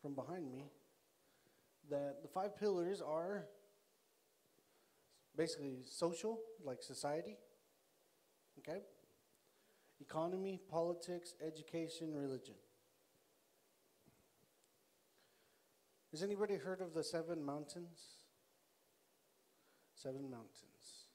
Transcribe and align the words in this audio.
from 0.00 0.14
behind 0.14 0.50
me 0.50 0.70
that 1.90 2.22
the 2.22 2.28
five 2.28 2.58
pillars 2.58 3.00
are 3.00 3.46
basically 5.36 5.78
social, 5.88 6.40
like 6.64 6.82
society, 6.82 7.36
okay? 8.58 8.80
Economy, 10.00 10.60
politics, 10.70 11.34
education, 11.46 12.14
religion. 12.14 12.54
Has 16.10 16.22
anybody 16.22 16.56
heard 16.56 16.80
of 16.80 16.94
the 16.94 17.04
seven 17.04 17.44
mountains? 17.44 18.00
Seven 19.94 20.22
mountains. 20.30 21.06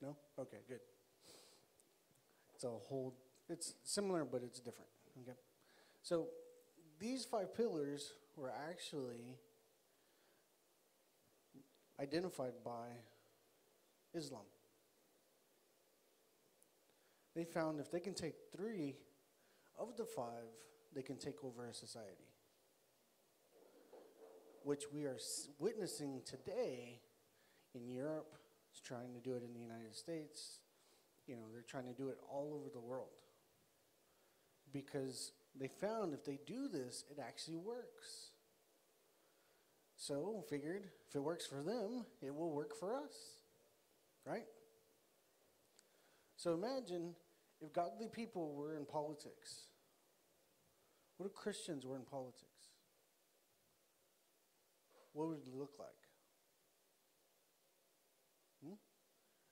No? 0.00 0.16
Okay, 0.38 0.58
good. 0.68 0.80
It's 2.54 2.64
a 2.64 2.68
whole, 2.70 3.14
it's 3.48 3.74
similar, 3.84 4.24
but 4.24 4.42
it's 4.42 4.58
different. 4.58 4.90
Okay? 5.22 5.36
So 6.02 6.28
these 6.98 7.24
five 7.24 7.54
pillars 7.54 8.12
were 8.36 8.52
actually 8.70 9.38
identified 12.00 12.52
by 12.64 12.88
Islam. 14.14 14.42
They 17.34 17.44
found 17.44 17.80
if 17.80 17.90
they 17.90 18.00
can 18.00 18.14
take 18.14 18.34
three 18.56 18.96
of 19.78 19.96
the 19.96 20.04
five, 20.04 20.48
they 20.94 21.02
can 21.02 21.16
take 21.16 21.44
over 21.44 21.66
a 21.66 21.74
society. 21.74 22.32
Which 24.64 24.84
we 24.92 25.04
are 25.04 25.18
witnessing 25.58 26.22
today 26.26 27.00
in 27.74 27.88
Europe, 27.88 28.34
it's 28.70 28.80
trying 28.80 29.14
to 29.14 29.20
do 29.20 29.34
it 29.34 29.42
in 29.44 29.52
the 29.54 29.60
United 29.60 29.94
States. 29.94 30.60
You 31.26 31.36
know, 31.36 31.42
they're 31.52 31.62
trying 31.62 31.86
to 31.86 31.92
do 31.92 32.08
it 32.08 32.18
all 32.28 32.52
over 32.54 32.68
the 32.72 32.80
world. 32.80 33.22
Because 34.72 35.32
they 35.58 35.68
found 35.68 36.14
if 36.14 36.24
they 36.24 36.38
do 36.46 36.68
this, 36.68 37.04
it 37.10 37.18
actually 37.20 37.56
works. 37.56 38.30
So, 39.96 40.44
figured 40.48 40.84
if 41.08 41.16
it 41.16 41.20
works 41.20 41.46
for 41.46 41.62
them, 41.62 42.06
it 42.22 42.34
will 42.34 42.52
work 42.52 42.78
for 42.78 42.94
us. 42.94 43.14
Right? 44.24 44.46
So, 46.36 46.54
imagine 46.54 47.14
if 47.60 47.72
godly 47.72 48.08
people 48.08 48.54
were 48.54 48.76
in 48.76 48.84
politics. 48.84 49.66
What 51.16 51.26
if 51.26 51.34
Christians 51.34 51.84
were 51.84 51.96
in 51.96 52.04
politics? 52.04 52.44
What 55.12 55.28
would 55.28 55.38
it 55.38 55.54
look 55.54 55.72
like? 55.80 55.88
Hmm? 58.64 58.74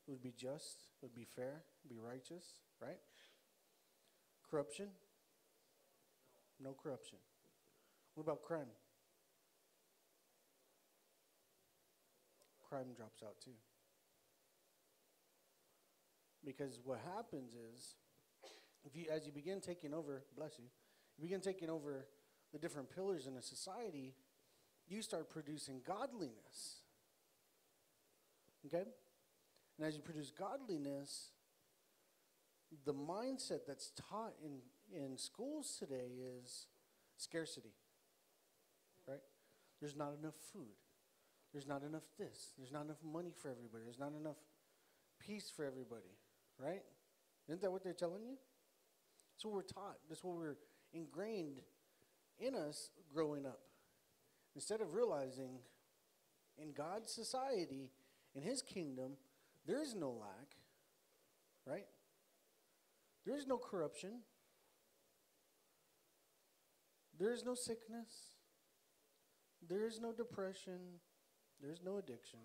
It 0.07 0.13
would 0.13 0.23
be 0.23 0.35
just, 0.39 0.87
it 1.03 1.07
would 1.07 1.15
be 1.15 1.27
fair, 1.35 1.65
it 1.65 1.89
would 1.89 1.97
be 1.97 2.01
righteous, 2.01 2.45
right? 2.81 3.01
Corruption? 4.49 4.91
No 6.63 6.75
corruption. 6.81 7.19
What 8.15 8.25
about 8.25 8.43
crime? 8.43 8.69
Crime 12.69 12.87
drops 12.97 13.23
out 13.23 13.37
too. 13.45 13.51
Because 16.45 16.81
what 16.85 16.99
happens 17.15 17.55
is, 17.55 17.95
if 18.85 18.97
you, 18.97 19.07
as 19.13 19.27
you 19.27 19.33
begin 19.33 19.61
taking 19.61 19.93
over, 19.93 20.25
bless 20.37 20.59
you, 20.59 20.65
you 21.19 21.23
begin 21.23 21.41
taking 21.41 21.69
over 21.69 22.07
the 22.53 22.59
different 22.59 22.95
pillars 22.95 23.27
in 23.27 23.37
a 23.37 23.43
society, 23.43 24.15
you 24.89 25.03
start 25.03 25.29
producing 25.29 25.81
godliness. 25.87 26.83
Okay? 28.67 28.85
And 29.79 29.87
as 29.87 29.97
you 29.97 30.03
produce 30.03 30.31
godliness, 30.31 31.31
the 32.85 32.95
mindset 32.95 33.61
that's 33.67 33.93
taught 34.11 34.35
in, 34.45 34.59
in 34.93 35.17
schools 35.17 35.77
today 35.79 36.11
is 36.39 36.67
scarcity. 37.17 37.75
Right? 39.07 39.23
There's 39.81 39.97
not 39.97 40.15
enough 40.19 40.35
food. 40.53 40.77
There's 41.53 41.67
not 41.67 41.83
enough 41.83 42.05
this. 42.19 42.53
There's 42.59 42.73
not 42.73 42.85
enough 42.85 43.03
money 43.05 43.33
for 43.41 43.51
everybody. 43.51 43.85
There's 43.85 43.99
not 43.99 44.13
enough 44.19 44.37
peace 45.21 45.51
for 45.55 45.65
everybody. 45.65 46.19
Right? 46.59 46.83
Isn't 47.49 47.63
that 47.63 47.71
what 47.71 47.85
they're 47.85 47.93
telling 47.93 48.23
you? 48.23 48.37
That's 49.35 49.45
what 49.45 49.55
we're 49.55 49.63
taught. 49.63 49.99
That's 50.09 50.25
what 50.25 50.37
we're 50.37 50.57
ingrained 50.93 51.61
in 52.39 52.55
us 52.55 52.91
growing 53.13 53.47
up. 53.47 53.61
Instead 54.55 54.81
of 54.81 54.95
realizing 54.95 55.59
in 56.59 56.73
God's 56.73 57.13
society, 57.13 57.91
in 58.35 58.43
His 58.43 58.63
kingdom, 58.63 59.13
there 59.67 59.83
is 59.83 59.95
no 59.95 60.11
lack, 60.11 60.57
right? 61.67 61.87
There 63.27 63.37
is 63.37 63.47
no 63.47 63.59
corruption. 63.59 64.21
There 67.19 67.33
is 67.33 67.45
no 67.45 67.55
sickness. 67.55 68.35
There 69.67 69.87
is 69.87 70.01
no 70.01 70.13
depression. 70.13 71.01
There 71.61 71.71
is 71.71 71.81
no 71.85 71.99
addiction. 71.99 72.41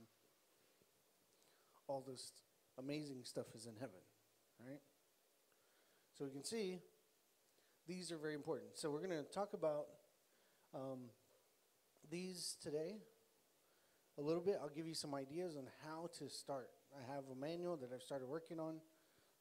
All 1.88 2.04
this 2.08 2.32
amazing 2.80 3.22
stuff 3.24 3.48
is 3.54 3.66
in 3.66 3.74
heaven, 3.76 4.00
right? 4.60 4.80
So 6.18 6.26
we 6.26 6.32
can 6.32 6.44
see 6.44 6.80
these 7.88 8.12
are 8.12 8.18
very 8.18 8.36
important. 8.36 8.78
So 8.78 8.90
we're 8.90 9.06
going 9.06 9.24
to 9.24 9.30
talk 9.32 9.54
about 9.54 9.88
um, 10.74 11.10
these 12.10 12.56
today 12.62 12.98
a 14.18 14.22
little 14.22 14.42
bit. 14.42 14.58
I'll 14.62 14.70
give 14.70 14.88
you 14.88 14.94
some 14.94 15.14
ideas 15.14 15.58
on 15.58 15.66
how 15.86 16.10
to 16.20 16.30
start. 16.30 16.70
I 16.96 17.14
have 17.14 17.24
a 17.32 17.36
manual 17.36 17.78
that 17.78 17.90
I've 17.94 18.04
started 18.04 18.28
working 18.28 18.60
on 18.60 18.76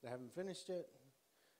that 0.02 0.08
I 0.08 0.10
haven't 0.10 0.34
finished 0.34 0.68
yet 0.68 0.86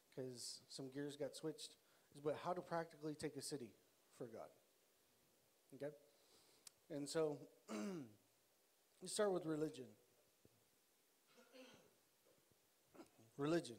because 0.08 0.60
some 0.68 0.90
gears 0.92 1.16
got 1.16 1.36
switched. 1.36 1.76
But 2.24 2.36
how 2.44 2.52
to 2.52 2.60
practically 2.60 3.14
take 3.14 3.36
a 3.36 3.42
city 3.42 3.70
for 4.18 4.26
God. 4.26 4.48
Okay? 5.74 5.92
And 6.90 7.08
so, 7.08 7.38
you 7.72 9.08
start 9.08 9.32
with 9.32 9.46
religion. 9.46 9.86
Religion. 13.38 13.76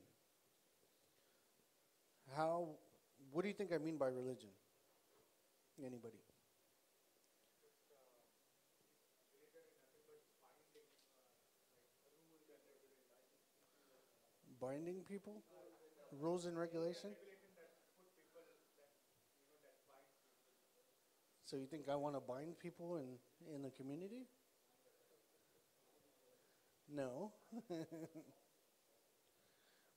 How, 2.36 2.70
what 3.32 3.42
do 3.44 3.50
you 3.50 3.54
think 3.54 3.72
I 3.74 3.78
mean 3.78 3.98
by 3.98 4.08
religion? 4.08 4.50
Anybody? 5.80 6.18
Binding 14.60 15.02
people? 15.08 15.42
Rules 16.20 16.46
and 16.46 16.58
regulation? 16.58 17.10
So 21.52 21.58
you 21.58 21.66
think 21.66 21.90
I 21.92 21.98
want 21.98 22.16
to 22.16 22.22
bind 22.22 22.58
people 22.60 22.96
in, 22.96 23.18
in 23.54 23.62
the 23.62 23.72
community? 23.72 24.30
No. 26.90 27.34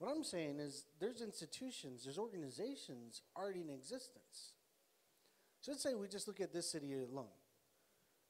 what 0.00 0.10
I'm 0.10 0.24
saying 0.24 0.58
is 0.58 0.86
there's 0.98 1.22
institutions, 1.22 2.02
there's 2.02 2.18
organizations 2.18 3.22
already 3.36 3.60
in 3.60 3.70
existence. 3.70 4.54
So 5.60 5.70
let's 5.70 5.84
say 5.84 5.94
we 5.94 6.08
just 6.08 6.26
look 6.26 6.40
at 6.40 6.52
this 6.52 6.72
city 6.72 6.92
alone. 6.92 7.28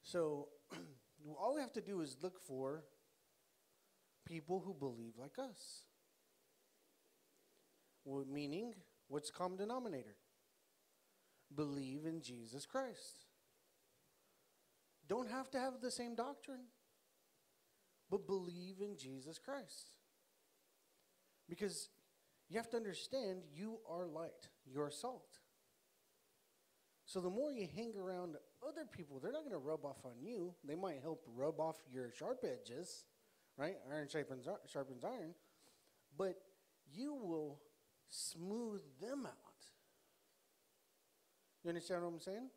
So 0.02 0.48
all 1.40 1.54
we 1.54 1.62
have 1.62 1.72
to 1.72 1.80
do 1.80 2.02
is 2.02 2.18
look 2.20 2.38
for 2.46 2.84
people 4.26 4.60
who 4.66 4.74
believe 4.74 5.14
like 5.16 5.38
us. 5.38 5.84
Well, 8.04 8.26
meaning, 8.30 8.74
what's 9.08 9.30
common 9.30 9.56
denominator? 9.56 10.14
Believe 11.54 12.04
in 12.06 12.20
Jesus 12.20 12.66
Christ. 12.66 13.26
Don't 15.08 15.28
have 15.30 15.50
to 15.50 15.58
have 15.58 15.80
the 15.80 15.90
same 15.90 16.14
doctrine, 16.14 16.66
but 18.10 18.26
believe 18.26 18.76
in 18.80 18.96
Jesus 18.96 19.38
Christ. 19.38 19.92
Because 21.48 21.90
you 22.48 22.56
have 22.56 22.70
to 22.70 22.76
understand 22.76 23.42
you 23.52 23.78
are 23.90 24.06
light, 24.06 24.48
you're 24.64 24.90
salt. 24.90 25.38
So 27.06 27.20
the 27.20 27.30
more 27.30 27.52
you 27.52 27.68
hang 27.74 27.92
around 27.98 28.36
other 28.66 28.86
people, 28.90 29.20
they're 29.20 29.32
not 29.32 29.42
going 29.42 29.52
to 29.52 29.58
rub 29.58 29.84
off 29.84 29.98
on 30.04 30.12
you. 30.22 30.54
They 30.66 30.74
might 30.74 31.00
help 31.02 31.22
rub 31.36 31.60
off 31.60 31.76
your 31.92 32.10
sharp 32.10 32.44
edges, 32.44 33.04
right? 33.58 33.76
Iron 33.92 34.08
sharpens, 34.08 34.46
sharpens 34.66 35.04
iron. 35.04 35.34
But 36.16 36.36
you 36.90 37.14
will 37.14 37.60
smooth 38.08 38.80
them 39.00 39.26
out. 39.26 39.43
You 41.64 41.70
understand 41.70 42.02
what 42.02 42.12
I'm 42.12 42.20
saying? 42.20 42.48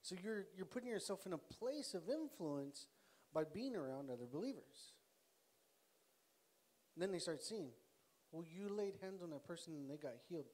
So 0.00 0.16
you're, 0.22 0.46
you're 0.56 0.66
putting 0.66 0.88
yourself 0.88 1.26
in 1.26 1.34
a 1.34 1.38
place 1.38 1.92
of 1.92 2.08
influence 2.08 2.86
by 3.34 3.44
being 3.44 3.76
around 3.76 4.10
other 4.10 4.24
believers. 4.30 4.94
And 6.94 7.02
then 7.02 7.12
they 7.12 7.18
start 7.18 7.42
seeing, 7.42 7.68
well, 8.32 8.42
you 8.42 8.70
laid 8.74 8.94
hands 9.02 9.22
on 9.22 9.30
that 9.30 9.44
person 9.46 9.74
and 9.74 9.90
they 9.90 9.98
got 9.98 10.14
healed. 10.28 10.46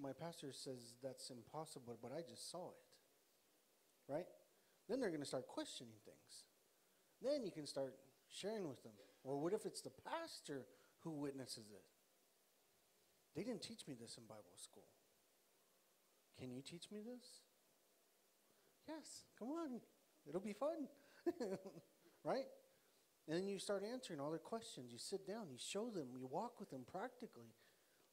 My 0.00 0.12
pastor 0.12 0.52
says 0.52 0.94
that's 1.02 1.30
impossible, 1.30 1.98
but 2.02 2.12
I 2.12 2.22
just 2.28 2.50
saw 2.50 2.70
it. 2.70 4.12
Right? 4.12 4.26
Then 4.88 4.98
they're 4.98 5.10
going 5.10 5.20
to 5.20 5.26
start 5.26 5.46
questioning 5.46 5.92
things. 6.04 6.44
Then 7.22 7.44
you 7.44 7.52
can 7.52 7.66
start 7.66 7.94
sharing 8.28 8.68
with 8.68 8.82
them. 8.82 8.92
Well, 9.22 9.38
what 9.38 9.52
if 9.52 9.66
it's 9.66 9.82
the 9.82 9.90
pastor 9.90 10.62
who 11.00 11.10
witnesses 11.10 11.70
it? 11.70 11.84
They 13.36 13.44
didn't 13.44 13.62
teach 13.62 13.86
me 13.86 13.94
this 14.00 14.16
in 14.16 14.24
Bible 14.24 14.56
school. 14.56 14.88
Can 16.38 16.52
you 16.52 16.62
teach 16.62 16.90
me 16.90 16.98
this? 17.00 17.40
Yes, 18.86 19.24
come 19.38 19.48
on. 19.48 19.80
It'll 20.26 20.40
be 20.40 20.52
fun. 20.52 20.88
right? 22.24 22.46
And 23.26 23.36
then 23.36 23.46
you 23.46 23.58
start 23.58 23.82
answering 23.84 24.20
all 24.20 24.30
their 24.30 24.38
questions. 24.38 24.92
You 24.92 24.98
sit 24.98 25.26
down, 25.26 25.48
you 25.50 25.58
show 25.58 25.90
them, 25.90 26.08
you 26.16 26.26
walk 26.26 26.58
with 26.58 26.70
them 26.70 26.84
practically, 26.90 27.52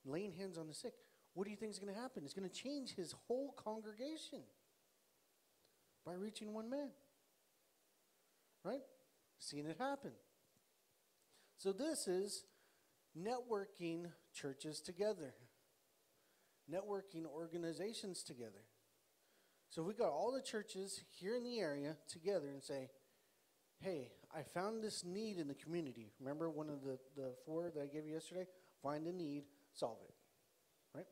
laying 0.04 0.34
hands 0.34 0.58
on 0.58 0.68
the 0.68 0.74
sick. 0.74 0.94
What 1.34 1.46
do 1.46 1.52
you 1.52 1.58
think 1.58 1.72
is 1.72 1.80
going 1.80 1.94
to 1.94 2.00
happen? 2.00 2.24
It's 2.24 2.34
going 2.34 2.50
to 2.50 2.54
change 2.54 2.96
his 2.96 3.14
whole 3.28 3.54
congregation 3.58 4.42
by 6.06 6.14
reaching 6.14 6.54
one 6.54 6.70
man. 6.70 6.90
Right? 8.64 8.82
Seeing 9.40 9.66
it 9.66 9.78
happen. 9.80 10.12
So, 11.58 11.72
this 11.72 12.08
is 12.08 12.44
networking 13.18 14.08
churches 14.34 14.82
together, 14.82 15.34
networking 16.72 17.26
organizations 17.26 18.24
together. 18.24 18.64
So, 19.70 19.84
we 19.84 19.94
got 19.94 20.10
all 20.10 20.32
the 20.32 20.42
churches 20.42 21.04
here 21.10 21.36
in 21.36 21.44
the 21.44 21.60
area 21.60 21.98
together 22.08 22.50
and 22.50 22.64
say, 22.64 22.90
hey, 23.80 24.12
I 24.34 24.44
found 24.44 24.84
this 24.84 25.04
need 25.04 25.38
in 25.38 25.48
the 25.48 25.54
community. 25.54 26.12
Remember 26.20 26.50
one 26.50 26.70
of 26.70 26.84
the, 26.84 26.98
the 27.16 27.34
four 27.46 27.72
that 27.74 27.82
I 27.82 27.88
gave 27.88 28.06
you 28.06 28.14
yesterday? 28.14 28.48
Find 28.82 29.08
a 29.08 29.12
need, 29.12 29.44
solve 29.74 29.98
it. 30.08 30.14
Right? 30.94 31.06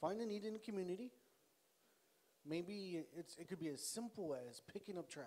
Find 0.00 0.20
a 0.20 0.26
need 0.26 0.44
in 0.44 0.52
the 0.52 0.58
community. 0.58 1.10
Maybe 2.46 3.04
it's, 3.16 3.36
it 3.36 3.48
could 3.48 3.58
be 3.58 3.68
as 3.68 3.82
simple 3.82 4.34
as 4.48 4.62
picking 4.72 4.96
up 4.96 5.10
trash, 5.10 5.26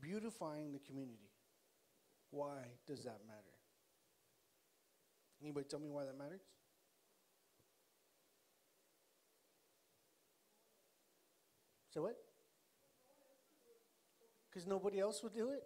beautifying 0.00 0.72
the 0.72 0.78
community. 0.78 1.30
Why 2.30 2.58
does 2.86 3.04
that 3.04 3.20
matter? 3.26 3.56
Anybody 5.42 5.66
tell 5.68 5.80
me 5.80 5.88
why 5.88 6.04
that 6.04 6.18
matters? 6.18 6.42
So 11.92 12.02
what? 12.02 12.16
Because 14.48 14.66
nobody 14.66 15.00
else 15.00 15.22
would 15.22 15.34
do 15.34 15.50
it? 15.50 15.64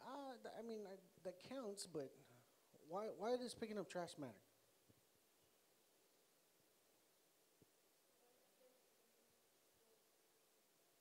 Uh, 0.00 0.48
I 0.58 0.62
mean, 0.66 0.80
I, 0.86 0.96
that 1.24 1.34
counts, 1.48 1.86
but 1.86 2.10
why, 2.88 3.06
why 3.18 3.36
does 3.36 3.54
picking 3.54 3.78
up 3.78 3.90
trash 3.90 4.10
matter? 4.18 4.32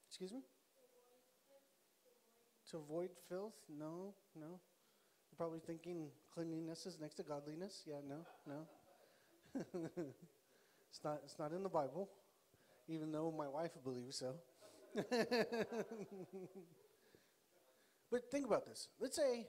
Excuse 0.09 0.31
me? 0.31 0.39
To 2.71 2.77
avoid 2.77 3.09
filth? 3.27 3.53
No, 3.69 4.13
no. 4.39 4.47
You're 4.47 5.37
probably 5.37 5.59
thinking 5.59 6.07
cleanliness 6.33 6.85
is 6.85 6.99
next 6.99 7.15
to 7.15 7.23
godliness. 7.23 7.83
Yeah, 7.85 7.95
no, 8.07 8.25
no. 8.47 9.61
it's 10.89 11.03
not. 11.03 11.19
It's 11.25 11.37
not 11.37 11.51
in 11.51 11.63
the 11.63 11.69
Bible, 11.69 12.09
even 12.87 13.11
though 13.11 13.33
my 13.35 13.47
wife 13.47 13.71
believes 13.83 14.17
so. 14.17 14.35
but 18.11 18.31
think 18.31 18.45
about 18.45 18.65
this. 18.65 18.87
Let's 18.99 19.15
say 19.15 19.47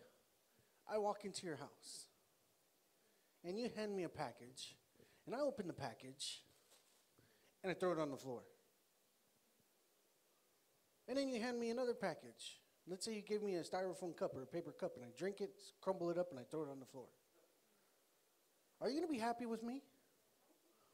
I 0.90 0.98
walk 0.98 1.24
into 1.24 1.46
your 1.46 1.56
house, 1.56 2.06
and 3.44 3.58
you 3.58 3.70
hand 3.76 3.94
me 3.96 4.04
a 4.04 4.08
package, 4.08 4.76
and 5.26 5.34
I 5.34 5.40
open 5.40 5.66
the 5.66 5.72
package, 5.72 6.42
and 7.62 7.70
I 7.70 7.74
throw 7.74 7.92
it 7.92 7.98
on 7.98 8.10
the 8.10 8.16
floor. 8.16 8.42
And 11.08 11.16
then 11.16 11.28
you 11.28 11.40
hand 11.40 11.60
me 11.60 11.70
another 11.70 11.94
package. 11.94 12.60
Let's 12.88 13.04
say 13.04 13.14
you 13.14 13.22
give 13.22 13.42
me 13.42 13.56
a 13.56 13.62
styrofoam 13.62 14.16
cup 14.16 14.34
or 14.34 14.42
a 14.42 14.46
paper 14.46 14.72
cup, 14.72 14.96
and 14.96 15.04
I 15.04 15.08
drink 15.16 15.40
it, 15.40 15.50
crumble 15.80 16.10
it 16.10 16.18
up, 16.18 16.30
and 16.30 16.38
I 16.38 16.42
throw 16.50 16.62
it 16.62 16.68
on 16.70 16.80
the 16.80 16.86
floor. 16.86 17.06
Are 18.80 18.88
you 18.88 18.96
going 18.96 19.06
to 19.06 19.12
be 19.12 19.18
happy 19.18 19.46
with 19.46 19.62
me? 19.62 19.82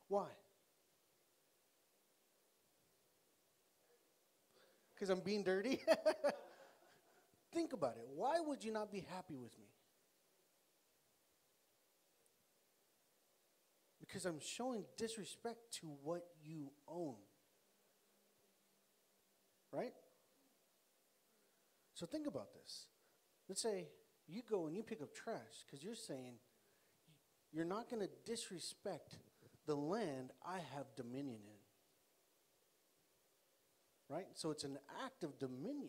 Why? 0.08 0.28
Because 5.02 5.18
I'm 5.18 5.24
being 5.24 5.42
dirty? 5.42 5.80
Think 7.52 7.72
about 7.72 7.96
it. 7.96 8.06
Why 8.14 8.38
would 8.38 8.62
you 8.62 8.70
not 8.70 8.92
be 8.92 9.04
happy 9.12 9.34
with 9.34 9.50
me? 9.58 9.66
Because 14.00 14.24
I'm 14.24 14.38
showing 14.38 14.84
disrespect 14.96 15.58
to 15.80 15.88
what 16.04 16.22
you 16.44 16.70
own. 16.86 17.16
Right? 19.72 19.92
So 21.94 22.06
think 22.06 22.28
about 22.28 22.54
this. 22.54 22.86
Let's 23.48 23.60
say 23.60 23.88
you 24.28 24.42
go 24.48 24.68
and 24.68 24.76
you 24.76 24.84
pick 24.84 25.02
up 25.02 25.12
trash 25.12 25.64
because 25.66 25.82
you're 25.82 25.96
saying 25.96 26.34
you're 27.50 27.64
not 27.64 27.90
going 27.90 28.02
to 28.02 28.10
disrespect 28.24 29.16
the 29.66 29.74
land 29.74 30.30
I 30.46 30.58
have 30.76 30.94
dominion 30.94 31.40
in. 31.44 31.61
Right? 34.12 34.26
So 34.34 34.50
it's 34.50 34.64
an 34.64 34.78
act 35.02 35.24
of 35.24 35.38
dominion. 35.38 35.88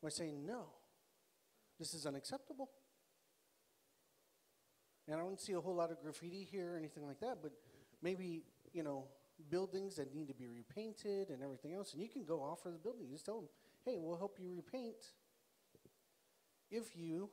By 0.00 0.08
saying, 0.08 0.46
no, 0.46 0.66
this 1.78 1.94
is 1.94 2.06
unacceptable. 2.06 2.70
And 5.06 5.16
I 5.16 5.18
don't 5.18 5.40
see 5.40 5.52
a 5.54 5.60
whole 5.60 5.74
lot 5.74 5.90
of 5.90 6.00
graffiti 6.00 6.46
here 6.48 6.74
or 6.74 6.76
anything 6.76 7.04
like 7.06 7.18
that, 7.20 7.38
but 7.42 7.52
maybe, 8.02 8.44
you 8.72 8.84
know, 8.84 9.06
buildings 9.50 9.96
that 9.96 10.14
need 10.14 10.28
to 10.28 10.34
be 10.34 10.46
repainted 10.46 11.30
and 11.30 11.42
everything 11.42 11.74
else. 11.74 11.92
And 11.92 12.00
you 12.00 12.08
can 12.08 12.24
go 12.24 12.40
offer 12.40 12.70
the 12.70 12.78
building. 12.78 13.06
You 13.06 13.14
just 13.14 13.26
tell 13.26 13.40
them, 13.40 13.48
hey, 13.84 13.96
we'll 13.98 14.16
help 14.16 14.38
you 14.40 14.52
repaint 14.54 15.12
if 16.70 16.96
you 16.96 17.30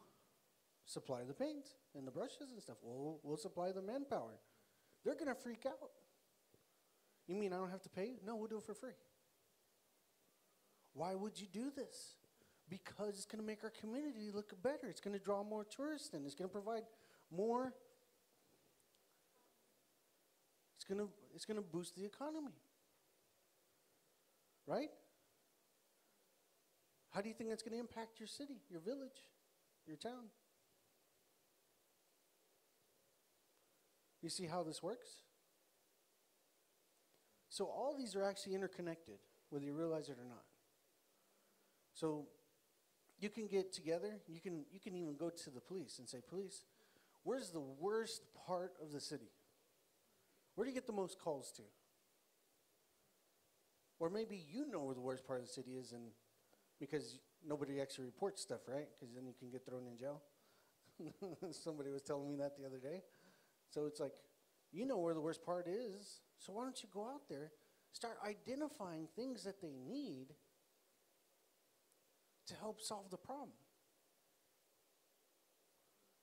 supply 0.85 1.23
the 1.27 1.33
paint 1.33 1.75
and 1.95 2.07
the 2.07 2.11
brushes 2.11 2.49
and 2.51 2.61
stuff. 2.61 2.77
We'll, 2.81 3.19
we'll 3.21 3.37
supply 3.37 3.71
the 3.71 3.83
manpower. 3.83 4.39
They're 5.05 5.13
going 5.13 5.27
to 5.27 5.35
freak 5.35 5.65
out. 5.67 5.91
You 7.29 7.35
mean 7.35 7.53
I 7.53 7.57
don't 7.57 7.69
have 7.69 7.83
to 7.83 7.89
pay? 7.89 8.13
No, 8.25 8.35
we'll 8.35 8.47
do 8.47 8.57
it 8.57 8.63
for 8.63 8.73
free. 8.73 8.97
Why 10.95 11.13
would 11.13 11.39
you 11.39 11.45
do 11.53 11.71
this? 11.75 12.15
Because 12.67 13.09
it's 13.09 13.25
going 13.27 13.39
to 13.39 13.45
make 13.45 13.63
our 13.63 13.71
community 13.79 14.31
look 14.33 14.51
better. 14.63 14.87
It's 14.89 14.99
going 14.99 15.17
to 15.17 15.23
draw 15.23 15.43
more 15.43 15.63
tourists 15.63 16.11
in. 16.15 16.25
It's 16.25 16.33
going 16.33 16.49
to 16.49 16.51
provide 16.51 16.81
more. 17.31 17.71
It's 20.75 20.83
going 20.83 20.99
to 20.99 21.09
it's 21.35 21.45
going 21.45 21.57
to 21.57 21.63
boost 21.63 21.95
the 21.95 22.03
economy. 22.03 22.57
Right? 24.65 24.89
How 27.11 27.21
do 27.21 27.29
you 27.29 27.35
think 27.35 27.51
that's 27.51 27.61
going 27.61 27.73
to 27.73 27.79
impact 27.79 28.19
your 28.19 28.27
city, 28.27 28.57
your 28.71 28.81
village, 28.81 29.29
your 29.85 29.97
town? 29.97 30.29
You 34.23 34.29
see 34.29 34.47
how 34.47 34.63
this 34.63 34.81
works? 34.81 35.09
So 37.49 37.65
all 37.65 37.95
these 37.97 38.15
are 38.15 38.23
actually 38.23 38.55
interconnected, 38.55 39.17
whether 39.49 39.65
you 39.65 39.73
realize 39.73 40.09
it 40.09 40.17
or 40.19 40.27
not. 40.27 40.43
So 41.93 42.27
you 43.19 43.29
can 43.29 43.47
get 43.47 43.73
together, 43.73 44.19
you 44.27 44.39
can 44.39 44.65
you 44.71 44.79
can 44.79 44.95
even 44.95 45.15
go 45.15 45.29
to 45.29 45.49
the 45.49 45.59
police 45.59 45.99
and 45.99 46.07
say, 46.07 46.21
"Police, 46.27 46.63
where's 47.23 47.49
the 47.49 47.59
worst 47.59 48.21
part 48.47 48.73
of 48.81 48.91
the 48.91 49.01
city? 49.01 49.31
Where 50.55 50.65
do 50.65 50.71
you 50.71 50.75
get 50.75 50.87
the 50.87 50.93
most 50.93 51.19
calls 51.19 51.51
to?" 51.53 51.63
Or 53.99 54.09
maybe 54.09 54.37
you 54.37 54.65
know 54.71 54.83
where 54.83 54.95
the 54.95 55.01
worst 55.01 55.25
part 55.27 55.39
of 55.39 55.47
the 55.47 55.51
city 55.51 55.71
is 55.75 55.91
and 55.91 56.11
because 56.79 57.19
nobody 57.45 57.81
actually 57.81 58.05
reports 58.05 58.41
stuff, 58.41 58.61
right? 58.67 58.87
Because 58.97 59.13
then 59.13 59.25
you 59.25 59.33
can 59.37 59.49
get 59.49 59.65
thrown 59.65 59.85
in 59.87 59.97
jail. 59.97 60.21
Somebody 61.51 61.89
was 61.91 62.01
telling 62.01 62.29
me 62.29 62.37
that 62.37 62.57
the 62.57 62.65
other 62.65 62.79
day. 62.79 63.01
So 63.69 63.85
it's 63.85 63.99
like, 63.99 64.13
you 64.71 64.85
know 64.85 64.97
where 64.97 65.13
the 65.13 65.21
worst 65.21 65.43
part 65.43 65.67
is, 65.67 66.21
so 66.37 66.53
why 66.53 66.63
don't 66.63 66.81
you 66.81 66.89
go 66.93 67.01
out 67.01 67.27
there, 67.29 67.51
start 67.91 68.17
identifying 68.25 69.07
things 69.15 69.43
that 69.43 69.61
they 69.61 69.73
need 69.87 70.27
to 72.47 72.53
help 72.55 72.81
solve 72.81 73.09
the 73.09 73.17
problem? 73.17 73.57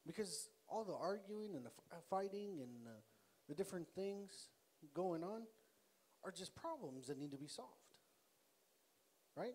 Because 0.07 0.49
all 0.69 0.85
the 0.85 0.95
arguing 0.95 1.55
and 1.57 1.65
the 1.65 1.71
uh, 1.93 1.97
fighting 2.09 2.61
and 2.61 2.87
uh, 2.87 3.01
the 3.49 3.55
different 3.55 3.87
things 3.95 4.49
going 4.95 5.23
on 5.23 5.43
are 6.25 6.31
just 6.31 6.55
problems 6.55 7.09
that 7.09 7.19
need 7.19 7.33
to 7.33 7.39
be 7.39 7.47
solved. 7.47 7.71
Right? 9.37 9.55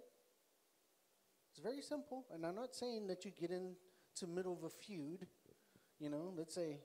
It's 1.51 1.62
very 1.62 1.81
simple, 1.81 2.25
and 2.33 2.45
I'm 2.45 2.55
not 2.55 2.75
saying 2.75 3.07
that 3.07 3.25
you 3.25 3.31
get 3.31 3.51
into 3.51 3.75
the 4.21 4.27
middle 4.27 4.53
of 4.53 4.63
a 4.63 4.69
feud. 4.69 5.27
You 6.00 6.10
know, 6.10 6.33
let's 6.36 6.55
say 6.55 6.79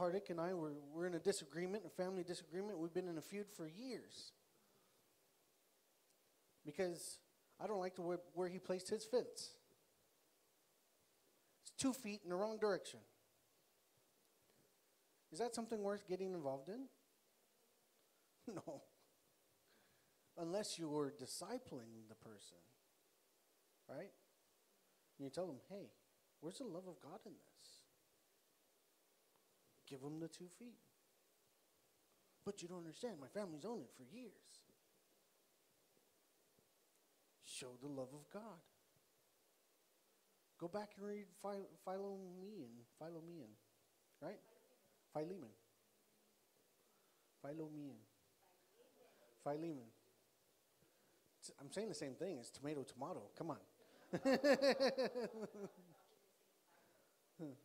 Hardick 0.00 0.30
and 0.30 0.40
I 0.40 0.54
were 0.54 0.72
we're 0.94 1.06
in 1.06 1.14
a 1.14 1.18
disagreement, 1.18 1.84
a 1.86 1.90
family 1.90 2.22
disagreement. 2.22 2.78
We've 2.78 2.94
been 2.94 3.08
in 3.08 3.18
a 3.18 3.22
feud 3.22 3.46
for 3.56 3.66
years 3.66 4.32
because 6.64 7.18
I 7.60 7.66
don't 7.66 7.78
like 7.78 7.96
the 7.96 8.02
way, 8.02 8.16
where 8.34 8.48
he 8.48 8.58
placed 8.58 8.88
his 8.88 9.04
fence. 9.04 9.50
It's 11.62 11.72
two 11.78 11.92
feet 11.92 12.20
in 12.24 12.30
the 12.30 12.36
wrong 12.36 12.58
direction. 12.58 13.00
Is 15.32 15.38
that 15.38 15.54
something 15.54 15.82
worth 15.82 16.08
getting 16.08 16.34
involved 16.34 16.68
in? 16.68 16.86
No. 18.66 18.82
Unless 20.36 20.76
you 20.76 20.88
were 20.88 21.12
discipling 21.12 22.08
the 22.08 22.16
person 22.16 22.56
right? 23.90 24.12
And 25.18 25.24
you 25.24 25.30
tell 25.30 25.46
them, 25.46 25.60
hey, 25.68 25.90
where's 26.40 26.58
the 26.58 26.64
love 26.64 26.86
of 26.86 27.00
God 27.02 27.20
in 27.26 27.32
this? 27.32 27.79
Give 29.90 30.00
them 30.00 30.20
the 30.20 30.28
two 30.28 30.48
feet. 30.58 30.78
But 32.46 32.62
you 32.62 32.68
don't 32.68 32.78
understand. 32.78 33.14
My 33.20 33.26
family's 33.26 33.64
owned 33.64 33.82
it 33.82 33.90
for 33.96 34.04
years. 34.04 34.50
show 37.60 37.76
the 37.82 37.88
love 37.88 38.08
of 38.14 38.30
God. 38.32 38.60
Go 40.58 40.68
back 40.68 40.92
and 40.96 41.06
read 41.06 41.26
Phi- 41.42 41.68
Philomean, 41.84 42.70
Philomean, 42.98 43.50
right? 44.22 44.40
Philemon. 45.12 45.50
Philomean. 47.42 47.96
Philemon. 49.44 49.90
I'm 51.60 51.72
saying 51.72 51.88
the 51.88 51.94
same 51.94 52.14
thing. 52.14 52.38
It's 52.38 52.50
tomato, 52.50 52.82
tomato. 52.82 53.22
Come 53.36 53.50
on. 53.50 53.56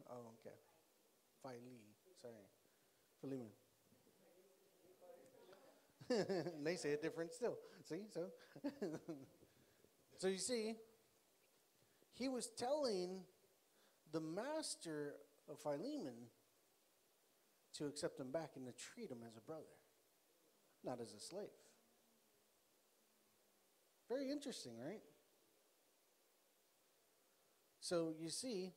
oh, 0.08 0.32
okay. 0.40 0.56
Phile. 1.46 1.95
Sorry. 2.26 2.48
Philemon. 3.22 3.52
they 6.64 6.76
say 6.76 6.90
it 6.92 7.02
different 7.02 7.34
still. 7.34 7.58
See? 7.88 8.02
So 8.12 8.28
So 10.18 10.28
you 10.28 10.38
see, 10.38 10.76
he 12.14 12.30
was 12.30 12.48
telling 12.48 13.22
the 14.12 14.22
master 14.22 15.16
of 15.50 15.60
Philemon 15.60 16.30
to 17.74 17.86
accept 17.88 18.20
him 18.20 18.32
back 18.32 18.52
and 18.56 18.66
to 18.66 18.72
treat 18.72 19.12
him 19.12 19.20
as 19.28 19.36
a 19.36 19.42
brother, 19.42 19.64
not 20.84 21.02
as 21.02 21.14
a 21.14 21.20
slave. 21.20 21.50
Very 24.08 24.32
interesting, 24.32 24.74
right? 24.80 25.02
So 27.82 28.14
you 28.18 28.30
see, 28.30 28.72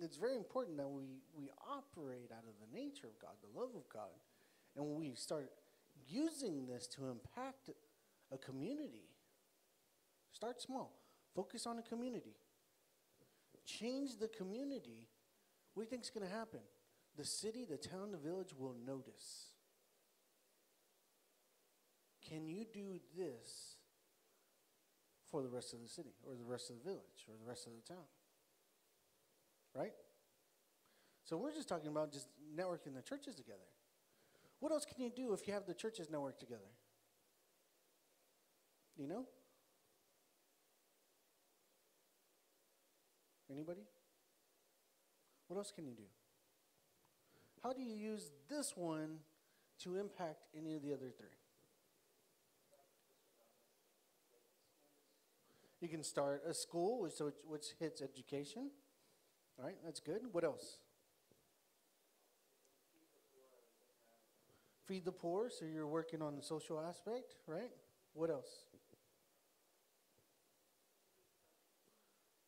it's 0.00 0.16
very 0.16 0.36
important 0.36 0.76
that 0.76 0.88
we, 0.88 1.20
we 1.36 1.50
operate 1.68 2.30
out 2.32 2.44
of 2.44 2.54
the 2.60 2.78
nature 2.78 3.06
of 3.06 3.18
God, 3.20 3.32
the 3.42 3.58
love 3.58 3.70
of 3.74 3.88
God. 3.92 4.14
And 4.76 4.86
we 4.94 5.14
start 5.14 5.50
using 6.08 6.66
this 6.66 6.86
to 6.88 7.08
impact 7.08 7.70
a 8.32 8.38
community, 8.38 9.08
start 10.30 10.60
small, 10.60 11.00
focus 11.34 11.66
on 11.66 11.78
a 11.78 11.82
community, 11.82 12.36
change 13.66 14.18
the 14.18 14.28
community. 14.28 15.08
What 15.74 15.82
do 15.82 15.86
you 15.86 15.90
think 15.90 16.02
is 16.02 16.10
going 16.10 16.26
to 16.26 16.32
happen? 16.32 16.60
The 17.16 17.24
city, 17.24 17.66
the 17.68 17.76
town, 17.76 18.12
the 18.12 18.18
village 18.18 18.54
will 18.56 18.76
notice. 18.86 19.46
Can 22.28 22.46
you 22.46 22.64
do 22.72 23.00
this 23.16 23.76
for 25.30 25.42
the 25.42 25.48
rest 25.48 25.72
of 25.72 25.82
the 25.82 25.88
city, 25.88 26.14
or 26.26 26.34
the 26.34 26.44
rest 26.44 26.70
of 26.70 26.76
the 26.76 26.84
village, 26.84 27.26
or 27.28 27.34
the 27.42 27.48
rest 27.48 27.66
of 27.66 27.72
the 27.72 27.94
town? 27.94 28.04
Right? 29.74 29.92
So 31.24 31.36
we're 31.36 31.52
just 31.52 31.68
talking 31.68 31.88
about 31.88 32.12
just 32.12 32.28
networking 32.56 32.94
the 32.94 33.02
churches 33.02 33.34
together. 33.34 33.58
What 34.60 34.72
else 34.72 34.84
can 34.84 35.02
you 35.02 35.10
do 35.10 35.32
if 35.32 35.46
you 35.46 35.54
have 35.54 35.66
the 35.66 35.74
churches 35.74 36.08
network 36.10 36.38
together? 36.38 36.70
You 38.96 39.06
know? 39.06 39.26
Anybody? 43.50 43.82
What 45.46 45.56
else 45.56 45.72
can 45.74 45.86
you 45.86 45.94
do? 45.94 46.02
How 47.62 47.72
do 47.72 47.82
you 47.82 47.94
use 47.94 48.30
this 48.48 48.76
one 48.76 49.18
to 49.82 49.96
impact 49.96 50.44
any 50.56 50.74
of 50.74 50.82
the 50.82 50.92
other 50.92 51.10
three? 51.16 51.28
You 55.80 55.88
can 55.88 56.02
start 56.02 56.42
a 56.46 56.52
school, 56.52 57.02
which, 57.02 57.14
which 57.46 57.66
hits 57.78 58.02
education. 58.02 58.70
All 59.58 59.66
right, 59.66 59.76
that's 59.84 60.00
good. 60.00 60.20
What 60.32 60.44
else? 60.44 60.78
Feed 64.86 65.04
the 65.04 65.12
poor, 65.12 65.50
so 65.50 65.64
you're 65.64 65.86
working 65.86 66.22
on 66.22 66.36
the 66.36 66.42
social 66.42 66.80
aspect, 66.80 67.34
right? 67.46 67.70
What 68.14 68.30
else? 68.30 68.48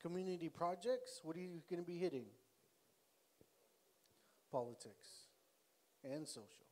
Community 0.00 0.48
projects, 0.48 1.20
what 1.22 1.36
are 1.36 1.40
you 1.40 1.60
going 1.68 1.82
to 1.82 1.86
be 1.86 1.98
hitting? 1.98 2.24
Politics 4.50 5.26
and 6.02 6.26
social. 6.26 6.64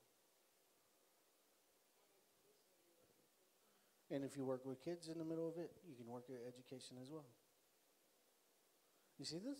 And 4.10 4.24
if 4.24 4.36
you 4.36 4.44
work 4.46 4.64
with 4.64 4.82
kids 4.82 5.08
in 5.08 5.18
the 5.18 5.24
middle 5.24 5.46
of 5.46 5.58
it, 5.58 5.70
you 5.86 5.94
can 5.94 6.06
work 6.06 6.24
at 6.30 6.36
education 6.48 6.96
as 7.02 7.10
well. 7.10 7.26
You 9.18 9.26
see 9.26 9.38
this? 9.38 9.58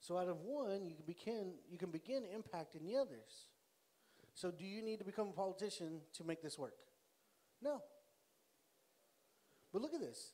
So 0.00 0.16
out 0.16 0.28
of 0.28 0.40
one, 0.40 0.86
you 0.86 0.94
can 0.94 1.04
begin 1.06 1.52
you 1.70 1.78
can 1.78 1.90
begin 1.90 2.22
impacting 2.22 2.86
the 2.86 2.96
others. 2.96 3.48
So 4.34 4.50
do 4.50 4.64
you 4.64 4.82
need 4.82 4.98
to 5.00 5.04
become 5.04 5.28
a 5.28 5.32
politician 5.32 6.00
to 6.14 6.24
make 6.24 6.42
this 6.42 6.58
work? 6.58 6.76
No. 7.62 7.82
But 9.72 9.82
look 9.82 9.94
at 9.94 10.00
this. 10.00 10.32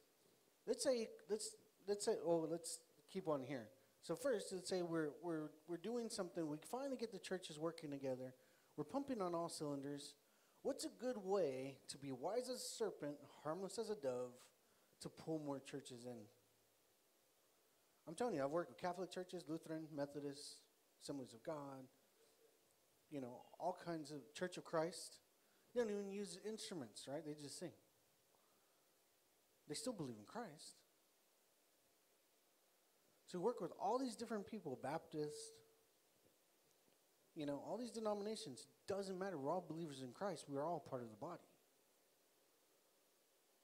Let's 0.66 0.84
say 0.84 1.08
let's 1.28 1.56
let's 1.88 2.04
say 2.04 2.16
oh 2.24 2.46
let's 2.50 2.80
keep 3.10 3.28
on 3.28 3.42
here. 3.42 3.68
So 4.02 4.14
first, 4.14 4.52
let's 4.52 4.68
say 4.68 4.82
we're 4.82 5.10
we're 5.22 5.48
we're 5.66 5.78
doing 5.78 6.10
something. 6.10 6.46
We 6.46 6.58
finally 6.70 6.98
get 6.98 7.12
the 7.12 7.18
churches 7.18 7.58
working 7.58 7.90
together. 7.90 8.34
We're 8.76 8.84
pumping 8.84 9.22
on 9.22 9.34
all 9.34 9.48
cylinders. 9.48 10.14
What's 10.62 10.84
a 10.84 10.90
good 11.00 11.16
way 11.18 11.76
to 11.88 11.98
be 11.98 12.10
wise 12.10 12.48
as 12.48 12.56
a 12.56 12.76
serpent, 12.76 13.16
harmless 13.42 13.78
as 13.78 13.90
a 13.90 13.94
dove, 13.94 14.32
to 15.00 15.08
pull 15.08 15.38
more 15.38 15.60
churches 15.60 16.04
in? 16.06 16.18
I'm 18.06 18.14
telling 18.14 18.34
you, 18.34 18.44
I've 18.44 18.50
worked 18.50 18.70
with 18.70 18.80
Catholic 18.80 19.10
churches, 19.10 19.44
Lutheran, 19.48 19.86
Methodist, 19.94 20.56
Assemblies 21.02 21.32
of 21.32 21.42
God, 21.42 21.84
you 23.10 23.20
know, 23.20 23.42
all 23.58 23.76
kinds 23.84 24.10
of 24.10 24.18
Church 24.34 24.56
of 24.56 24.64
Christ. 24.64 25.18
They 25.74 25.80
don't 25.80 25.90
even 25.90 26.10
use 26.10 26.38
instruments, 26.46 27.06
right? 27.08 27.24
They 27.24 27.34
just 27.34 27.58
sing. 27.58 27.72
They 29.68 29.74
still 29.74 29.92
believe 29.92 30.16
in 30.18 30.26
Christ. 30.26 30.76
So 33.26 33.40
work 33.40 33.60
with 33.60 33.72
all 33.80 33.98
these 33.98 34.16
different 34.16 34.46
people, 34.46 34.78
Baptist, 34.82 35.54
you 37.34 37.46
know, 37.46 37.60
all 37.66 37.76
these 37.76 37.90
denominations. 37.90 38.66
Doesn't 38.86 39.18
matter. 39.18 39.38
We're 39.38 39.50
all 39.50 39.64
believers 39.66 40.02
in 40.02 40.12
Christ. 40.12 40.44
We 40.48 40.56
are 40.56 40.64
all 40.64 40.78
part 40.78 41.02
of 41.02 41.10
the 41.10 41.16
body. 41.16 41.42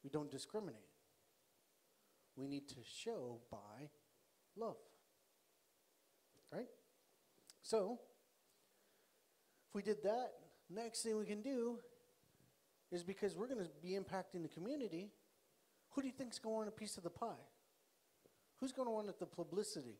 We 0.02 0.10
don't 0.10 0.30
discriminate. 0.30 0.80
We 2.36 2.48
need 2.48 2.68
to 2.70 2.76
show 2.82 3.40
by 3.50 3.90
love. 4.56 4.76
Right? 6.52 6.68
So, 7.62 7.98
if 9.68 9.74
we 9.74 9.82
did 9.82 10.02
that, 10.02 10.32
next 10.68 11.02
thing 11.02 11.16
we 11.16 11.26
can 11.26 11.42
do 11.42 11.78
is 12.90 13.02
because 13.02 13.36
we're 13.36 13.46
going 13.46 13.64
to 13.64 13.70
be 13.82 13.90
impacting 13.90 14.42
the 14.42 14.48
community, 14.48 15.10
who 15.90 16.02
do 16.02 16.08
you 16.08 16.12
think's 16.12 16.38
going 16.38 16.54
to 16.54 16.56
want 16.56 16.68
a 16.68 16.72
piece 16.72 16.96
of 16.96 17.04
the 17.04 17.10
pie? 17.10 17.46
Who's 18.58 18.72
going 18.72 18.86
to 18.86 18.92
want 18.92 19.18
the 19.18 19.26
publicity 19.26 19.98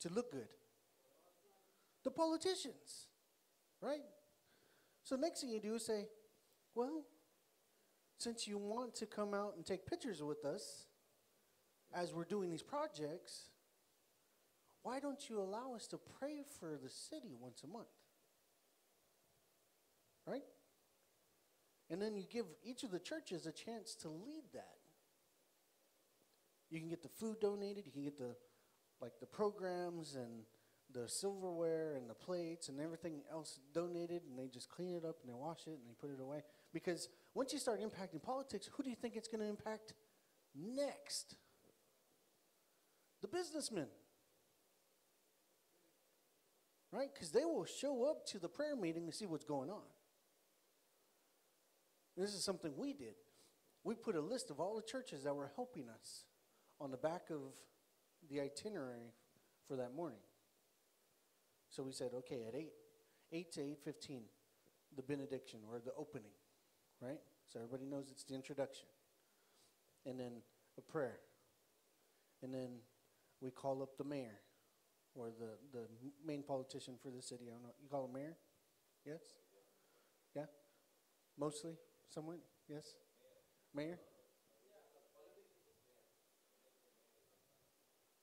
to 0.00 0.08
look 0.12 0.32
good? 0.32 0.48
The 2.02 2.10
politicians, 2.10 3.08
right? 3.80 4.02
So 5.04 5.16
next 5.16 5.40
thing 5.40 5.50
you 5.50 5.60
do 5.60 5.76
is 5.76 5.86
say, 5.86 6.06
well, 6.74 7.04
since 8.18 8.46
you 8.46 8.58
want 8.58 8.94
to 8.96 9.06
come 9.06 9.34
out 9.34 9.54
and 9.56 9.64
take 9.64 9.86
pictures 9.86 10.22
with 10.22 10.44
us 10.44 10.86
as 11.94 12.12
we're 12.12 12.24
doing 12.24 12.50
these 12.50 12.62
projects, 12.62 13.48
why 14.82 15.00
don't 15.00 15.28
you 15.28 15.40
allow 15.40 15.74
us 15.74 15.86
to 15.88 15.98
pray 16.18 16.44
for 16.60 16.78
the 16.82 16.90
city 16.90 17.34
once 17.40 17.62
a 17.64 17.66
month? 17.66 17.86
Right? 20.26 20.42
And 21.90 22.00
then 22.00 22.16
you 22.16 22.24
give 22.30 22.46
each 22.62 22.82
of 22.82 22.90
the 22.90 22.98
churches 22.98 23.46
a 23.46 23.52
chance 23.52 23.94
to 23.96 24.08
lead 24.08 24.44
that. 24.52 24.78
You 26.70 26.80
can 26.80 26.88
get 26.88 27.02
the 27.02 27.08
food 27.08 27.40
donated, 27.40 27.86
you 27.86 27.92
can 27.92 28.02
get 28.02 28.18
the 28.18 28.34
like 29.00 29.20
the 29.20 29.26
programs 29.26 30.14
and 30.14 30.44
the 30.92 31.08
silverware 31.08 31.94
and 31.96 32.08
the 32.08 32.14
plates 32.14 32.68
and 32.68 32.80
everything 32.80 33.20
else 33.30 33.58
donated 33.74 34.22
and 34.28 34.38
they 34.38 34.48
just 34.48 34.68
clean 34.68 34.94
it 34.94 35.04
up 35.04 35.16
and 35.20 35.28
they 35.28 35.34
wash 35.34 35.66
it 35.66 35.78
and 35.80 35.88
they 35.88 35.94
put 36.00 36.10
it 36.10 36.22
away. 36.22 36.42
Because 36.72 37.08
once 37.34 37.52
you 37.52 37.58
start 37.58 37.80
impacting 37.80 38.22
politics, 38.22 38.68
who 38.72 38.82
do 38.82 38.90
you 38.90 38.96
think 38.96 39.16
it's 39.16 39.28
going 39.28 39.40
to 39.40 39.48
impact 39.48 39.92
next? 40.54 41.36
The 43.24 43.28
businessmen. 43.38 43.86
Right? 46.92 47.08
Because 47.10 47.30
they 47.30 47.46
will 47.46 47.64
show 47.64 48.04
up 48.04 48.26
to 48.26 48.38
the 48.38 48.50
prayer 48.50 48.76
meeting 48.76 49.06
to 49.06 49.12
see 49.12 49.24
what's 49.24 49.46
going 49.46 49.70
on. 49.70 49.80
This 52.18 52.34
is 52.34 52.44
something 52.44 52.74
we 52.76 52.92
did. 52.92 53.14
We 53.82 53.94
put 53.94 54.14
a 54.14 54.20
list 54.20 54.50
of 54.50 54.60
all 54.60 54.76
the 54.76 54.82
churches 54.82 55.24
that 55.24 55.34
were 55.34 55.50
helping 55.56 55.88
us 55.88 56.24
on 56.78 56.90
the 56.90 56.98
back 56.98 57.30
of 57.30 57.40
the 58.28 58.42
itinerary 58.42 59.14
for 59.66 59.76
that 59.76 59.94
morning. 59.94 60.20
So 61.70 61.82
we 61.82 61.92
said, 61.92 62.10
okay, 62.14 62.42
at 62.46 62.54
8, 62.54 62.68
8 63.32 63.52
to 63.52 63.60
8.15, 63.60 64.20
the 64.94 65.02
benediction 65.02 65.60
or 65.72 65.80
the 65.82 65.94
opening, 65.96 66.32
right? 67.00 67.20
So 67.46 67.58
everybody 67.58 67.86
knows 67.86 68.10
it's 68.10 68.24
the 68.24 68.34
introduction. 68.34 68.86
And 70.04 70.20
then 70.20 70.42
a 70.76 70.82
prayer. 70.82 71.20
And 72.42 72.52
then 72.52 72.80
we 73.44 73.50
call 73.50 73.82
up 73.82 73.98
the 73.98 74.04
mayor 74.04 74.40
or 75.14 75.28
the, 75.38 75.78
the 75.78 75.84
main 76.26 76.42
politician 76.42 76.94
for 77.00 77.10
the 77.10 77.20
city. 77.20 77.44
I 77.48 77.52
don't 77.52 77.62
know. 77.62 77.74
You 77.82 77.88
call 77.90 78.06
the 78.06 78.18
mayor? 78.18 78.36
Yes? 79.04 79.20
Yeah? 80.34 80.46
Mostly? 81.38 81.72
Someone? 82.08 82.38
Yes? 82.66 82.94
Mayor? 83.74 83.98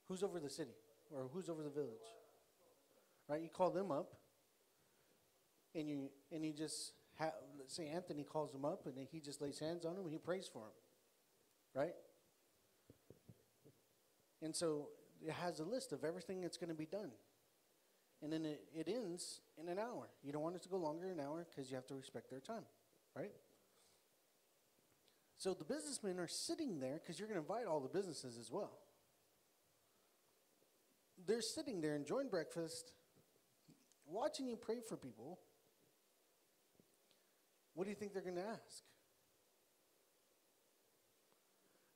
Who's 0.07 0.23
over 0.23 0.39
the 0.39 0.49
city 0.49 0.71
or 1.11 1.29
who's 1.31 1.49
over 1.49 1.61
the 1.61 1.69
village? 1.69 2.09
Right? 3.29 3.43
You 3.43 3.49
call 3.49 3.69
them 3.69 3.91
up 3.91 4.13
and 5.75 5.87
you, 5.87 6.09
and 6.31 6.43
you 6.43 6.51
just 6.51 6.93
have, 7.19 7.33
say 7.67 7.87
Anthony 7.87 8.23
calls 8.23 8.51
them 8.51 8.65
up 8.65 8.87
and 8.87 9.07
he 9.11 9.19
just 9.19 9.39
lays 9.39 9.59
hands 9.59 9.85
on 9.85 9.95
him 9.95 10.03
and 10.03 10.11
he 10.11 10.17
prays 10.17 10.49
for 10.51 10.63
him. 10.63 10.73
Right? 11.75 11.93
And 14.41 14.55
so 14.55 14.87
it 15.25 15.33
has 15.33 15.59
a 15.59 15.63
list 15.63 15.91
of 15.93 16.03
everything 16.03 16.41
that's 16.41 16.57
going 16.57 16.69
to 16.69 16.75
be 16.75 16.85
done. 16.85 17.11
And 18.23 18.31
then 18.31 18.45
it, 18.45 18.63
it 18.75 18.87
ends 18.87 19.41
in 19.59 19.67
an 19.67 19.79
hour. 19.79 20.09
You 20.23 20.31
don't 20.31 20.43
want 20.43 20.55
it 20.55 20.61
to 20.63 20.69
go 20.69 20.77
longer 20.77 21.07
than 21.07 21.19
an 21.19 21.25
hour 21.25 21.45
because 21.49 21.69
you 21.69 21.75
have 21.75 21.87
to 21.87 21.95
respect 21.95 22.29
their 22.29 22.39
time, 22.39 22.63
right? 23.15 23.31
So 25.37 25.55
the 25.55 25.65
businessmen 25.65 26.19
are 26.19 26.27
sitting 26.27 26.79
there 26.79 26.99
because 27.01 27.19
you're 27.19 27.27
going 27.27 27.43
to 27.43 27.47
invite 27.47 27.65
all 27.65 27.79
the 27.79 27.89
businesses 27.89 28.37
as 28.39 28.51
well. 28.51 28.77
They're 31.25 31.41
sitting 31.41 31.81
there 31.81 31.95
enjoying 31.95 32.29
breakfast, 32.29 32.93
watching 34.07 34.47
you 34.47 34.55
pray 34.55 34.81
for 34.87 34.97
people. 34.97 35.39
What 37.73 37.85
do 37.85 37.89
you 37.89 37.95
think 37.95 38.13
they're 38.13 38.21
going 38.21 38.35
to 38.35 38.41
ask? 38.41 38.83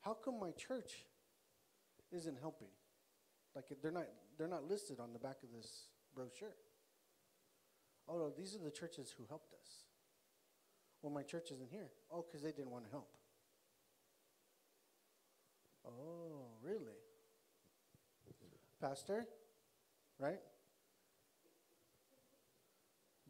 How 0.01 0.13
come 0.13 0.39
my 0.39 0.51
church 0.51 1.05
isn't 2.11 2.37
helping? 2.39 2.69
Like 3.55 3.65
they're 3.81 3.91
not 3.91 4.07
they're 4.37 4.47
not 4.47 4.67
listed 4.67 4.99
on 4.99 5.13
the 5.13 5.19
back 5.19 5.37
of 5.43 5.49
this 5.55 5.85
brochure. 6.13 6.55
Oh 8.07 8.17
no, 8.17 8.29
these 8.29 8.55
are 8.55 8.63
the 8.63 8.71
churches 8.71 9.13
who 9.17 9.25
helped 9.27 9.53
us. 9.53 9.85
Well, 11.01 11.13
my 11.13 11.23
church 11.23 11.51
isn't 11.51 11.69
here. 11.69 11.89
Oh, 12.11 12.25
because 12.25 12.41
they 12.41 12.51
didn't 12.51 12.71
want 12.71 12.85
to 12.85 12.91
help. 12.91 13.09
Oh, 15.87 16.47
really? 16.63 16.97
Pastor, 18.81 19.27
right? 20.19 20.39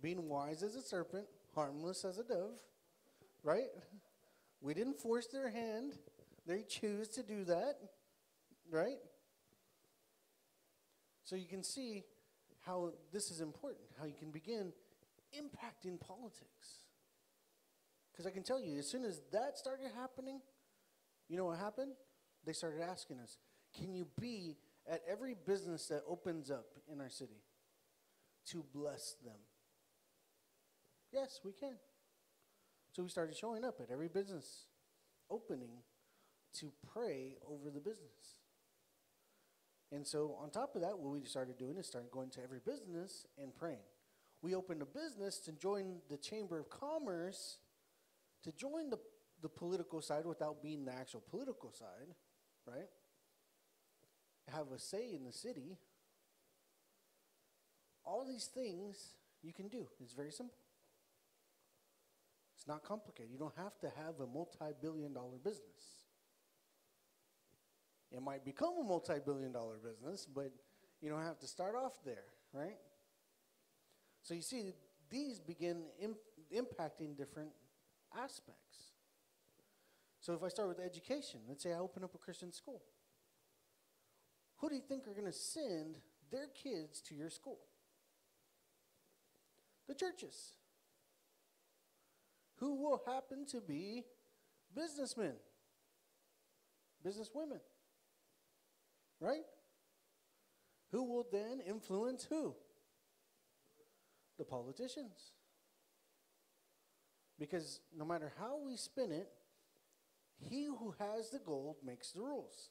Being 0.02 0.30
wise 0.30 0.64
as 0.64 0.76
a 0.76 0.82
serpent, 0.82 1.26
harmless 1.54 2.06
as 2.06 2.18
a 2.18 2.24
dove, 2.24 2.60
right? 3.44 3.68
We 4.62 4.74
didn't 4.74 5.00
force 5.00 5.28
their 5.28 5.50
hand. 5.50 5.94
They 6.48 6.64
choose 6.64 7.10
to 7.10 7.24
do 7.24 7.44
that, 7.46 7.76
right? 8.70 9.00
So 11.26 11.36
you 11.36 11.48
can 11.48 11.64
see 11.64 12.04
how 12.66 12.94
this 13.12 13.32
is 13.32 13.42
important, 13.42 13.86
how 14.00 14.06
you 14.06 14.14
can 14.18 14.32
begin 14.32 14.72
impacting 15.38 16.00
politics. 16.00 16.86
Because 18.12 18.26
I 18.26 18.32
can 18.32 18.44
tell 18.44 18.62
you, 18.62 18.78
as 18.80 18.88
soon 18.88 19.04
as 19.04 19.22
that 19.34 19.58
started 19.58 19.88
happening, 19.96 20.40
you 21.28 21.36
know 21.36 21.46
what 21.46 21.60
happened? 21.60 21.94
They 22.46 22.54
started 22.54 22.82
asking 22.82 23.20
us, 23.20 23.38
can 23.78 23.94
you 23.94 24.08
be 24.22 24.56
at 24.90 25.02
every 25.10 25.36
business 25.46 25.88
that 25.88 26.04
opens 26.08 26.50
up 26.50 26.68
in 26.92 27.02
our 27.02 27.10
city 27.10 27.42
to 28.52 28.64
bless 28.74 29.16
them? 29.26 29.40
Yes, 31.12 31.40
we 31.44 31.52
can. 31.52 31.76
So 32.94 33.04
we 33.04 33.10
started 33.10 33.36
showing 33.36 33.66
up 33.66 33.82
at 33.82 33.92
every 33.92 34.08
business 34.08 34.68
opening 35.30 35.82
to 36.60 36.72
pray 36.94 37.36
over 37.50 37.70
the 37.70 37.80
business. 37.80 38.45
And 39.96 40.06
so, 40.06 40.36
on 40.42 40.50
top 40.50 40.76
of 40.76 40.82
that, 40.82 41.00
what 41.00 41.14
we 41.14 41.24
started 41.24 41.58
doing 41.58 41.78
is 41.78 41.88
started 41.88 42.12
going 42.12 42.30
to 42.32 42.44
every 42.44 42.60
business 42.60 43.26
and 43.42 43.56
praying. 43.56 43.86
We 44.42 44.54
opened 44.54 44.82
a 44.82 44.86
business 44.86 45.40
to 45.46 45.54
join 45.54 46.00
the 46.10 46.18
Chamber 46.18 46.60
of 46.60 46.70
Commerce, 46.70 47.60
to 48.44 48.52
join 48.52 48.90
the, 48.90 48.98
the 49.42 49.48
political 49.48 50.02
side 50.02 50.26
without 50.26 50.62
being 50.62 50.84
the 50.84 50.92
actual 50.92 51.24
political 51.30 51.72
side, 51.72 52.14
right? 52.68 52.90
Have 54.50 54.74
a 54.76 54.80
say 54.80 55.14
in 55.16 55.24
the 55.24 55.32
city. 55.32 55.78
All 58.04 58.26
these 58.28 58.48
things 58.48 59.14
you 59.42 59.54
can 59.54 59.70
do. 59.70 59.88
It's 60.02 60.14
very 60.14 60.32
simple. 60.32 60.58
It's 62.58 62.68
not 62.68 62.84
complicated. 62.84 63.32
You 63.32 63.40
don't 63.40 63.56
have 63.56 63.80
to 63.80 63.90
have 63.96 64.20
a 64.20 64.28
multi 64.28 64.76
billion 64.82 65.14
dollar 65.14 65.38
business. 65.42 66.05
It 68.12 68.22
might 68.22 68.46
become 68.46 68.76
a 68.80 68.84
multi 68.84 69.16
billion 69.26 69.52
dollar 69.52 69.76
business, 69.78 70.26
but 70.26 70.52
you 71.02 71.10
don't 71.10 71.24
have 71.24 71.40
to 71.40 71.48
start 71.48 71.76
off 71.76 71.94
there, 72.06 72.26
right? 72.54 72.78
So 74.22 74.34
you 74.34 74.42
see, 74.42 74.74
these 75.10 75.40
begin 75.40 75.84
Im- 76.02 76.16
impacting 76.54 77.18
different 77.18 77.50
aspects. 78.18 78.94
So 80.20 80.34
if 80.34 80.44
I 80.44 80.48
start 80.48 80.70
with 80.70 80.80
education, 80.80 81.42
let's 81.48 81.62
say 81.62 81.72
I 81.74 81.78
open 81.78 82.04
up 82.04 82.16
a 82.16 82.18
Christian 82.18 82.52
school. 82.52 82.82
Who 84.58 84.70
do 84.70 84.76
you 84.76 84.82
think 84.82 85.08
are 85.08 85.14
going 85.14 85.26
to 85.26 85.32
send 85.32 86.00
their 86.32 86.48
kids 86.48 87.02
to 87.02 87.16
your 87.16 87.30
school? 87.30 87.60
The 89.88 89.94
churches. 89.94 90.54
Who 92.56 92.76
will 92.82 93.02
happen 93.06 93.46
to 93.52 93.62
be 93.62 94.04
businessmen, 94.74 95.34
businesswomen? 97.06 97.60
Right? 99.26 99.46
Who 100.92 101.04
will 101.04 101.26
then 101.32 101.60
influence 101.68 102.28
who? 102.30 102.54
The 104.38 104.46
politicians. 104.46 105.32
Because 107.40 107.80
no 107.98 108.06
matter 108.06 108.32
how 108.40 108.60
we 108.64 108.78
spin 108.78 109.12
it, 109.12 109.30
he 110.38 110.66
who 110.66 110.94
has 111.00 111.32
the 111.32 111.40
gold 111.40 111.78
makes 111.84 112.12
the 112.12 112.22
rules. 112.22 112.70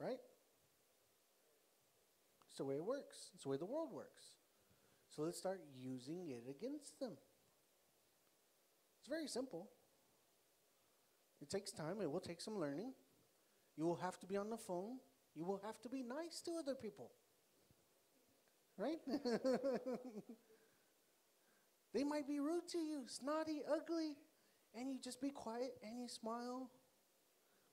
Right? 0.00 0.20
It's 2.48 2.56
the 2.56 2.64
way 2.64 2.76
it 2.76 2.84
works. 2.84 3.28
It's 3.34 3.42
the 3.42 3.50
way 3.50 3.58
the 3.58 3.66
world 3.66 3.90
works. 3.92 4.24
So 5.14 5.22
let's 5.22 5.36
start 5.36 5.60
using 5.78 6.30
it 6.30 6.44
against 6.48 6.98
them. 6.98 7.12
It's 9.00 9.08
very 9.08 9.28
simple. 9.28 9.68
It 11.42 11.50
takes 11.50 11.72
time, 11.72 12.00
it 12.00 12.10
will 12.10 12.20
take 12.20 12.40
some 12.40 12.58
learning. 12.58 12.92
You 13.80 13.86
will 13.86 13.96
have 13.96 14.20
to 14.20 14.26
be 14.26 14.36
on 14.36 14.50
the 14.50 14.58
phone. 14.58 14.98
You 15.34 15.46
will 15.46 15.62
have 15.64 15.80
to 15.80 15.88
be 15.88 16.02
nice 16.02 16.42
to 16.42 16.50
other 16.58 16.74
people. 16.74 17.12
Right? 18.76 18.98
they 21.94 22.04
might 22.04 22.28
be 22.28 22.40
rude 22.40 22.68
to 22.72 22.78
you, 22.78 23.04
snotty, 23.06 23.62
ugly, 23.66 24.18
and 24.74 24.92
you 24.92 24.98
just 25.02 25.18
be 25.18 25.30
quiet 25.30 25.78
and 25.82 25.98
you 25.98 26.08
smile 26.08 26.70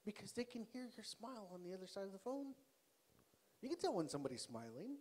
because 0.06 0.32
they 0.32 0.44
can 0.44 0.64
hear 0.72 0.88
your 0.96 1.04
smile 1.04 1.50
on 1.52 1.62
the 1.62 1.74
other 1.74 1.86
side 1.86 2.04
of 2.04 2.12
the 2.12 2.18
phone. 2.18 2.54
You 3.60 3.68
can 3.68 3.78
tell 3.78 3.94
when 3.94 4.08
somebody's 4.08 4.40
smiling 4.40 4.96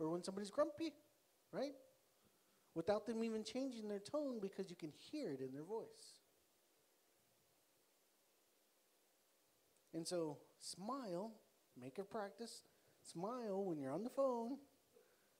or 0.00 0.08
when 0.08 0.24
somebody's 0.24 0.50
grumpy, 0.50 0.92
right? 1.52 1.74
Without 2.74 3.06
them 3.06 3.22
even 3.22 3.44
changing 3.44 3.86
their 3.86 4.00
tone 4.00 4.40
because 4.42 4.70
you 4.70 4.76
can 4.76 4.90
hear 4.90 5.30
it 5.30 5.40
in 5.40 5.52
their 5.52 5.62
voice. 5.62 6.21
And 9.94 10.06
so, 10.06 10.38
smile, 10.58 11.32
make 11.80 11.98
a 11.98 12.04
practice, 12.04 12.62
smile 13.02 13.64
when 13.64 13.78
you're 13.78 13.92
on 13.92 14.04
the 14.04 14.10
phone, 14.10 14.56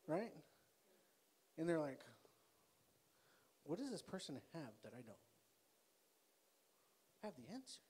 right? 0.07 0.33
And 1.57 1.69
they're 1.69 1.79
like, 1.79 2.01
what 3.65 3.79
does 3.79 3.91
this 3.91 4.03
person 4.03 4.37
have 4.53 4.73
that 4.83 4.93
I 4.93 5.03
don't? 5.03 5.17
I 7.23 7.27
have 7.27 7.35
the 7.37 7.53
answer. 7.55 7.81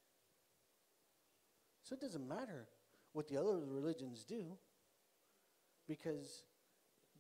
So 1.82 1.94
it 1.94 2.00
doesn't 2.00 2.28
matter 2.28 2.68
what 3.12 3.28
the 3.28 3.38
other 3.38 3.58
religions 3.66 4.24
do 4.24 4.56
because 5.88 6.44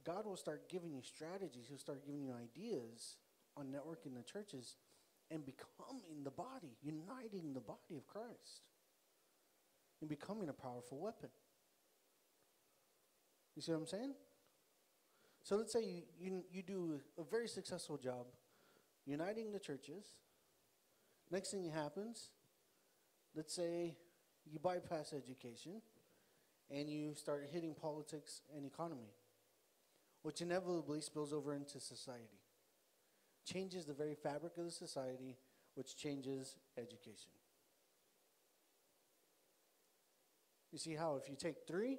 God 0.04 0.24
will 0.26 0.36
start 0.36 0.68
giving 0.68 0.92
you 0.92 1.02
strategies, 1.02 1.66
He'll 1.68 1.78
start 1.78 2.04
giving 2.06 2.22
you 2.22 2.32
ideas 2.32 3.16
on 3.56 3.66
networking 3.66 4.14
the 4.16 4.22
churches 4.22 4.76
and 5.30 5.44
becoming 5.44 6.22
the 6.24 6.30
body, 6.30 6.76
uniting 6.82 7.54
the 7.54 7.60
body 7.60 7.96
of 7.96 8.06
Christ 8.06 8.62
and 10.02 10.08
becoming 10.08 10.48
a 10.48 10.52
powerful 10.52 10.98
weapon. 10.98 11.30
You 13.54 13.62
see 13.62 13.70
what 13.72 13.78
I'm 13.78 13.86
saying? 13.86 14.14
So 15.44 15.56
let's 15.56 15.72
say 15.72 15.84
you, 15.84 16.02
you, 16.20 16.44
you 16.52 16.62
do 16.62 17.00
a 17.18 17.22
very 17.22 17.48
successful 17.48 17.96
job 17.96 18.26
uniting 19.06 19.52
the 19.52 19.60
churches. 19.60 20.06
Next 21.30 21.50
thing 21.50 21.70
happens, 21.70 22.30
let's 23.34 23.54
say 23.54 23.96
you 24.44 24.58
bypass 24.58 25.12
education 25.12 25.82
and 26.70 26.90
you 26.90 27.14
start 27.14 27.48
hitting 27.52 27.74
politics 27.74 28.42
and 28.56 28.66
economy, 28.66 29.12
which 30.22 30.40
inevitably 30.40 31.00
spills 31.00 31.32
over 31.32 31.54
into 31.54 31.78
society. 31.78 32.40
Changes 33.44 33.84
the 33.84 33.94
very 33.94 34.14
fabric 34.14 34.56
of 34.58 34.64
the 34.64 34.70
society, 34.70 35.36
which 35.74 35.96
changes 35.96 36.56
education. 36.76 37.30
You 40.72 40.78
see 40.78 40.94
how 40.94 41.16
if 41.16 41.28
you 41.28 41.36
take 41.36 41.66
three, 41.68 41.98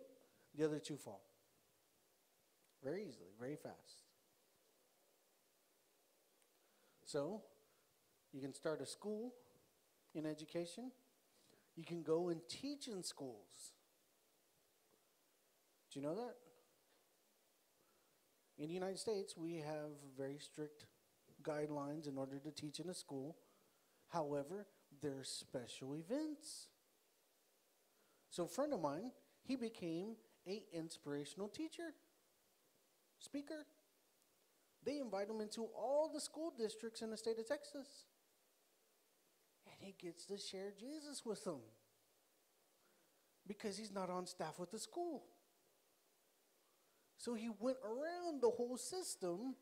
the 0.56 0.66
other 0.66 0.80
two 0.80 0.98
fall. 0.98 1.22
Very 2.84 3.04
easily, 3.08 3.30
very 3.40 3.56
fast. 3.56 4.04
So, 7.06 7.44
you 8.34 8.42
can 8.42 8.54
start 8.54 8.82
a 8.82 8.86
school 8.86 9.34
in 10.16 10.26
education. 10.26 10.92
You 11.76 11.86
can 11.86 12.02
go 12.02 12.30
and 12.30 12.42
teach 12.50 12.88
in 12.88 13.04
schools. 13.04 13.72
Do 15.92 16.00
you 16.00 16.06
know 16.06 16.16
that? 16.16 16.36
In 18.58 18.68
the 18.68 18.74
United 18.74 19.00
States, 19.00 19.36
we 19.38 19.58
have 19.58 19.92
very 20.18 20.40
strict 20.40 20.86
guidelines 21.44 22.08
in 22.08 22.18
order 22.18 22.40
to 22.40 22.52
teach 22.52 22.80
in 22.80 22.90
a 22.90 22.94
school. 22.94 23.36
However, 24.10 24.66
there 25.02 25.20
are 25.20 25.24
special 25.24 25.96
events. 25.96 26.68
So, 28.34 28.46
a 28.46 28.48
friend 28.48 28.74
of 28.74 28.82
mine, 28.82 29.12
he 29.44 29.56
became 29.56 30.16
a 30.48 30.64
inspirational 30.74 31.48
teacher, 31.48 31.94
speaker. 33.20 33.68
They 34.84 34.98
invite 34.98 35.30
him 35.30 35.40
into 35.40 35.66
all 35.78 36.10
the 36.12 36.20
school 36.20 36.52
districts 36.58 37.04
in 37.04 37.12
the 37.12 37.18
state 37.18 37.38
of 37.38 37.48
Texas. 37.48 38.06
And 39.68 39.76
he 39.78 39.94
gets 40.04 40.26
to 40.26 40.40
share 40.40 40.74
Jesus 40.80 41.22
with 41.24 41.44
them 41.44 41.60
because 43.48 43.78
he's 43.78 43.94
not 43.94 44.10
on 44.10 44.26
staff 44.26 44.58
with 44.58 44.72
the 44.72 44.80
school. 44.80 45.26
So 47.20 47.36
he 47.36 47.52
went 47.60 47.78
around 47.86 48.42
the 48.42 48.50
whole 48.50 48.78
system 48.78 49.54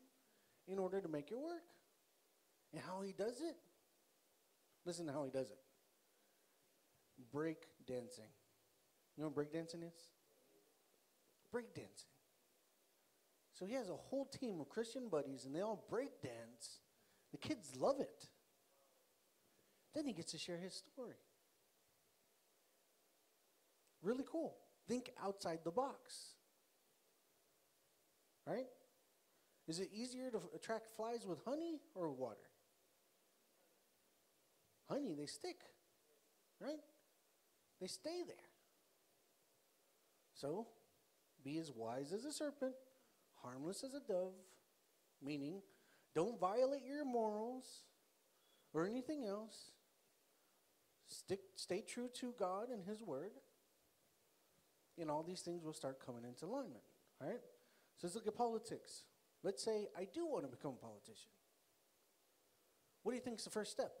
in 0.66 0.78
order 0.78 0.98
to 1.02 1.08
make 1.08 1.30
it 1.30 1.38
work. 1.38 1.74
And 2.72 2.80
how 2.80 3.02
he 3.02 3.12
does 3.12 3.42
it? 3.42 3.56
Listen 4.86 5.08
to 5.08 5.12
how 5.12 5.24
he 5.24 5.30
does 5.30 5.50
it. 5.50 5.58
Break 7.30 7.58
dancing. 7.86 8.30
You 9.16 9.22
know 9.22 9.28
what 9.28 9.34
break 9.34 9.52
dancing 9.52 9.82
is? 9.82 9.94
Breakdancing. 11.54 12.06
So 13.52 13.66
he 13.66 13.74
has 13.74 13.90
a 13.90 13.96
whole 13.96 14.24
team 14.24 14.60
of 14.60 14.68
Christian 14.68 15.08
buddies 15.08 15.44
and 15.44 15.54
they 15.54 15.60
all 15.60 15.84
breakdance. 15.90 16.78
The 17.30 17.38
kids 17.38 17.76
love 17.76 18.00
it. 18.00 18.28
Then 19.94 20.06
he 20.06 20.12
gets 20.12 20.32
to 20.32 20.38
share 20.38 20.58
his 20.58 20.74
story. 20.74 21.16
Really 24.02 24.24
cool. 24.30 24.56
Think 24.88 25.10
outside 25.22 25.60
the 25.64 25.70
box. 25.70 26.34
Right? 28.46 28.66
Is 29.68 29.78
it 29.78 29.90
easier 29.92 30.30
to 30.30 30.40
attract 30.56 30.88
flies 30.96 31.24
with 31.26 31.38
honey 31.44 31.80
or 31.94 32.10
water? 32.10 32.50
Honey, 34.90 35.14
they 35.16 35.26
stick. 35.26 35.60
Right? 36.60 36.80
They 37.80 37.86
stay 37.86 38.22
there. 38.26 38.51
So, 40.42 40.66
be 41.44 41.56
as 41.58 41.70
wise 41.70 42.12
as 42.12 42.24
a 42.24 42.32
serpent, 42.32 42.74
harmless 43.42 43.84
as 43.84 43.94
a 43.94 44.00
dove, 44.00 44.32
meaning 45.24 45.62
don't 46.16 46.40
violate 46.40 46.84
your 46.84 47.04
morals 47.04 47.84
or 48.74 48.84
anything 48.84 49.24
else. 49.24 49.70
Stick, 51.06 51.38
stay 51.54 51.80
true 51.80 52.08
to 52.14 52.34
God 52.36 52.70
and 52.70 52.82
His 52.84 53.04
Word, 53.04 53.30
and 54.98 55.08
all 55.08 55.22
these 55.22 55.42
things 55.42 55.62
will 55.62 55.72
start 55.72 56.04
coming 56.04 56.24
into 56.24 56.44
alignment. 56.44 56.82
All 57.20 57.28
right? 57.28 57.40
So 57.98 58.08
let's 58.08 58.16
look 58.16 58.26
at 58.26 58.34
politics. 58.34 59.04
Let's 59.44 59.62
say 59.62 59.86
I 59.96 60.08
do 60.12 60.26
want 60.26 60.44
to 60.44 60.50
become 60.50 60.72
a 60.72 60.84
politician. 60.84 61.30
What 63.04 63.12
do 63.12 63.16
you 63.16 63.22
think 63.22 63.38
is 63.38 63.44
the 63.44 63.50
first 63.50 63.70
step? 63.70 63.92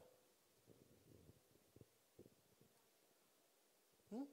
Hmm? 4.12 4.24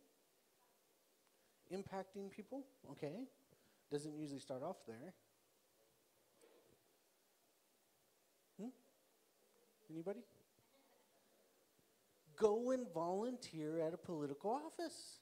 Impacting 1.74 2.32
people? 2.32 2.66
Okay. 2.92 3.26
Doesn't 3.92 4.16
usually 4.16 4.40
start 4.40 4.64
off 4.64 4.78
there. 4.88 5.14
Hmm? 8.60 8.70
Anybody? 9.92 10.20
Go 12.36 12.72
and 12.72 12.88
volunteer 12.94 13.80
at 13.80 13.94
a 13.94 13.98
political 13.98 14.52
office. 14.52 15.20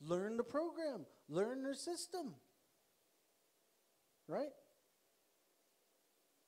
Learn 0.00 0.36
the 0.36 0.44
program, 0.44 1.06
learn 1.28 1.62
their 1.62 1.74
system. 1.74 2.34
Right? 4.26 4.52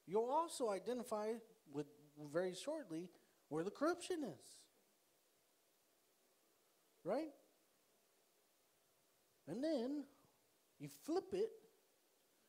You'll 0.06 0.30
also 0.30 0.70
identify 0.70 1.32
with 1.72 1.86
very 2.32 2.54
shortly 2.54 3.08
where 3.48 3.64
the 3.64 3.70
corruption 3.70 4.24
is. 4.24 4.40
Right? 7.04 7.30
And 9.50 9.64
then 9.64 10.04
you 10.78 10.88
flip 11.04 11.32
it 11.32 11.50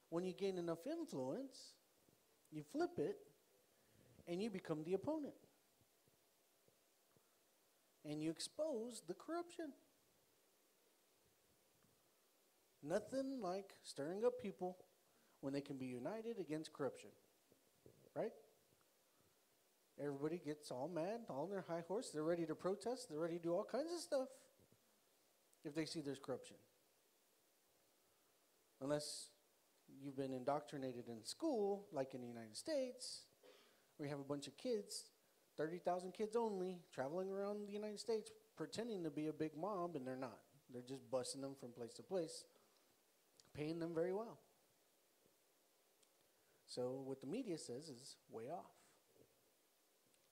when 0.10 0.24
you 0.24 0.34
gain 0.34 0.60
enough 0.60 0.86
influence, 0.86 1.74
you 2.52 2.62
flip 2.72 3.00
it 3.00 3.18
and 4.28 4.42
you 4.42 4.52
become 4.52 4.84
the 4.84 4.94
opponent. 4.94 5.34
And 8.06 8.22
you 8.22 8.30
expose 8.30 9.02
the 9.08 9.16
corruption. 9.16 9.74
Nothing 12.84 13.40
like 13.42 13.74
stirring 13.84 14.24
up 14.24 14.34
people 14.40 14.78
when 15.40 15.54
they 15.54 15.62
can 15.62 15.78
be 15.78 15.86
united 15.86 16.40
against 16.40 16.72
corruption. 16.72 17.10
Right? 18.16 18.32
Everybody 20.00 20.40
gets 20.44 20.70
all 20.70 20.90
mad, 20.94 21.22
all 21.30 21.44
on 21.44 21.50
their 21.50 21.66
high 21.68 21.84
horse. 21.88 22.12
They're 22.14 22.24
ready 22.24 22.46
to 22.46 22.56
protest. 22.56 23.10
They're 23.10 23.20
ready 23.20 23.38
to 23.38 23.44
do 23.44 23.54
all 23.54 23.66
kinds 23.70 23.92
of 23.92 24.00
stuff 24.00 24.28
if 25.64 25.74
they 25.74 25.86
see 25.86 26.02
there's 26.02 26.20
corruption. 26.20 26.58
Unless 28.82 29.30
you've 30.02 30.18
been 30.18 30.34
indoctrinated 30.34 31.08
in 31.08 31.24
school, 31.24 31.86
like 31.92 32.14
in 32.14 32.22
the 32.22 32.28
United 32.28 32.58
States, 32.58 33.22
where 33.98 34.08
you 34.08 34.12
have 34.12 34.20
a 34.20 34.28
bunch 34.28 34.48
of 34.48 34.58
kids, 34.58 35.06
30,000 35.58 36.12
kids 36.14 36.36
only, 36.36 36.80
traveling 36.94 37.30
around 37.30 37.68
the 37.68 37.74
United 37.74 38.00
States 38.00 38.32
pretending 38.58 39.04
to 39.04 39.10
be 39.10 39.28
a 39.28 39.34
big 39.34 39.52
mob, 39.56 39.96
and 39.96 40.06
they're 40.06 40.16
not. 40.16 40.40
They're 40.72 40.82
just 40.82 41.10
busing 41.12 41.42
them 41.42 41.56
from 41.60 41.72
place 41.72 41.94
to 41.94 42.04
place, 42.04 42.46
paying 43.54 43.80
them 43.80 43.94
very 43.94 44.14
well. 44.14 44.40
So, 46.68 47.02
what 47.04 47.20
the 47.20 47.28
media 47.28 47.58
says 47.58 47.90
is 47.90 48.16
way 48.32 48.46
off. 48.50 48.72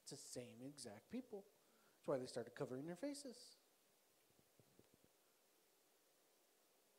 It's 0.01 0.11
the 0.11 0.39
same 0.39 0.65
exact 0.65 1.11
people. 1.11 1.43
That's 1.97 2.07
why 2.07 2.17
they 2.17 2.27
started 2.27 2.55
covering 2.55 2.85
their 2.85 2.95
faces. 2.95 3.35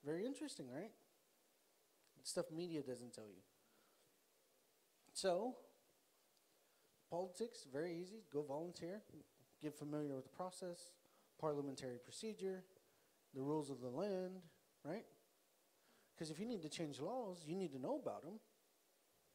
Very 0.04 0.26
interesting, 0.26 0.66
right? 0.70 0.90
Stuff 2.22 2.46
media 2.54 2.82
doesn't 2.82 3.14
tell 3.14 3.26
you. 3.26 3.42
So, 5.12 5.56
politics, 7.10 7.66
very 7.72 7.94
easy. 7.94 8.22
Go 8.32 8.42
volunteer, 8.42 9.02
get 9.62 9.76
familiar 9.76 10.14
with 10.14 10.24
the 10.24 10.30
process, 10.30 10.92
parliamentary 11.40 11.98
procedure, 12.02 12.62
the 13.34 13.40
rules 13.40 13.70
of 13.70 13.80
the 13.80 13.88
land, 13.88 14.36
right? 14.84 15.04
Because 16.14 16.30
if 16.30 16.38
you 16.38 16.46
need 16.46 16.62
to 16.62 16.68
change 16.68 17.00
laws, 17.00 17.44
you 17.46 17.56
need 17.56 17.72
to 17.72 17.78
know 17.78 17.98
about 18.00 18.22
them, 18.22 18.34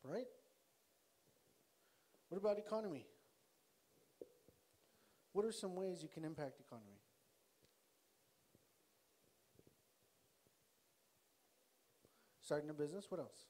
right? 0.04 0.28
What 2.30 2.38
about 2.38 2.58
economy? 2.58 3.06
What 5.34 5.45
are 5.45 5.52
some 5.52 5.76
ways 5.76 6.02
you 6.02 6.10
can 6.10 6.24
impact 6.24 6.60
economy? 6.60 7.00
Starting 12.45 12.69
a 12.69 12.73
business, 12.73 13.05
what 13.10 13.19
else? 13.19 13.47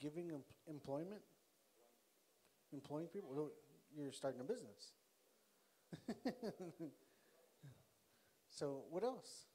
Giving 0.00 0.30
em- 0.30 0.44
employment? 0.68 1.22
Employing 2.72 3.08
people? 3.08 3.50
You're 3.96 4.12
starting 4.12 4.40
a 4.40 4.44
business. 4.44 4.92
so, 8.48 8.82
what 8.90 9.02
else? 9.02 9.46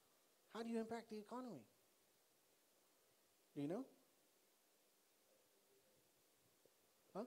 How 0.53 0.61
do 0.61 0.69
you 0.69 0.81
impact 0.81 1.09
the 1.09 1.17
economy? 1.17 1.63
Do 3.55 3.61
you 3.61 3.69
know? 3.69 3.85
Huh? 7.15 7.23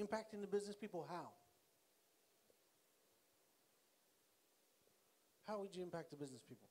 Impacting 0.00 0.40
the 0.40 0.46
business 0.46 0.74
people, 0.74 1.06
how? 1.06 1.28
How 5.46 5.60
would 5.60 5.74
you 5.76 5.82
impact 5.82 6.10
the 6.10 6.16
business 6.16 6.42
people? 6.48 6.68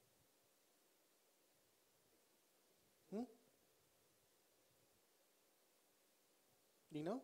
Hmm? 3.14 3.24
You 6.92 7.04
know? 7.04 7.22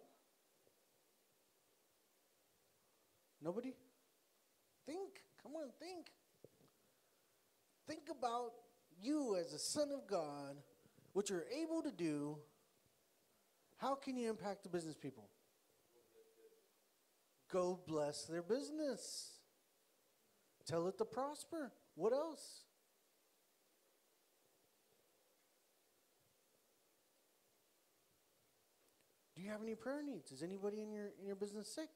Nobody? 3.42 3.74
Think. 4.86 5.24
Come 5.44 5.54
on, 5.56 5.70
think. 5.80 6.08
Think 7.88 8.04
about 8.10 8.52
you 9.02 9.36
as 9.36 9.54
a 9.54 9.60
son 9.60 9.90
of 9.92 10.08
God, 10.08 10.56
what 11.14 11.30
you're 11.30 11.46
able 11.62 11.82
to 11.82 11.92
do. 11.92 12.38
How 13.78 13.96
can 13.96 14.16
you 14.16 14.30
impact 14.30 14.64
the 14.64 14.70
business 14.70 14.96
people? 14.96 15.28
Go 17.52 17.80
bless 17.86 18.26
their 18.26 18.44
business. 18.44 19.31
Tell 20.72 20.88
it 20.88 20.98
to 21.00 21.06
prosper. 21.06 21.74
What 21.96 22.14
else? 22.14 22.62
Do 29.36 29.42
you 29.42 29.50
have 29.50 29.62
any 29.62 29.76
prayer 29.76 30.02
needs? 30.02 30.32
Is 30.32 30.44
anybody 30.44 30.82
in 30.82 30.94
your 30.94 31.10
in 31.20 31.28
your 31.28 31.36
business 31.36 31.68
sick? 31.68 31.90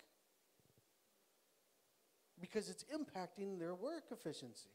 Because 2.42 2.68
it's 2.68 2.84
impacting 2.94 3.60
their 3.60 3.76
work 3.76 4.04
efficiency. 4.12 4.68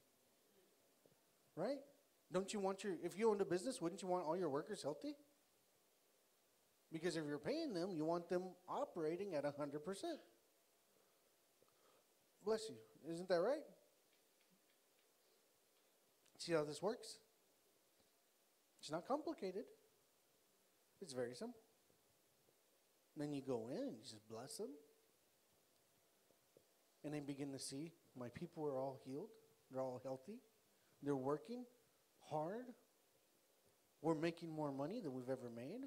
Right? 1.54 1.80
Don't 2.32 2.54
you 2.54 2.60
want 2.60 2.82
your 2.82 2.94
if 3.04 3.18
you 3.18 3.28
owned 3.28 3.42
a 3.42 3.44
business, 3.44 3.82
wouldn't 3.82 4.00
you 4.00 4.08
want 4.08 4.24
all 4.24 4.34
your 4.34 4.48
workers 4.48 4.82
healthy? 4.82 5.14
Because 6.90 7.18
if 7.18 7.26
you're 7.26 7.38
paying 7.38 7.74
them, 7.74 7.90
you 7.94 8.06
want 8.06 8.30
them 8.30 8.44
operating 8.66 9.34
at 9.34 9.44
100%. 9.44 9.74
Bless 12.42 12.62
you. 12.70 12.76
Isn't 13.12 13.28
that 13.28 13.40
right? 13.40 13.62
See 16.40 16.52
how 16.52 16.64
this 16.64 16.80
works? 16.80 17.18
It's 18.80 18.90
not 18.90 19.06
complicated. 19.06 19.64
It's 21.02 21.12
very 21.12 21.34
simple. 21.34 21.60
then 23.14 23.34
you 23.34 23.42
go 23.42 23.68
in 23.70 23.76
and 23.76 23.92
you 23.92 24.02
just 24.02 24.26
bless 24.26 24.56
them. 24.56 24.70
And 27.04 27.12
they 27.12 27.20
begin 27.20 27.52
to 27.52 27.58
see 27.58 27.92
my 28.18 28.28
people 28.28 28.64
are 28.64 28.78
all 28.78 28.98
healed. 29.04 29.28
They're 29.70 29.82
all 29.82 30.00
healthy. 30.02 30.38
They're 31.02 31.14
working 31.14 31.66
hard. 32.30 32.64
We're 34.00 34.14
making 34.14 34.50
more 34.50 34.72
money 34.72 35.00
than 35.00 35.12
we've 35.12 35.28
ever 35.28 35.50
made. 35.54 35.82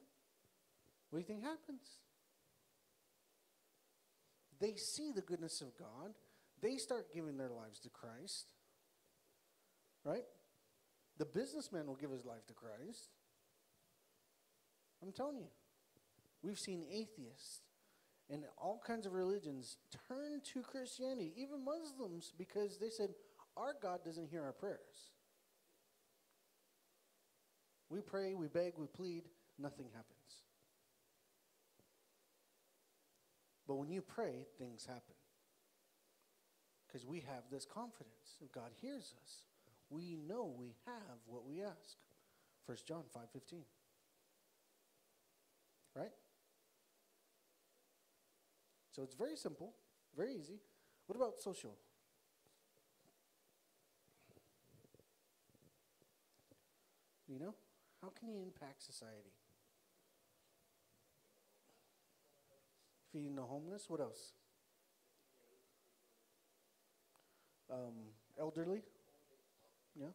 What 1.10 1.18
do 1.18 1.20
you 1.20 1.26
think 1.26 1.42
happens? 1.42 1.98
They 4.60 4.76
see 4.76 5.12
the 5.12 5.22
goodness 5.22 5.62
of 5.62 5.76
God. 5.80 6.14
They 6.62 6.78
start 6.78 7.12
giving 7.12 7.38
their 7.38 7.50
lives 7.50 7.80
to 7.80 7.90
Christ. 7.90 8.46
Right? 10.04 10.26
The 11.18 11.26
businessman 11.26 11.88
will 11.88 11.96
give 11.96 12.12
his 12.12 12.26
life 12.26 12.46
to 12.48 12.54
Christ. 12.54 13.10
I'm 15.02 15.12
telling 15.12 15.38
you. 15.38 15.48
We've 16.42 16.60
seen 16.60 16.84
atheists 16.92 17.62
and 18.30 18.44
all 18.58 18.82
kinds 18.86 19.06
of 19.06 19.14
religions 19.14 19.78
turn 20.08 20.42
to 20.54 20.62
Christianity, 20.62 21.34
even 21.38 21.64
Muslims, 21.64 22.34
because 22.38 22.78
they 22.78 22.90
said, 22.90 23.10
Our 23.56 23.76
God 23.82 24.00
doesn't 24.04 24.30
hear 24.30 24.44
our 24.44 24.52
prayers. 24.52 25.12
We 27.90 28.02
pray, 28.02 28.34
we 28.34 28.48
beg, 28.48 28.74
we 28.78 28.88
plead, 28.88 29.24
nothing 29.60 29.86
happens. 29.94 30.18
But 33.68 33.76
when 33.76 33.92
you 33.92 34.02
pray, 34.02 34.48
things 34.58 34.86
happen. 34.86 35.16
Because 36.88 37.06
we 37.06 37.20
have 37.22 37.44
this 37.52 37.66
confidence. 37.66 38.38
God 38.54 38.72
hears 38.82 39.14
us, 39.24 39.44
we 39.94 40.18
know 40.28 40.52
we 40.58 40.74
have 40.86 41.20
what 41.26 41.46
we 41.46 41.62
ask. 41.62 41.98
1 42.66 42.78
John 42.88 43.04
5:15. 43.14 43.66
Right? 45.96 46.12
So 48.92 49.04
it's 49.04 49.16
very 49.16 49.36
simple, 49.36 49.76
very 50.16 50.36
easy. 50.36 50.60
What 51.06 51.16
about 51.16 51.40
social? 51.40 51.78
You 57.28 57.40
know, 57.40 57.56
how 58.02 58.10
can 58.10 58.30
you 58.30 58.40
impact 58.42 58.84
society? 58.84 59.34
Feeding 63.12 63.36
the 63.36 63.44
homeless. 63.44 63.90
What 63.90 64.02
else? 64.02 64.34
Um, 67.72 68.14
elderly. 68.40 68.84
Yeah. 70.00 70.08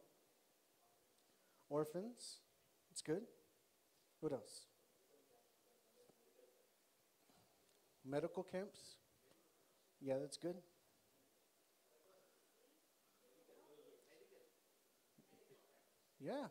Orphans. 1.69 2.39
It's 2.91 3.01
good. 3.01 3.23
What 4.19 4.33
else? 4.33 4.65
Medical 8.05 8.43
camps. 8.43 8.79
Yeah, 10.01 10.15
that's 10.19 10.37
good. 10.37 10.55
Yeah. 16.19 16.47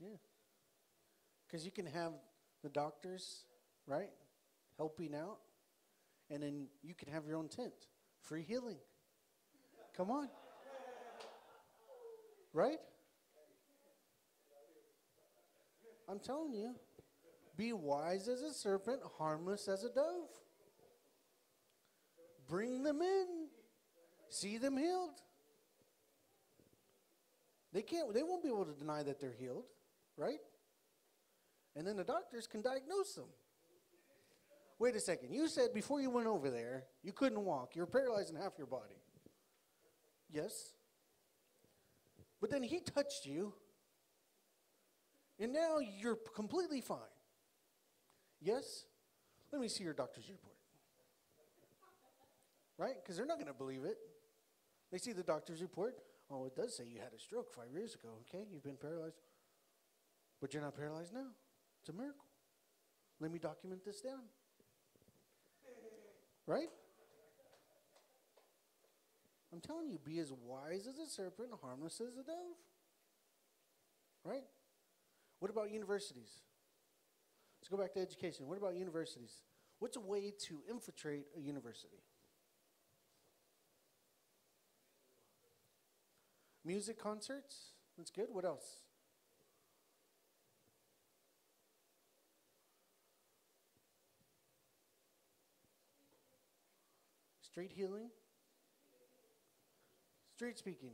Yeah. 0.00 0.16
Because 1.46 1.64
you 1.64 1.72
can 1.72 1.86
have 1.86 2.12
the 2.62 2.68
doctors, 2.68 3.44
right, 3.86 4.10
helping 4.76 5.14
out, 5.14 5.38
and 6.30 6.42
then 6.42 6.66
you 6.82 6.94
can 6.94 7.12
have 7.12 7.26
your 7.26 7.36
own 7.36 7.48
tent. 7.48 7.74
Free 8.22 8.42
healing. 8.42 8.78
Come 9.96 10.10
on. 10.10 10.28
Right? 12.54 12.78
I'm 16.08 16.20
telling 16.20 16.54
you. 16.54 16.74
Be 17.56 17.72
wise 17.72 18.28
as 18.28 18.42
a 18.42 18.52
serpent, 18.52 19.00
harmless 19.18 19.68
as 19.68 19.84
a 19.84 19.88
dove. 19.88 20.30
Bring 22.48 22.82
them 22.82 23.00
in. 23.02 23.48
See 24.28 24.58
them 24.58 24.76
healed. 24.76 25.20
They 27.72 27.82
can't 27.82 28.12
they 28.14 28.22
won't 28.22 28.42
be 28.42 28.48
able 28.48 28.64
to 28.64 28.72
deny 28.72 29.02
that 29.02 29.20
they're 29.20 29.34
healed, 29.38 29.64
right? 30.16 30.38
And 31.76 31.86
then 31.86 31.96
the 31.96 32.04
doctors 32.04 32.46
can 32.46 32.62
diagnose 32.62 33.14
them. 33.14 33.28
Wait 34.78 34.94
a 34.94 35.00
second. 35.00 35.32
You 35.32 35.48
said 35.48 35.72
before 35.72 36.00
you 36.00 36.10
went 36.10 36.26
over 36.26 36.50
there, 36.50 36.84
you 37.02 37.12
couldn't 37.12 37.44
walk. 37.44 37.74
You're 37.74 37.86
paralyzed 37.86 38.30
in 38.30 38.36
half 38.36 38.52
your 38.58 38.66
body. 38.66 38.94
Yes. 40.32 40.74
But 42.44 42.50
then 42.50 42.62
he 42.62 42.80
touched 42.80 43.24
you, 43.24 43.54
and 45.40 45.50
now 45.50 45.78
you're 45.78 46.18
completely 46.36 46.82
fine. 46.82 46.98
Yes? 48.38 48.84
Let 49.50 49.62
me 49.62 49.68
see 49.68 49.82
your 49.82 49.94
doctor's 49.94 50.28
report. 50.28 50.58
Right? 52.76 52.96
Because 53.02 53.16
they're 53.16 53.24
not 53.24 53.36
going 53.36 53.46
to 53.46 53.54
believe 53.54 53.84
it. 53.84 53.96
They 54.92 54.98
see 54.98 55.14
the 55.14 55.22
doctor's 55.22 55.62
report. 55.62 55.94
Oh, 56.30 56.44
it 56.44 56.54
does 56.54 56.76
say 56.76 56.84
you 56.84 56.98
had 56.98 57.14
a 57.16 57.18
stroke 57.18 57.50
five 57.50 57.72
years 57.72 57.94
ago. 57.94 58.10
Okay, 58.28 58.44
you've 58.52 58.62
been 58.62 58.76
paralyzed. 58.76 59.22
But 60.38 60.52
you're 60.52 60.62
not 60.62 60.76
paralyzed 60.76 61.14
now. 61.14 61.28
It's 61.80 61.88
a 61.88 61.94
miracle. 61.94 62.26
Let 63.20 63.32
me 63.32 63.38
document 63.38 63.86
this 63.86 64.02
down. 64.02 64.24
Right? 66.46 66.68
I'm 69.54 69.60
telling 69.60 69.88
you, 69.88 70.00
be 70.04 70.18
as 70.18 70.32
wise 70.32 70.88
as 70.88 70.98
a 70.98 71.08
serpent, 71.08 71.50
harmless 71.62 72.00
as 72.00 72.16
a 72.16 72.24
dove. 72.24 72.56
Right? 74.24 74.42
What 75.38 75.48
about 75.48 75.70
universities? 75.70 76.40
Let's 77.60 77.68
go 77.68 77.76
back 77.76 77.94
to 77.94 78.00
education. 78.00 78.48
What 78.48 78.58
about 78.58 78.74
universities? 78.74 79.30
What's 79.78 79.96
a 79.96 80.00
way 80.00 80.32
to 80.48 80.58
infiltrate 80.68 81.26
a 81.36 81.40
university? 81.40 82.02
Music 86.64 86.98
concerts? 86.98 87.74
That's 87.96 88.10
good. 88.10 88.26
What 88.32 88.44
else? 88.44 88.80
Street 97.40 97.70
healing? 97.72 98.08
Street 100.44 100.58
speaking? 100.58 100.90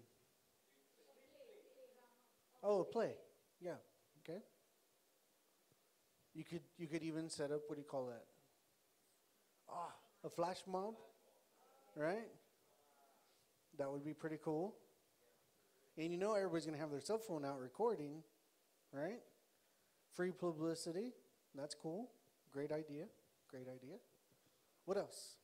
Oh, 2.63 2.85
play. 2.85 3.15
Yeah. 3.61 3.79
Okay. 4.23 4.39
You 6.35 6.45
could 6.45 6.61
you 6.79 6.87
could 6.87 7.03
even 7.03 7.29
set 7.29 7.51
up 7.51 7.63
what 7.67 7.75
do 7.75 7.81
you 7.81 7.89
call 7.91 8.07
that? 8.07 8.23
Ah, 9.69 9.93
a 10.23 10.31
flash 10.31 10.59
mob, 10.69 10.95
right? 11.97 12.29
That 13.77 13.91
would 13.91 14.05
be 14.05 14.15
pretty 14.15 14.39
cool. 14.41 14.77
And 15.99 16.13
you 16.13 16.19
know 16.19 16.35
everybody's 16.35 16.67
gonna 16.67 16.79
have 16.79 16.93
their 16.93 17.01
cell 17.01 17.19
phone 17.19 17.45
out 17.45 17.59
recording, 17.59 18.23
right? 18.93 19.19
Free 20.15 20.31
publicity. 20.31 21.13
That's 21.57 21.75
cool. 21.75 22.09
Great 22.53 22.71
idea. 22.71 23.07
Great 23.51 23.67
idea. 23.67 23.97
What 24.85 24.97
else? 24.97 25.40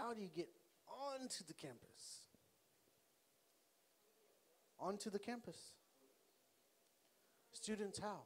How 0.00 0.14
do 0.14 0.22
you 0.22 0.30
get 0.34 0.48
onto 0.88 1.44
the 1.46 1.52
campus? 1.52 2.26
Onto 4.78 5.10
the 5.10 5.18
campus. 5.18 5.58
Students, 7.52 7.98
how? 7.98 8.20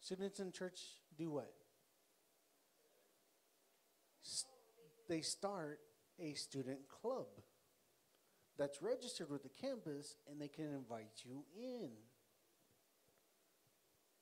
Students 0.00 0.40
in 0.40 0.52
church 0.52 0.80
do 1.18 1.30
what? 1.30 1.52
S- 4.24 4.46
they 5.08 5.20
start 5.20 5.80
a 6.18 6.32
student 6.32 6.78
club 6.88 7.26
that's 8.58 8.80
registered 8.80 9.28
with 9.28 9.42
the 9.42 9.50
campus 9.50 10.16
and 10.30 10.40
they 10.40 10.48
can 10.48 10.72
invite 10.74 11.22
you 11.24 11.44
in. 11.54 11.90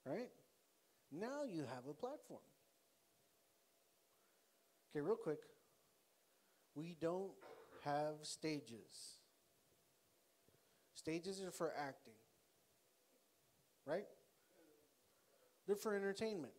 Right? 0.05 0.31
Now 1.13 1.45
you 1.49 1.61
have 1.61 1.87
a 1.89 1.95
platform. 1.95 2.41
Okay, 4.91 5.01
real 5.01 5.17
quick. 5.17 5.41
We 6.75 6.97
don't 7.01 7.33
have 7.85 8.15
stages. 8.23 9.19
Stages 10.95 11.43
are 11.43 11.51
for 11.51 11.73
acting, 11.77 12.15
right? 13.87 14.07
They're 15.67 15.77
for 15.77 15.95
entertainment. 15.95 16.53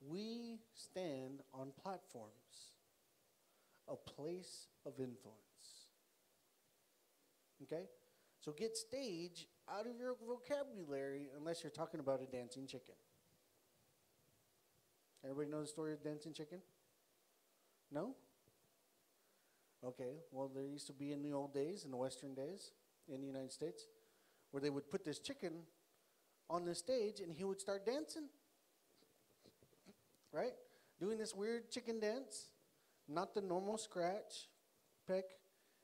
We 0.00 0.60
stand 0.74 1.42
on 1.52 1.72
platforms, 1.82 2.74
a 3.88 3.96
place 3.96 4.68
of 4.86 4.94
influence. 4.98 5.36
Okay? 7.62 7.84
So 8.40 8.52
get 8.52 8.76
stage 8.76 9.46
out 9.68 9.86
of 9.86 9.96
your 9.98 10.16
vocabulary 10.26 11.28
unless 11.36 11.62
you're 11.62 11.70
talking 11.70 12.00
about 12.00 12.22
a 12.22 12.26
dancing 12.26 12.66
chicken. 12.66 12.94
Everybody 15.22 15.50
know 15.50 15.60
the 15.60 15.66
story 15.66 15.92
of 15.92 16.02
dancing 16.02 16.32
chicken? 16.32 16.60
No? 17.92 18.14
Okay, 19.84 20.18
well, 20.30 20.50
there 20.54 20.66
used 20.66 20.86
to 20.88 20.92
be 20.92 21.12
in 21.12 21.22
the 21.22 21.32
old 21.32 21.54
days, 21.54 21.84
in 21.84 21.90
the 21.90 21.96
Western 21.96 22.34
days, 22.34 22.72
in 23.08 23.20
the 23.20 23.26
United 23.26 23.50
States, 23.50 23.86
where 24.50 24.60
they 24.60 24.70
would 24.70 24.90
put 24.90 25.04
this 25.04 25.18
chicken 25.18 25.52
on 26.48 26.64
the 26.64 26.74
stage 26.74 27.20
and 27.20 27.32
he 27.32 27.44
would 27.44 27.60
start 27.60 27.86
dancing. 27.86 28.28
Right? 30.32 30.52
Doing 31.00 31.18
this 31.18 31.34
weird 31.34 31.70
chicken 31.70 31.98
dance, 31.98 32.50
not 33.08 33.34
the 33.34 33.40
normal 33.40 33.78
scratch, 33.78 34.48
peck. 35.08 35.24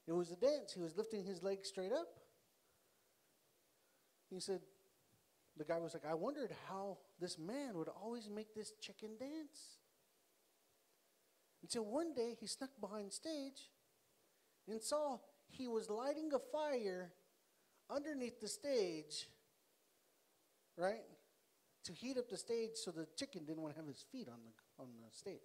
It 0.06 0.12
was 0.12 0.30
a 0.30 0.36
dance. 0.36 0.72
He 0.74 0.80
was 0.80 0.96
lifting 0.96 1.24
his 1.24 1.42
legs 1.42 1.68
straight 1.68 1.92
up. 1.92 2.08
He 4.30 4.40
said, 4.40 4.60
the 5.56 5.64
guy 5.64 5.78
was 5.78 5.94
like, 5.94 6.04
I 6.04 6.14
wondered 6.14 6.52
how 6.68 6.98
this 7.18 7.38
man 7.38 7.76
would 7.76 7.88
always 7.88 8.28
make 8.28 8.54
this 8.54 8.72
chicken 8.80 9.10
dance. 9.18 9.78
Until 11.66 11.84
one 11.84 12.14
day 12.14 12.36
he 12.38 12.46
snuck 12.46 12.70
behind 12.80 13.12
stage 13.12 13.72
and 14.68 14.80
saw 14.80 15.18
he 15.48 15.66
was 15.66 15.90
lighting 15.90 16.30
a 16.32 16.38
fire 16.38 17.10
underneath 17.90 18.40
the 18.40 18.46
stage, 18.46 19.26
right? 20.76 21.02
To 21.86 21.92
heat 21.92 22.18
up 22.18 22.30
the 22.30 22.36
stage 22.36 22.76
so 22.76 22.92
the 22.92 23.08
chicken 23.16 23.44
didn't 23.44 23.62
want 23.62 23.74
to 23.74 23.80
have 23.80 23.88
his 23.88 24.04
feet 24.12 24.28
on 24.28 24.38
the, 24.44 24.80
on 24.80 24.90
the 25.02 25.12
stage. 25.12 25.40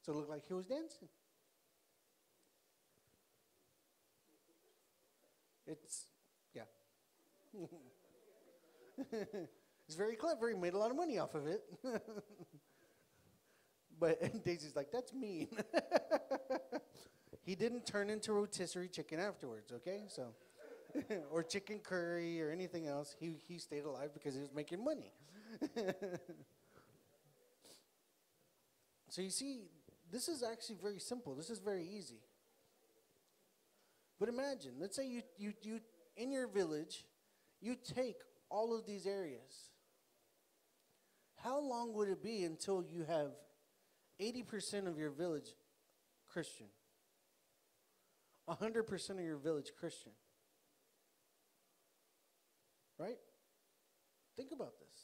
So 0.00 0.12
it 0.12 0.16
looked 0.16 0.30
like 0.30 0.46
he 0.46 0.54
was 0.54 0.64
dancing. 0.64 1.08
It's, 5.66 6.06
yeah. 6.54 6.62
it's 9.86 9.94
very 9.94 10.16
clever. 10.16 10.48
He 10.48 10.54
made 10.54 10.72
a 10.72 10.78
lot 10.78 10.90
of 10.90 10.96
money 10.96 11.18
off 11.18 11.34
of 11.34 11.46
it. 11.46 11.64
but 13.98 14.20
Daisy's 14.44 14.76
like, 14.76 14.90
that's 14.92 15.12
mean. 15.12 15.48
he 17.44 17.54
didn't 17.54 17.86
turn 17.86 18.10
into 18.10 18.32
rotisserie 18.32 18.88
chicken 18.88 19.20
afterwards, 19.20 19.72
okay? 19.72 20.02
So, 20.08 20.34
or 21.30 21.42
chicken 21.42 21.78
curry 21.78 22.40
or 22.42 22.50
anything 22.50 22.86
else. 22.86 23.16
He, 23.18 23.36
he 23.46 23.58
stayed 23.58 23.84
alive 23.84 24.10
because 24.14 24.34
he 24.34 24.40
was 24.40 24.52
making 24.54 24.82
money. 24.84 25.12
so 29.08 29.22
you 29.22 29.30
see, 29.30 29.62
this 30.10 30.28
is 30.28 30.42
actually 30.42 30.76
very 30.82 30.98
simple. 30.98 31.34
This 31.34 31.50
is 31.50 31.58
very 31.58 31.84
easy. 31.84 32.20
But 34.18 34.28
imagine, 34.28 34.72
let's 34.80 34.96
say 34.96 35.06
you, 35.06 35.22
you, 35.36 35.52
you 35.62 35.80
in 36.16 36.32
your 36.32 36.48
village, 36.48 37.04
you 37.60 37.76
take 37.76 38.16
all 38.50 38.76
of 38.76 38.84
these 38.86 39.06
areas. 39.06 39.70
How 41.36 41.60
long 41.60 41.92
would 41.94 42.08
it 42.08 42.22
be 42.22 42.42
until 42.42 42.82
you 42.82 43.04
have 43.04 43.30
80% 44.20 44.86
of 44.86 44.98
your 44.98 45.10
village 45.10 45.54
Christian? 46.26 46.66
100% 48.48 49.10
of 49.10 49.20
your 49.20 49.36
village 49.36 49.72
Christian? 49.78 50.12
Right? 52.98 53.18
Think 54.36 54.50
about 54.52 54.78
this. 54.78 55.00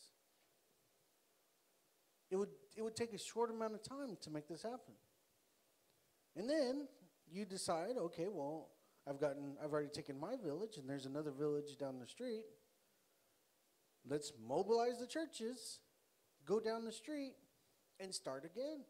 It 2.31 2.37
would, 2.37 2.49
it 2.77 2.83
would 2.83 2.97
take 2.97 3.13
a 3.13 3.19
short 3.19 3.51
amount 3.51 3.75
of 3.75 3.83
time 3.83 4.17
to 4.23 4.31
make 4.31 4.49
this 4.49 4.63
happen. 4.63 4.95
And 6.37 6.49
then 6.49 6.89
you 7.31 7.45
decide, 7.45 7.97
okay, 7.97 8.27
well, 8.29 8.71
I've 9.09 9.21
gotten 9.21 9.57
I've 9.63 9.73
already 9.73 9.89
taken 9.89 10.19
my 10.19 10.37
village 10.43 10.79
and 10.79 10.89
there's 10.89 11.07
another 11.07 11.31
village 11.31 11.77
down 11.79 11.99
the 11.99 12.07
street. 12.07 12.45
Let's 14.09 14.33
mobilize 14.47 14.99
the 14.99 15.07
churches, 15.07 15.81
go 16.45 16.61
down 16.61 16.85
the 16.85 16.93
street 16.93 17.35
and 18.01 18.15
start 18.15 18.45
again. 18.45 18.85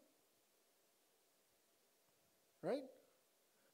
Right? 2.65 2.83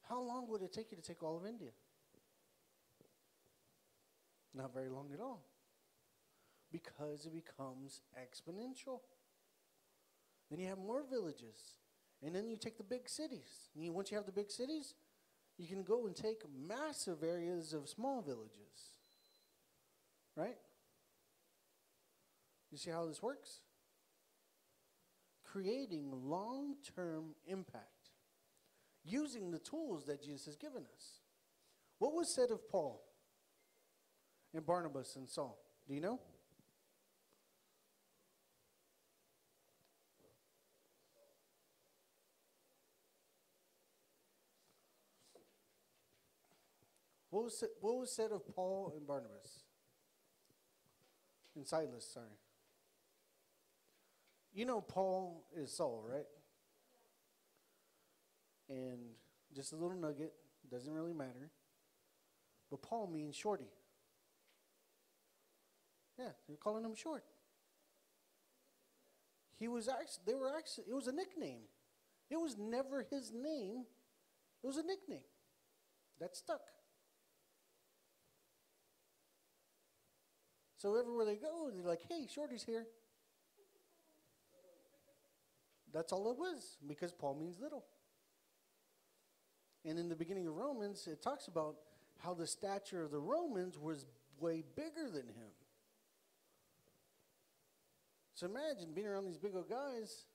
How 0.10 0.20
long 0.20 0.50
would 0.50 0.62
it 0.62 0.74
take 0.74 0.92
you 0.92 0.98
to 0.98 1.04
take 1.04 1.24
all 1.24 1.38
of 1.38 1.46
India? 1.46 1.70
Not 4.54 4.74
very 4.74 4.90
long 4.90 5.12
at 5.14 5.22
all. 5.22 5.46
Because 6.74 7.26
it 7.26 7.34
becomes 7.34 8.02
exponential. 8.20 9.00
Then 10.50 10.60
you 10.60 10.68
have 10.68 10.78
more 10.78 11.04
villages. 11.10 11.76
And 12.22 12.36
then 12.36 12.50
you 12.50 12.58
take 12.58 12.78
the 12.78 12.84
big 12.84 13.08
cities. 13.08 13.70
And 13.74 13.86
you, 13.86 13.94
once 13.94 14.12
you 14.12 14.18
have 14.18 14.26
the 14.26 14.34
big 14.34 14.52
cities, 14.52 14.94
you 15.58 15.68
can 15.68 15.84
go 15.84 16.06
and 16.06 16.14
take 16.14 16.42
massive 16.54 17.24
areas 17.24 17.72
of 17.72 17.88
small 17.88 18.22
villages. 18.22 18.98
Right? 20.36 20.58
You 22.70 22.78
see 22.78 22.92
how 22.92 23.06
this 23.06 23.24
works? 23.24 23.60
Creating 25.46 26.12
long 26.26 26.76
term 26.96 27.36
impact 27.48 28.01
using 29.04 29.52
the 29.52 29.60
tools 29.60 30.06
that 30.06 30.24
Jesus 30.24 30.46
has 30.46 30.56
given 30.56 30.84
us. 30.96 31.20
What 32.00 32.14
was 32.14 32.34
said 32.34 32.52
of 32.52 32.68
Paul 32.70 33.04
and 34.54 34.66
Barnabas 34.66 35.16
and 35.16 35.30
Saul? 35.30 35.58
Do 35.88 35.94
you 35.94 36.02
know? 36.02 36.20
What 47.30 47.46
was, 47.46 47.64
what 47.80 47.96
was 47.98 48.12
said 48.12 48.32
of 48.32 48.46
Paul 48.54 48.94
and 48.96 49.08
Barnabas? 49.08 49.64
And 51.56 51.66
Silas, 51.66 52.06
sorry. 52.14 52.26
You 54.54 54.66
know 54.66 54.82
Paul 54.82 55.46
is 55.56 55.72
Saul, 55.72 56.04
right? 56.08 56.26
And 58.72 59.00
just 59.54 59.74
a 59.74 59.76
little 59.76 59.98
nugget, 59.98 60.32
doesn't 60.72 60.94
really 60.94 61.14
matter. 61.14 61.52
But 62.70 62.82
Paul 62.82 63.08
means 63.08 63.36
shorty. 63.36 63.68
Yeah, 66.18 66.30
they're 66.48 66.56
calling 66.56 66.86
him 66.86 66.96
short. 66.96 67.26
He 69.60 69.68
was 69.68 69.90
actually, 69.90 70.24
they 70.26 70.36
were 70.36 70.52
actually, 70.58 70.86
it 70.90 70.94
was 70.94 71.08
a 71.08 71.12
nickname. 71.12 71.64
It 72.30 72.38
was 72.38 72.58
never 72.58 73.06
his 73.12 73.34
name, 73.34 73.84
it 74.64 74.68
was 74.68 74.78
a 74.78 74.84
nickname 74.84 75.26
that 76.22 76.38
stuck. 76.38 76.62
So 80.78 80.96
everywhere 80.96 81.26
they 81.26 81.36
go, 81.36 81.70
they're 81.74 81.86
like, 81.86 82.02
hey, 82.08 82.28
Shorty's 82.34 82.64
here. 82.64 82.86
That's 85.94 86.14
all 86.14 86.32
it 86.32 86.38
was, 86.38 86.78
because 86.88 87.12
Paul 87.12 87.36
means 87.36 87.60
little. 87.60 87.84
And 89.86 89.98
in 89.98 90.10
the 90.10 90.16
beginning 90.16 90.48
of 90.48 90.56
Romans, 90.56 91.08
it 91.08 91.22
talks 91.22 91.48
about 91.48 91.76
how 92.20 92.34
the 92.34 92.46
stature 92.46 93.04
of 93.04 93.12
the 93.12 93.20
Romans 93.20 93.78
was 93.80 94.06
way 94.40 94.64
bigger 94.76 95.10
than 95.12 95.28
him. 95.28 95.52
So 98.36 98.48
imagine 98.48 98.94
being 98.94 99.08
around 99.08 99.26
these 99.26 99.38
big 99.38 99.56
old 99.56 99.70
guys, 99.70 100.26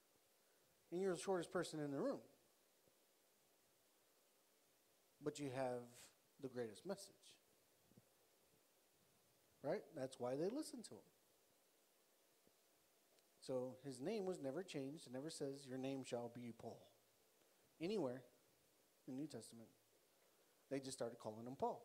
and 0.91 1.01
you're 1.01 1.15
the 1.15 1.21
shortest 1.21 1.53
person 1.53 1.81
in 1.81 1.91
the 1.91 1.99
room. 1.99 2.21
But 5.25 5.39
you 5.39 5.51
have 5.55 5.83
the 6.41 6.49
greatest 6.49 6.87
message. 6.87 7.15
Right? 9.63 9.83
That's 9.97 10.21
why 10.21 10.37
they 10.37 10.49
listen 10.49 10.83
to 10.85 10.91
him. 10.91 11.01
So 13.41 13.75
his 13.85 14.01
name 14.01 14.25
was 14.25 14.41
never 14.41 14.63
changed. 14.63 15.07
It 15.07 15.13
never 15.13 15.31
says, 15.31 15.67
Your 15.69 15.79
name 15.79 16.05
shall 16.05 16.31
be 16.35 16.53
Paul. 16.57 16.81
Anywhere 17.81 18.23
the 19.07 19.13
New 19.13 19.27
Testament. 19.27 19.69
They 20.71 20.81
just 20.81 20.97
started 20.97 21.19
calling 21.19 21.47
him 21.47 21.57
Paul. 21.59 21.83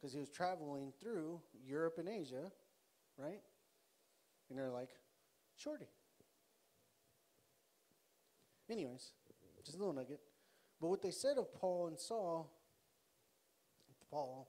Because 0.00 0.12
he 0.12 0.20
was 0.20 0.30
traveling 0.30 0.92
through 1.00 1.40
Europe 1.66 1.96
and 1.98 2.08
Asia, 2.08 2.50
right? 3.16 3.40
And 4.48 4.58
they're 4.58 4.70
like, 4.70 4.90
Shorty. 5.56 5.88
Anyways, 8.70 9.12
just 9.64 9.76
a 9.76 9.78
little 9.78 9.94
nugget. 9.94 10.20
But 10.80 10.88
what 10.88 11.02
they 11.02 11.10
said 11.10 11.36
of 11.36 11.52
Paul 11.52 11.88
and 11.88 11.98
Saul, 11.98 12.52
Paul, 14.10 14.48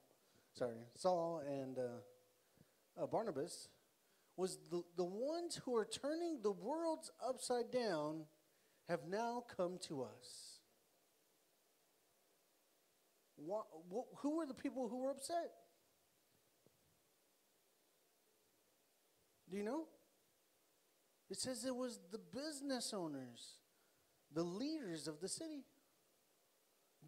sorry, 0.53 0.77
Saul 0.95 1.41
and 1.47 1.79
uh, 1.79 3.01
uh, 3.01 3.07
Barnabas, 3.07 3.69
was 4.37 4.59
the, 4.69 4.83
the 4.95 5.03
ones 5.03 5.59
who 5.65 5.75
are 5.75 5.85
turning 5.85 6.39
the 6.43 6.51
worlds 6.51 7.11
upside 7.27 7.71
down 7.71 8.25
have 8.87 9.01
now 9.09 9.43
come 9.57 9.77
to 9.87 10.03
us. 10.03 10.48
Who 14.17 14.37
were 14.37 14.45
the 14.45 14.53
people 14.53 14.87
who 14.89 15.03
were 15.03 15.11
upset? 15.11 15.51
Do 19.49 19.57
you 19.57 19.63
know? 19.63 19.85
It 21.29 21.39
says 21.39 21.65
it 21.65 21.75
was 21.75 21.99
the 22.11 22.19
business 22.19 22.93
owners, 22.93 23.55
the 24.33 24.43
leaders 24.43 25.07
of 25.07 25.21
the 25.21 25.27
city. 25.27 25.65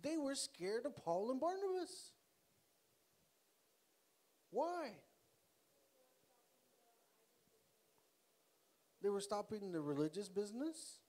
They 0.02 0.18
were 0.18 0.36
scared 0.36 0.86
of 0.86 0.96
Paul 0.96 1.32
and 1.32 1.40
Barnabas. 1.40 2.12
Why? 4.50 4.92
They 9.02 9.10
were 9.10 9.22
stopping 9.22 9.72
the 9.72 9.82
religious 9.82 10.30
business. 10.30 11.00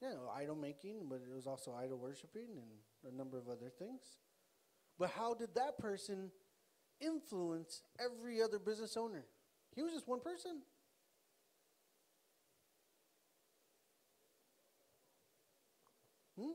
Yeah, 0.00 0.14
idol 0.34 0.56
making, 0.56 1.06
but 1.08 1.16
it 1.16 1.34
was 1.34 1.46
also 1.46 1.74
idol 1.74 1.98
worshiping 1.98 2.50
and 2.56 2.68
a 3.06 3.16
number 3.16 3.38
of 3.38 3.48
other 3.48 3.70
things. 3.78 4.00
But 4.98 5.10
how 5.10 5.34
did 5.34 5.54
that 5.54 5.78
person 5.78 6.30
influence 7.00 7.82
every 8.00 8.42
other 8.42 8.58
business 8.58 8.96
owner? 8.96 9.24
He 9.74 9.82
was 9.82 9.92
just 9.92 10.08
one 10.08 10.20
person. 10.20 10.62
Hmm? 16.38 16.52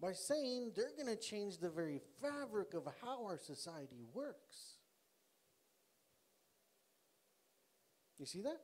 By 0.00 0.12
saying 0.12 0.72
they're 0.76 0.92
going 0.96 1.14
to 1.14 1.20
change 1.20 1.58
the 1.58 1.70
very 1.70 2.00
fabric 2.20 2.74
of 2.74 2.86
how 3.02 3.24
our 3.24 3.38
society 3.38 4.04
works. 4.12 4.76
You 8.18 8.26
see 8.26 8.42
that? 8.42 8.60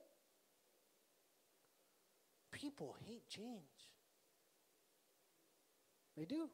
People 2.52 2.94
hate 3.06 3.28
change. 3.28 3.48
They 6.16 6.24
do. 6.24 6.50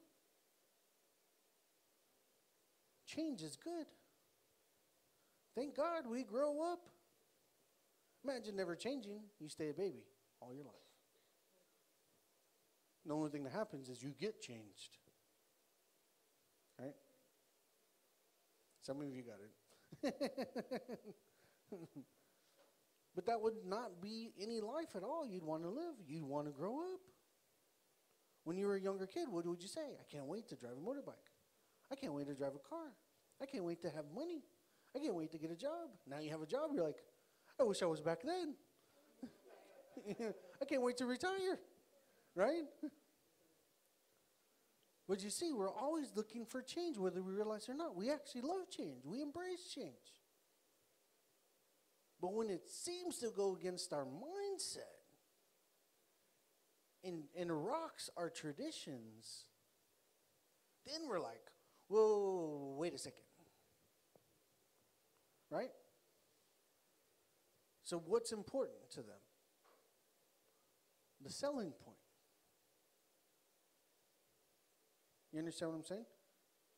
Change 3.07 3.42
is 3.42 3.57
good. 3.57 3.86
Thank 5.57 5.76
God 5.76 6.05
we 6.09 6.22
grow 6.22 6.62
up. 6.72 6.88
Imagine 8.24 8.57
never 8.57 8.76
changing. 8.76 9.20
You 9.40 9.49
stay 9.49 9.70
a 9.70 9.74
baby 9.74 10.05
all 10.40 10.55
your 10.55 10.64
life. 10.64 10.74
The 13.05 13.14
only 13.14 13.30
thing 13.30 13.42
that 13.44 13.53
happens 13.53 13.88
is 13.88 14.03
you 14.03 14.12
get 14.20 14.40
changed. 14.40 14.99
Right? 16.78 16.94
Some 18.82 19.01
of 19.01 19.09
you 19.09 19.22
got 19.22 20.12
it. 20.12 20.14
but 23.18 23.26
that 23.26 23.40
would 23.40 23.66
not 23.66 24.00
be 24.00 24.30
any 24.40 24.60
life 24.60 24.94
at 24.94 25.02
all 25.02 25.26
you'd 25.26 25.42
want 25.42 25.64
to 25.64 25.68
live. 25.68 25.94
You'd 26.06 26.22
want 26.22 26.46
to 26.46 26.52
grow 26.52 26.76
up. 26.78 27.00
When 28.44 28.56
you 28.56 28.68
were 28.68 28.76
a 28.76 28.80
younger 28.80 29.08
kid, 29.08 29.26
what 29.28 29.44
would 29.44 29.60
you 29.60 29.66
say? 29.66 29.80
I 29.98 30.04
can't 30.08 30.26
wait 30.26 30.46
to 30.50 30.54
drive 30.54 30.74
a 30.74 30.80
motorbike. 30.80 31.26
I 31.90 31.96
can't 31.96 32.14
wait 32.14 32.28
to 32.28 32.34
drive 32.36 32.52
a 32.54 32.68
car. 32.68 32.92
I 33.42 33.46
can't 33.46 33.64
wait 33.64 33.82
to 33.82 33.90
have 33.90 34.04
money. 34.14 34.44
I 34.94 35.00
can't 35.00 35.16
wait 35.16 35.32
to 35.32 35.38
get 35.38 35.50
a 35.50 35.56
job. 35.56 35.90
Now 36.06 36.20
you 36.20 36.30
have 36.30 36.42
a 36.42 36.46
job, 36.46 36.70
you're 36.72 36.84
like, 36.84 37.02
I 37.58 37.64
wish 37.64 37.82
I 37.82 37.86
was 37.86 38.00
back 38.00 38.20
then. 38.22 38.54
I 40.62 40.64
can't 40.64 40.82
wait 40.82 40.96
to 40.98 41.06
retire, 41.06 41.58
right? 42.36 42.62
But 45.08 45.24
you 45.24 45.30
see, 45.30 45.52
we're 45.52 45.72
always 45.72 46.12
looking 46.14 46.46
for 46.46 46.62
change, 46.62 46.98
whether 46.98 47.20
we 47.20 47.32
realize 47.32 47.64
it 47.68 47.72
or 47.72 47.74
not. 47.74 47.96
We 47.96 48.12
actually 48.12 48.42
love 48.42 48.70
change, 48.70 49.04
we 49.04 49.22
embrace 49.22 49.72
change. 49.74 50.17
But 52.20 52.34
when 52.34 52.50
it 52.50 52.68
seems 52.68 53.18
to 53.18 53.30
go 53.30 53.56
against 53.56 53.92
our 53.92 54.04
mindset 54.04 54.98
and, 57.04 57.22
and 57.38 57.50
rocks 57.66 58.10
our 58.16 58.28
traditions, 58.28 59.44
then 60.84 61.08
we're 61.08 61.20
like, 61.20 61.40
whoa, 61.88 62.74
wait 62.76 62.94
a 62.94 62.98
second. 62.98 63.22
Right? 65.50 65.70
So, 67.84 68.02
what's 68.04 68.32
important 68.32 68.90
to 68.90 69.00
them? 69.00 69.16
The 71.22 71.30
selling 71.30 71.70
point. 71.70 71.96
You 75.32 75.38
understand 75.38 75.72
what 75.72 75.78
I'm 75.78 75.84
saying? 75.84 76.04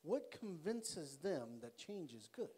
What 0.03 0.35
convinces 0.39 1.17
them 1.19 1.59
that 1.63 1.77
change 1.77 2.13
is 2.13 2.29
good? 2.35 2.49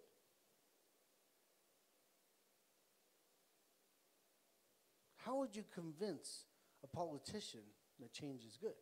How 5.25 5.37
would 5.37 5.55
you 5.55 5.63
convince 5.73 6.47
a 6.83 6.87
politician 6.89 7.61
that 8.01 8.13
change 8.13 8.43
is 8.45 8.57
good? 8.61 8.75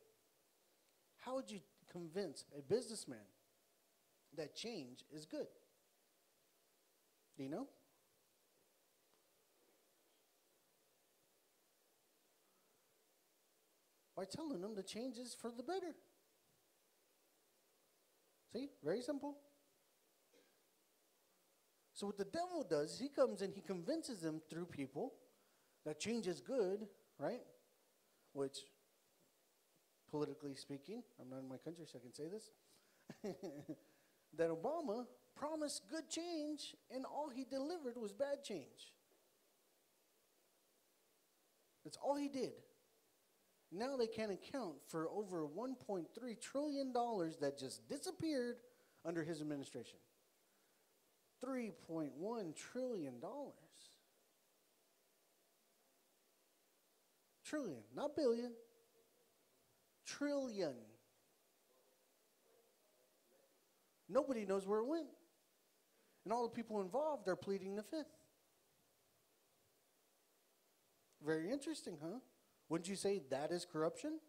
How 1.18 1.34
would 1.34 1.51
you 1.51 1.61
convince 1.93 2.45
a 2.57 2.62
businessman 2.62 3.18
that 4.36 4.55
change 4.55 5.05
is 5.14 5.26
good? 5.26 5.49
Do 7.36 7.43
you 7.43 7.51
know? 7.51 7.66
By 14.16 14.24
telling 14.24 14.61
them 14.62 14.74
the 14.74 14.82
change 14.82 15.18
is 15.18 15.36
for 15.38 15.51
the 15.51 15.62
better. 15.62 15.95
See? 18.53 18.68
Very 18.82 19.03
simple. 19.03 19.36
So, 21.93 22.07
what 22.07 22.16
the 22.16 22.24
devil 22.24 22.66
does, 22.68 22.99
he 22.99 23.09
comes 23.09 23.43
and 23.43 23.53
he 23.53 23.61
convinces 23.61 24.20
them 24.20 24.41
through 24.49 24.66
people 24.66 25.12
that 25.85 25.99
change 25.99 26.26
is 26.26 26.41
good, 26.41 26.87
right? 27.18 27.43
Which, 28.33 28.59
politically 30.11 30.55
speaking, 30.55 31.03
I'm 31.20 31.31
not 31.31 31.41
in 31.41 31.49
my 31.49 31.57
country, 31.57 31.85
so 31.87 31.99
I 31.99 32.03
can 32.03 32.12
say 32.12 32.28
this, 32.28 32.51
that 34.37 34.51
Obama 34.51 35.07
promised 35.35 35.83
good 35.91 36.09
change 36.09 36.76
and 36.95 37.05
all 37.05 37.31
he 37.35 37.45
delivered 37.45 37.97
was 37.97 38.12
bad 38.12 38.45
change. 38.45 38.93
That's 41.85 41.97
all 41.97 42.16
he 42.16 42.28
did. 42.28 42.53
Now 43.72 43.97
they 43.97 44.07
can't 44.07 44.33
account 44.33 44.74
for 44.89 45.09
over 45.09 45.47
$1.3 45.47 46.07
trillion 46.41 46.93
that 46.93 47.59
just 47.59 47.89
disappeared 47.89 48.57
under 49.05 49.22
his 49.22 49.41
administration. 49.41 49.99
$3.1 51.45 52.55
trillion. 52.55 53.14
Trillion, 57.51 57.82
not 57.96 58.14
billion. 58.14 58.53
Trillion. 60.07 60.74
Nobody 64.09 64.46
knows 64.46 64.68
where 64.68 64.78
it 64.78 64.86
went. 64.86 65.09
And 66.24 66.32
all 66.32 66.44
the 66.44 66.55
people 66.55 66.80
involved 66.80 67.26
are 67.26 67.34
pleading 67.34 67.74
the 67.74 67.82
fifth. 67.82 68.07
Very 71.26 71.51
interesting, 71.51 71.96
huh? 72.01 72.20
Wouldn't 72.68 72.88
you 72.88 72.94
say 72.94 73.20
that 73.30 73.51
is 73.51 73.66
corruption? 73.70 74.20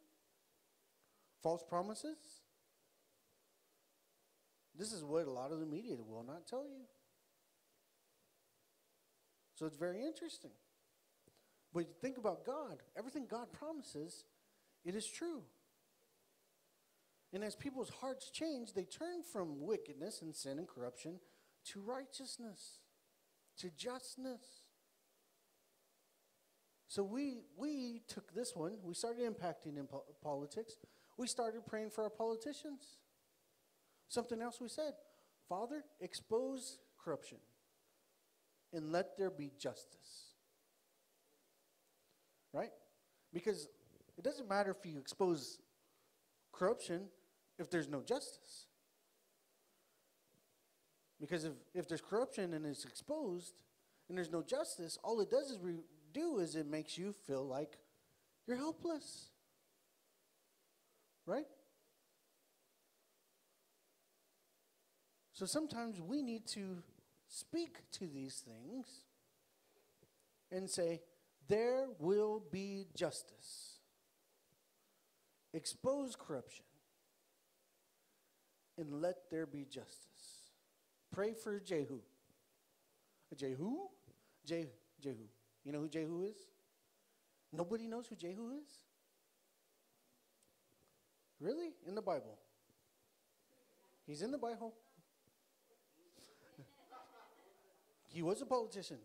False 1.44 1.64
promises? 1.64 2.18
This 4.76 4.92
is 4.92 5.04
what 5.04 5.28
a 5.28 5.32
lot 5.32 5.52
of 5.52 5.60
the 5.60 5.68
media 5.68 5.96
will 5.96 6.24
not 6.24 6.48
tell 6.48 6.64
you. 6.64 6.86
So 9.54 9.68
it's 9.68 9.78
very 9.78 10.04
interesting. 10.04 10.52
But 11.74 11.86
think 12.02 12.18
about 12.18 12.46
God, 12.46 12.82
everything 12.98 13.28
God 13.30 13.52
promises, 13.54 14.26
it 14.84 14.96
is 14.96 15.08
true. 15.08 15.44
And 17.34 17.44
as 17.44 17.56
people's 17.56 17.90
hearts 18.02 18.30
change, 18.30 18.74
they 18.74 18.84
turn 18.84 19.24
from 19.24 19.62
wickedness 19.62 20.22
and 20.22 20.36
sin 20.36 20.60
and 20.60 20.68
corruption 20.68 21.20
to 21.68 21.82
righteousness, 21.82 22.80
to 23.60 23.70
justness. 23.70 24.64
So 26.88 27.04
we, 27.04 27.44
we 27.56 28.02
took 28.10 28.34
this 28.34 28.54
one, 28.54 28.74
we 28.84 28.94
started 28.94 29.24
impacting 29.24 29.78
in 29.78 29.88
po- 29.88 30.04
politics. 30.22 30.76
We 31.18 31.28
started 31.28 31.66
praying 31.66 31.92
for 31.92 32.04
our 32.04 32.10
politicians. 32.10 32.98
Something 34.10 34.42
else 34.42 34.60
we 34.60 34.68
said 34.68 34.94
Father, 35.48 35.84
expose 36.00 36.80
corruption 37.02 37.38
and 38.74 38.92
let 38.92 39.18
there 39.18 39.30
be 39.30 39.52
justice. 39.58 40.31
Right? 42.54 42.72
Because 43.34 43.68
it 44.18 44.24
doesn't 44.24 44.50
matter 44.50 44.72
if 44.72 44.86
you 44.86 45.00
expose 45.00 45.60
corruption 46.52 47.04
if 47.58 47.70
there's 47.70 47.88
no 47.88 48.02
justice. 48.02 48.66
Because 51.20 51.46
if, 51.46 51.54
if 51.74 51.88
there's 51.88 52.02
corruption 52.02 52.54
and 52.54 52.66
it's 52.66 52.84
exposed 52.84 53.54
and 54.10 54.18
there's 54.18 54.32
no 54.32 54.42
justice, 54.42 54.98
all 55.04 55.22
it 55.22 55.30
does 55.30 55.52
is 55.52 55.60
do 56.14 56.40
is 56.40 56.56
it 56.56 56.68
makes 56.68 56.98
you 56.98 57.14
feel 57.14 57.46
like 57.46 57.78
you're 58.48 58.58
helpless. 58.58 59.30
Right? 61.26 61.46
So 65.32 65.46
sometimes 65.46 66.02
we 66.02 66.22
need 66.22 66.46
to 66.50 66.84
speak 67.28 67.78
to 67.94 68.08
these 68.08 68.44
things 68.46 69.06
and 70.52 70.70
say, 70.70 71.02
there 71.52 71.88
will 72.00 72.42
be 72.50 72.88
justice. 72.96 73.80
expose 75.54 76.16
corruption, 76.16 76.64
and 78.78 79.02
let 79.02 79.30
there 79.30 79.46
be 79.46 79.66
justice. 79.66 80.54
Pray 81.12 81.34
for 81.34 81.60
Jehu. 81.60 82.00
Jehu? 83.36 83.90
Je- 84.46 84.72
Jehu. 85.02 85.28
You 85.66 85.74
know 85.74 85.82
who 85.82 85.90
Jehu 85.90 86.22
is? 86.24 86.38
Nobody 87.52 87.86
knows 87.86 88.08
who 88.08 88.16
Jehu 88.16 88.52
is? 88.52 88.72
Really? 91.42 91.74
In 91.86 91.96
the 91.96 92.02
Bible? 92.02 92.40
He's 94.08 94.22
in 94.22 94.32
the 94.32 94.38
Bible. 94.38 94.74
he 98.08 98.22
was 98.22 98.42
a 98.42 98.46
politician. 98.46 99.00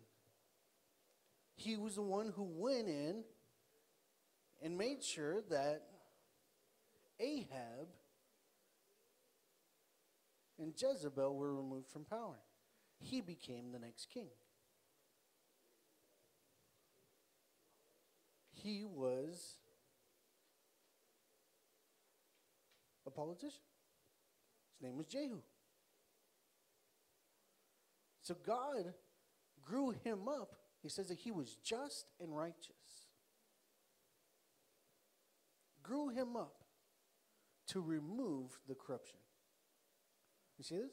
He 1.57 1.77
was 1.77 1.97
the 1.97 2.03
one 2.03 2.33
who 2.37 2.45
went 2.45 2.87
in 2.87 3.25
and 4.63 4.79
made 4.79 5.03
sure 5.03 5.41
that 5.51 5.83
Ahab 7.19 7.89
and 10.59 10.73
Jezebel 10.77 11.35
were 11.35 11.55
removed 11.55 11.89
from 11.89 12.05
power. 12.05 12.39
He 12.99 13.21
became 13.21 13.73
the 13.73 13.79
next 13.79 14.09
king. 14.13 14.29
He 18.53 18.85
was 18.85 19.57
a 23.07 23.11
politician. 23.11 23.61
His 24.75 24.83
name 24.83 24.97
was 24.97 25.07
Jehu. 25.07 25.39
So 28.23 28.35
God 28.45 28.93
grew 29.63 29.91
him 30.05 30.29
up. 30.29 30.55
He 30.87 30.91
says 30.91 31.09
that 31.09 31.19
he 31.19 31.33
was 31.33 31.57
just 31.65 32.07
and 32.21 32.33
righteous. 32.33 33.09
Grew 35.83 36.11
him 36.11 36.37
up 36.37 36.63
to 37.71 37.81
remove 37.81 38.57
the 38.69 38.77
corruption. 38.77 39.19
You 40.57 40.63
see 40.63 40.77
this? 40.77 40.93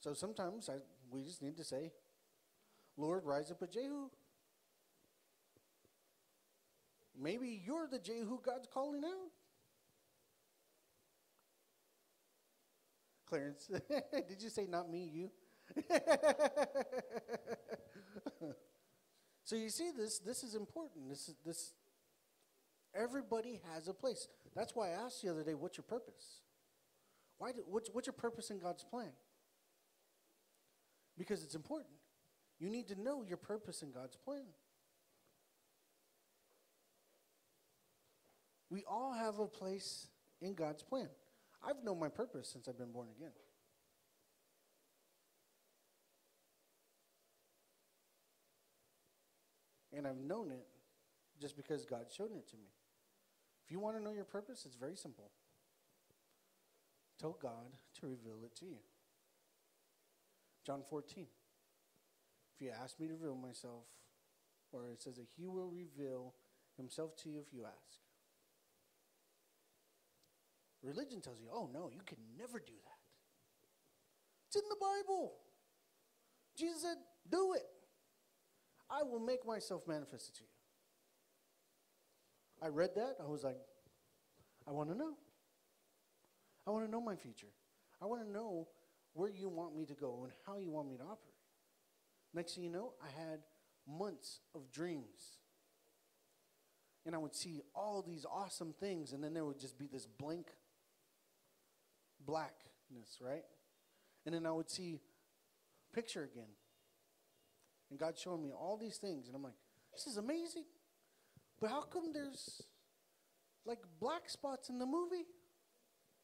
So 0.00 0.14
sometimes 0.14 0.70
I, 0.70 0.76
we 1.10 1.22
just 1.22 1.42
need 1.42 1.58
to 1.58 1.64
say, 1.64 1.92
Lord, 2.96 3.26
rise 3.26 3.50
up 3.50 3.60
a 3.60 3.66
Jehu. 3.66 4.08
Maybe 7.14 7.60
you're 7.62 7.88
the 7.88 7.98
Jehu 7.98 8.38
God's 8.42 8.68
calling 8.72 9.04
out. 9.04 9.30
Clarence, 13.26 13.70
did 14.30 14.42
you 14.42 14.48
say 14.48 14.66
not 14.66 14.90
me, 14.90 15.10
you? 15.12 15.30
so 19.44 19.56
you 19.56 19.70
see 19.70 19.90
this 19.96 20.18
this 20.18 20.42
is 20.42 20.54
important. 20.54 21.08
This 21.08 21.28
is 21.28 21.36
this 21.44 21.72
everybody 22.94 23.60
has 23.72 23.88
a 23.88 23.94
place. 23.94 24.28
That's 24.54 24.74
why 24.74 24.88
I 24.88 25.04
asked 25.04 25.22
the 25.22 25.30
other 25.30 25.44
day, 25.44 25.54
what's 25.54 25.76
your 25.76 25.84
purpose? 25.84 26.40
Why 27.38 27.52
do, 27.52 27.62
what's, 27.66 27.88
what's 27.92 28.06
your 28.06 28.14
purpose 28.14 28.50
in 28.50 28.58
God's 28.58 28.84
plan? 28.84 29.10
Because 31.16 31.42
it's 31.42 31.54
important. 31.54 31.94
You 32.58 32.68
need 32.68 32.88
to 32.88 33.00
know 33.00 33.22
your 33.22 33.36
purpose 33.36 33.82
in 33.82 33.90
God's 33.90 34.16
plan. 34.16 34.44
We 38.70 38.84
all 38.88 39.12
have 39.12 39.38
a 39.38 39.46
place 39.46 40.08
in 40.40 40.54
God's 40.54 40.82
plan. 40.82 41.08
I've 41.66 41.82
known 41.82 41.98
my 41.98 42.08
purpose 42.08 42.48
since 42.48 42.68
I've 42.68 42.78
been 42.78 42.92
born 42.92 43.08
again. 43.16 43.32
And 50.00 50.08
I've 50.08 50.16
known 50.16 50.50
it 50.50 50.66
just 51.38 51.58
because 51.58 51.84
God 51.84 52.06
showed 52.10 52.32
it 52.32 52.48
to 52.48 52.56
me. 52.56 52.70
If 53.62 53.70
you 53.70 53.78
want 53.78 53.98
to 53.98 54.02
know 54.02 54.12
your 54.12 54.24
purpose, 54.24 54.62
it's 54.64 54.74
very 54.74 54.96
simple. 54.96 55.30
Tell 57.20 57.36
God 57.42 57.76
to 58.00 58.06
reveal 58.06 58.38
it 58.42 58.56
to 58.60 58.64
you. 58.64 58.78
John 60.64 60.80
14. 60.88 61.26
If 62.54 62.62
you 62.62 62.70
ask 62.82 62.98
me 62.98 63.08
to 63.08 63.12
reveal 63.12 63.34
myself, 63.34 63.84
or 64.72 64.88
it 64.88 65.02
says 65.02 65.16
that 65.16 65.26
He 65.36 65.46
will 65.46 65.68
reveal 65.68 66.32
Himself 66.78 67.14
to 67.18 67.28
you 67.28 67.38
if 67.38 67.52
you 67.52 67.66
ask. 67.66 68.00
Religion 70.82 71.20
tells 71.20 71.42
you, 71.42 71.48
oh 71.52 71.68
no, 71.74 71.90
you 71.92 72.00
can 72.06 72.16
never 72.38 72.58
do 72.58 72.72
that. 72.72 73.00
It's 74.48 74.56
in 74.56 74.62
the 74.70 74.76
Bible. 74.80 75.34
Jesus 76.56 76.80
said, 76.80 76.96
do 77.30 77.52
it. 77.52 77.66
I 78.90 79.02
will 79.02 79.20
make 79.20 79.46
myself 79.46 79.86
manifested 79.86 80.34
to 80.36 80.40
you. 80.42 80.48
I 82.62 82.68
read 82.68 82.90
that. 82.96 83.16
I 83.22 83.26
was 83.26 83.44
like, 83.44 83.56
I 84.68 84.72
want 84.72 84.90
to 84.90 84.96
know. 84.96 85.14
I 86.66 86.70
want 86.70 86.84
to 86.84 86.90
know 86.90 87.00
my 87.00 87.16
future. 87.16 87.48
I 88.02 88.06
want 88.06 88.22
to 88.22 88.30
know 88.30 88.68
where 89.14 89.30
you 89.30 89.48
want 89.48 89.74
me 89.76 89.86
to 89.86 89.94
go 89.94 90.20
and 90.24 90.32
how 90.46 90.58
you 90.58 90.70
want 90.70 90.88
me 90.88 90.96
to 90.96 91.02
operate. 91.02 91.34
Next 92.34 92.54
thing 92.54 92.64
you 92.64 92.70
know, 92.70 92.92
I 93.02 93.08
had 93.08 93.40
months 93.88 94.40
of 94.54 94.70
dreams. 94.70 95.38
And 97.06 97.14
I 97.14 97.18
would 97.18 97.34
see 97.34 97.62
all 97.74 98.02
these 98.06 98.26
awesome 98.30 98.74
things, 98.78 99.12
and 99.12 99.24
then 99.24 99.32
there 99.32 99.44
would 99.44 99.58
just 99.58 99.78
be 99.78 99.86
this 99.86 100.06
blank 100.06 100.48
blackness, 102.24 103.18
right? 103.20 103.44
And 104.26 104.34
then 104.34 104.44
I 104.44 104.52
would 104.52 104.70
see 104.70 105.00
picture 105.94 106.22
again. 106.22 106.50
And 107.90 107.98
God 107.98 108.16
showing 108.16 108.42
me 108.42 108.52
all 108.52 108.76
these 108.76 108.98
things, 108.98 109.26
and 109.26 109.34
I'm 109.34 109.42
like, 109.42 109.58
this 109.92 110.06
is 110.06 110.16
amazing. 110.16 110.64
But 111.60 111.70
how 111.70 111.82
come 111.82 112.12
there's 112.12 112.62
like 113.66 113.80
black 114.00 114.30
spots 114.30 114.68
in 114.68 114.78
the 114.78 114.86
movie? 114.86 115.26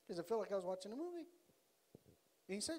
Because 0.07 0.21
I 0.21 0.23
feel 0.23 0.39
like 0.39 0.53
I 0.53 0.57
was 0.57 0.64
watching 0.64 0.93
a 0.93 0.97
movie. 0.97 1.27
And 2.49 2.55
he 2.55 2.61
said, 2.61 2.79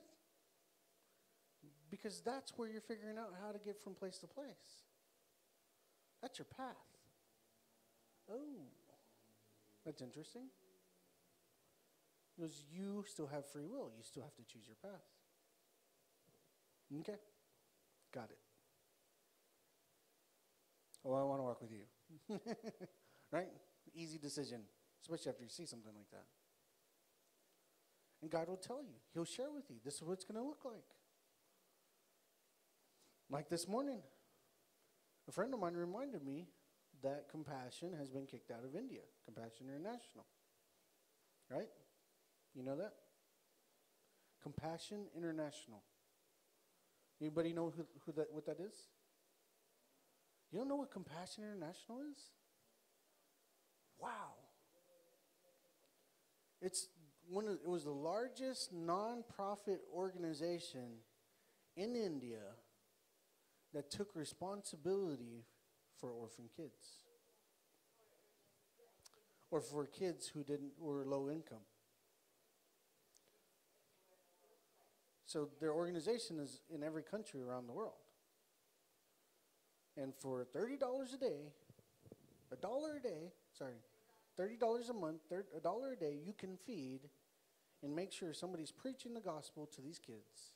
because 1.91 2.21
that's 2.21 2.53
where 2.57 2.69
you're 2.69 2.81
figuring 2.81 3.17
out 3.17 3.33
how 3.43 3.51
to 3.51 3.59
get 3.59 3.81
from 3.81 3.93
place 3.93 4.17
to 4.19 4.27
place. 4.27 4.83
That's 6.21 6.39
your 6.39 6.45
path. 6.45 6.75
Oh, 8.31 8.65
that's 9.85 10.01
interesting. 10.01 10.47
Because 12.35 12.63
you 12.71 13.03
still 13.07 13.27
have 13.27 13.45
free 13.49 13.65
will. 13.65 13.91
You 13.95 14.03
still 14.03 14.23
have 14.23 14.35
to 14.35 14.43
choose 14.43 14.67
your 14.67 14.77
path. 14.81 15.01
Okay? 16.99 17.19
Got 18.13 18.29
it. 18.31 18.38
Oh, 21.05 21.13
I 21.13 21.23
want 21.23 21.39
to 21.39 21.43
work 21.43 21.61
with 21.61 21.71
you. 21.71 22.39
right? 23.31 23.47
Easy 23.95 24.17
decision, 24.17 24.61
especially 25.01 25.29
after 25.29 25.43
you 25.43 25.49
see 25.49 25.65
something 25.65 25.91
like 25.95 26.09
that. 26.11 26.25
And 28.21 28.31
God 28.31 28.47
will 28.47 28.57
tell 28.57 28.81
you, 28.81 28.95
He'll 29.13 29.25
share 29.25 29.51
with 29.53 29.69
you, 29.69 29.77
this 29.83 29.95
is 29.95 30.03
what 30.03 30.13
it's 30.13 30.25
going 30.25 30.41
to 30.41 30.47
look 30.47 30.65
like. 30.65 30.83
Like 33.29 33.49
this 33.49 33.67
morning, 33.67 33.99
a 35.27 35.31
friend 35.31 35.53
of 35.53 35.59
mine 35.59 35.73
reminded 35.73 36.23
me 36.23 36.47
that 37.03 37.25
Compassion 37.29 37.93
has 37.97 38.09
been 38.09 38.25
kicked 38.25 38.51
out 38.51 38.63
of 38.63 38.75
India, 38.75 39.01
Compassion 39.25 39.67
International. 39.67 40.25
Right? 41.49 41.69
You 42.55 42.63
know 42.63 42.75
that? 42.77 42.93
Compassion 44.41 45.05
International. 45.15 45.83
Anybody 47.21 47.53
know 47.53 47.73
who, 47.75 47.85
who 48.05 48.11
that, 48.13 48.27
what 48.31 48.45
that 48.45 48.59
is? 48.59 48.75
You 50.51 50.59
don't 50.59 50.69
know 50.69 50.75
what 50.75 50.91
Compassion 50.91 51.43
International 51.43 51.99
is? 52.11 52.31
Wow. 53.99 54.33
It's 56.61 56.87
one 57.29 57.45
of, 57.47 57.53
it 57.53 57.67
was 57.67 57.83
the 57.83 57.91
largest 57.91 58.73
nonprofit 58.73 59.79
organization 59.93 60.99
in 61.75 61.95
India 61.95 62.55
that 63.73 63.91
took 63.91 64.15
responsibility 64.15 65.43
for 65.99 66.11
orphan 66.11 66.45
kids 66.55 67.03
or 69.51 69.61
for 69.61 69.85
kids 69.85 70.27
who 70.27 70.43
didn't 70.43 70.71
were 70.79 71.05
low 71.05 71.29
income. 71.29 71.65
So 75.25 75.49
their 75.59 75.73
organization 75.73 76.39
is 76.39 76.61
in 76.73 76.83
every 76.83 77.03
country 77.03 77.41
around 77.41 77.67
the 77.67 77.73
world. 77.73 77.95
And 79.97 80.13
for 80.15 80.45
$30 80.55 81.13
a 81.13 81.17
day, 81.17 81.51
a 82.51 82.55
dollar 82.55 82.97
a 82.97 83.01
day, 83.01 83.31
sorry, 83.57 83.81
$30 84.39 84.89
a 84.89 84.93
month, 84.93 85.21
a 85.55 85.59
dollar 85.59 85.93
a 85.93 85.95
day, 85.95 86.15
you 86.23 86.33
can 86.33 86.57
feed 86.65 87.09
and 87.83 87.95
make 87.95 88.11
sure 88.11 88.33
somebody's 88.33 88.71
preaching 88.71 89.13
the 89.13 89.21
gospel 89.21 89.67
to 89.75 89.81
these 89.81 89.99
kids 89.99 90.53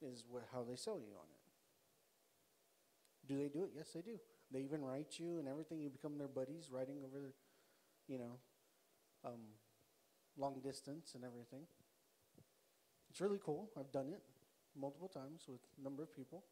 is 0.00 0.24
what, 0.28 0.44
how 0.52 0.62
they 0.62 0.76
sell 0.76 0.98
you 0.98 1.14
on 1.14 1.26
it. 1.30 1.42
Do 3.28 3.38
they 3.38 3.48
do 3.48 3.64
it? 3.64 3.70
Yes, 3.76 3.90
they 3.94 4.02
do. 4.02 4.18
They 4.50 4.60
even 4.60 4.84
write 4.84 5.18
you 5.18 5.38
and 5.38 5.48
everything. 5.48 5.80
You 5.80 5.90
become 5.90 6.18
their 6.18 6.28
buddies, 6.28 6.70
writing 6.70 6.98
over, 7.04 7.34
you 8.08 8.18
know, 8.18 8.38
um, 9.24 9.40
long 10.36 10.60
distance 10.62 11.12
and 11.14 11.24
everything. 11.24 11.62
It's 13.10 13.20
really 13.20 13.40
cool. 13.44 13.70
I've 13.78 13.92
done 13.92 14.08
it 14.08 14.22
multiple 14.78 15.08
times 15.08 15.42
with 15.48 15.60
a 15.78 15.84
number 15.84 16.02
of 16.02 16.14
people. 16.14 16.42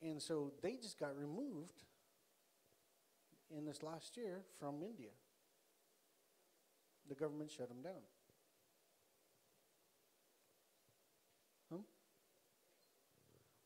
And 0.00 0.22
so 0.22 0.52
they 0.62 0.76
just 0.76 0.98
got 0.98 1.16
removed 1.18 1.82
in 3.56 3.64
this 3.64 3.82
last 3.82 4.16
year 4.16 4.42
from 4.58 4.82
India. 4.82 5.10
The 7.08 7.14
government 7.14 7.50
shut 7.50 7.68
them 7.68 7.82
down. 7.82 8.02
Huh? 11.70 11.78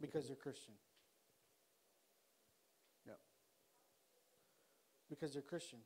Because 0.00 0.28
they're 0.28 0.36
Christian. 0.36 0.74
Yeah. 3.06 3.14
Because 5.10 5.32
they're 5.32 5.42
Christian. 5.42 5.80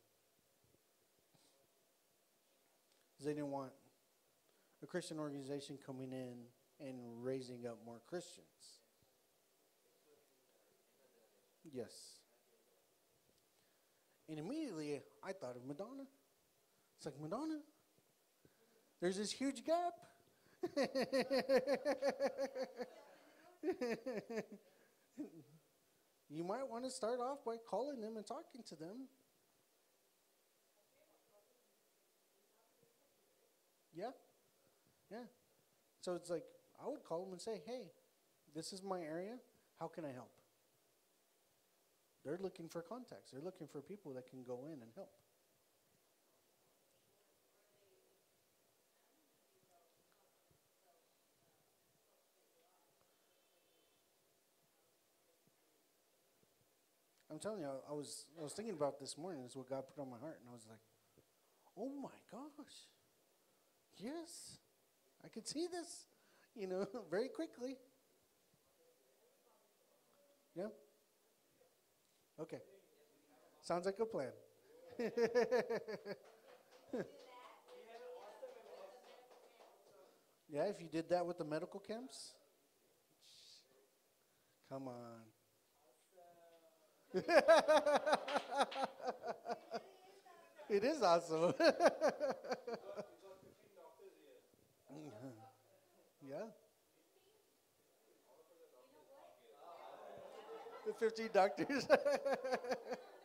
They 3.25 3.33
didn't 3.33 3.51
want 3.51 3.73
a 4.83 4.87
Christian 4.87 5.19
organization 5.19 5.79
coming 5.85 6.13
in 6.13 6.87
and 6.87 6.99
raising 7.23 7.67
up 7.67 7.79
more 7.85 8.01
Christians. 8.07 8.47
Yes. 11.73 12.21
And 14.29 14.39
immediately 14.39 15.01
I 15.23 15.33
thought 15.33 15.57
of 15.57 15.65
Madonna. 15.65 16.05
It's 16.97 17.07
like, 17.07 17.21
Madonna, 17.21 17.61
there's 19.01 19.17
this 19.17 19.31
huge 19.31 19.65
gap. 19.65 19.93
you 26.29 26.45
might 26.45 26.69
want 26.69 26.85
to 26.85 26.91
start 26.91 27.21
off 27.21 27.45
by 27.45 27.57
calling 27.69 28.01
them 28.01 28.17
and 28.17 28.27
talking 28.27 28.63
to 28.69 28.75
them. 28.77 29.09
Yeah. 33.95 34.11
Yeah. 35.11 35.25
So 36.01 36.15
it's 36.15 36.31
like, 36.31 36.45
I 36.85 36.89
would 36.89 37.05
call 37.05 37.25
them 37.25 37.33
and 37.33 37.41
say, 37.41 37.63
hey, 37.67 37.91
this 38.55 38.73
is 38.73 38.83
my 38.83 39.01
area. 39.01 39.37
How 39.79 39.89
can 39.89 40.05
I 40.05 40.13
help? 40.13 40.31
They're 42.27 42.39
looking 42.43 42.69
for 42.69 42.83
contacts. 42.83 43.31
They're 43.31 43.41
looking 43.41 43.69
for 43.69 43.81
people 43.81 44.13
that 44.15 44.29
can 44.29 44.43
go 44.43 44.65
in 44.67 44.83
and 44.83 44.91
help. 44.97 45.13
I'm 57.31 57.39
telling 57.39 57.61
you, 57.61 57.69
I, 57.89 57.93
was 57.93 58.25
I 58.41 58.43
was 58.43 58.55
thinking 58.55 58.75
about 58.75 58.99
this 58.99 59.17
morning. 59.17 59.43
This 59.43 59.53
Is 59.53 59.57
what 59.59 59.71
God 59.71 59.85
put 59.87 60.03
on 60.03 60.11
my 60.11 60.19
heart, 60.19 60.39
and 60.41 60.49
I 60.51 60.53
was 60.53 60.67
like, 60.69 60.81
"Oh 61.77 61.91
my 62.03 62.09
gosh, 62.33 62.75
yes, 63.99 64.59
I 65.25 65.29
could 65.29 65.47
see 65.47 65.67
this," 65.71 66.07
you 66.57 66.67
know, 66.67 66.87
very 67.11 67.29
quickly. 67.29 67.77
Yeah. 70.57 70.69
Okay. 72.41 72.61
Sounds 73.63 73.87
like 73.87 73.99
a 73.99 74.05
plan. 74.05 74.29
yeah, 80.49 80.65
if 80.65 80.81
you 80.81 80.89
did 80.91 81.09
that 81.11 81.27
with 81.27 81.39
the 81.39 81.45
medical 81.45 81.81
camps, 81.81 82.35
come 84.71 84.89
on. 84.89 85.23
it 90.69 90.85
is 90.85 91.03
awesome. 91.03 91.55
yeah. 96.23 96.45
The 100.87 100.93
15 100.93 101.29
doctors. 101.35 101.89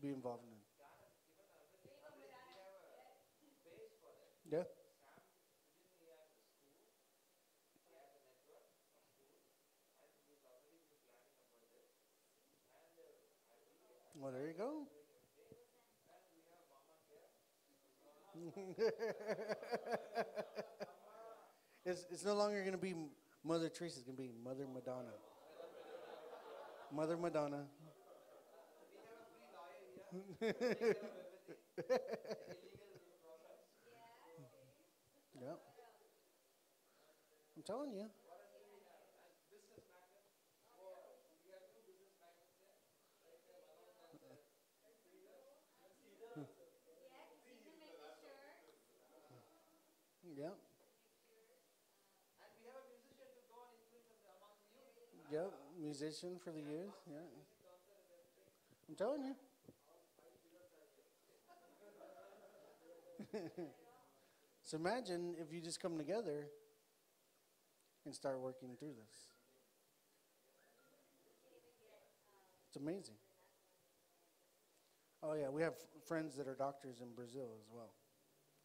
be 0.00 0.08
involved 0.08 0.44
in. 0.44 0.50
Yeah. 4.50 4.64
Well, 14.16 14.32
there 14.32 14.46
you 14.46 14.54
go. 14.54 14.86
it's, 21.84 22.06
it's 22.10 22.24
no 22.24 22.34
longer 22.34 22.60
going 22.60 22.72
to 22.72 22.78
be 22.78 22.94
Mother 23.44 23.68
Teresa. 23.68 23.98
It's 23.98 24.06
going 24.06 24.16
to 24.16 24.22
be 24.22 24.30
Mother 24.42 24.66
Madonna. 24.72 25.12
Mother 26.92 27.16
Madonna. 27.16 27.64
yep. 30.40 30.56
I'm 37.56 37.62
telling 37.66 37.92
you. 37.92 38.06
Yep, 55.30 55.52
musician 55.78 56.38
for 56.42 56.50
the 56.52 56.60
youth. 56.60 56.94
Yeah. 57.06 57.18
I'm 58.88 58.94
telling 58.94 59.24
you. 59.24 59.34
so 64.64 64.76
imagine 64.76 65.34
if 65.38 65.52
you 65.52 65.60
just 65.60 65.80
come 65.80 65.98
together 65.98 66.46
and 68.04 68.14
start 68.14 68.40
working 68.40 68.70
through 68.78 68.94
this. 68.94 69.26
It's 72.68 72.76
amazing. 72.76 73.16
Oh 75.22 75.34
yeah, 75.34 75.48
we 75.48 75.62
have 75.62 75.74
friends 76.06 76.36
that 76.36 76.46
are 76.46 76.54
doctors 76.54 77.00
in 77.00 77.12
Brazil 77.14 77.48
as 77.60 77.68
well 77.72 77.92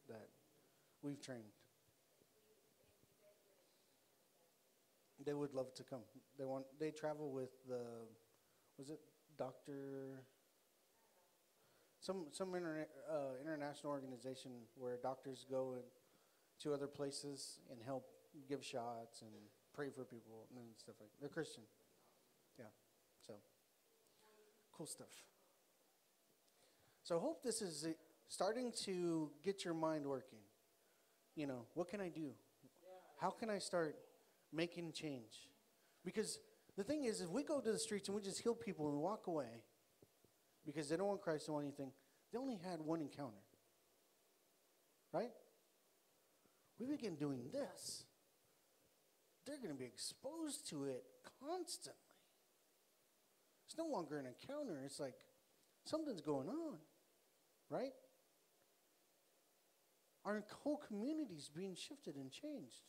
that 0.08 0.30
we've 1.02 1.22
trained. 1.22 1.44
They 5.26 5.34
would 5.34 5.54
love 5.54 5.74
to 5.76 5.84
come. 5.84 6.02
They 6.38 6.46
want. 6.46 6.66
They 6.80 6.92
travel 6.92 7.32
with 7.32 7.52
the. 7.68 7.82
Was 8.78 8.90
it 8.90 9.00
Doctor? 9.38 10.24
Some 12.04 12.26
some 12.32 12.50
interna- 12.52 12.92
uh, 13.10 13.40
international 13.42 13.94
organization 13.94 14.52
where 14.76 14.98
doctors 14.98 15.46
go 15.50 15.78
to 16.60 16.74
other 16.74 16.86
places 16.86 17.60
and 17.72 17.82
help 17.82 18.06
give 18.50 18.62
shots 18.62 19.22
and 19.22 19.32
pray 19.74 19.90
for 19.90 20.04
people 20.04 20.48
and 20.54 20.66
stuff 20.76 20.96
like. 21.00 21.10
They're 21.22 21.30
Christian. 21.30 21.64
Yeah. 22.60 22.66
So 23.26 23.36
cool 24.78 24.86
stuff. 24.86 25.16
So 27.04 27.16
I 27.16 27.22
hope 27.22 27.42
this 27.42 27.62
is 27.62 27.86
uh, 27.86 27.94
starting 28.28 28.74
to 28.84 29.32
get 29.42 29.64
your 29.64 29.74
mind 29.74 30.06
working. 30.06 30.40
You 31.38 31.48
know, 31.48 31.68
what 31.74 31.88
can 31.88 32.02
I 32.02 32.10
do? 32.10 32.32
How 33.18 33.30
can 33.30 33.50
I 33.50 33.60
start 33.60 33.96
making 34.52 34.92
change? 34.92 35.48
Because 36.04 36.40
the 36.76 36.84
thing 36.84 37.06
is, 37.06 37.22
if 37.22 37.30
we 37.30 37.44
go 37.44 37.62
to 37.62 37.72
the 37.72 37.80
streets 37.80 38.10
and 38.10 38.16
we 38.18 38.22
just 38.22 38.42
heal 38.42 38.56
people 38.56 38.90
and 38.90 39.00
walk 39.00 39.28
away 39.28 39.64
because 40.66 40.90
they 40.90 40.98
don't 40.98 41.08
want 41.08 41.22
Christ, 41.22 41.48
don't 41.48 41.56
want 41.56 41.66
anything, 41.68 41.92
they 42.32 42.38
only 42.38 42.58
had 42.64 42.80
one 42.80 43.02
encounter. 43.02 43.44
Right? 45.12 45.32
We 46.80 46.88
begin 46.88 47.16
doing 47.16 47.42
this, 47.52 48.04
they're 49.46 49.58
going 49.58 49.70
to 49.70 49.80
be 49.80 49.86
exposed 49.86 50.70
to 50.70 50.86
it 50.86 51.04
constantly. 51.40 52.00
It's 53.68 53.78
no 53.78 53.86
longer 53.86 54.18
an 54.18 54.26
encounter, 54.26 54.82
it's 54.86 55.00
like 55.00 55.16
something's 55.86 56.22
going 56.22 56.50
on. 56.50 56.78
Right? 57.70 57.94
Our 60.26 60.44
whole 60.64 60.78
community 60.78 61.36
is 61.36 61.50
being 61.50 61.76
shifted 61.76 62.16
and 62.16 62.32
changed. 62.32 62.84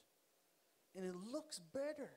And 0.95 1.05
it 1.05 1.15
looks 1.15 1.59
better. 1.59 2.11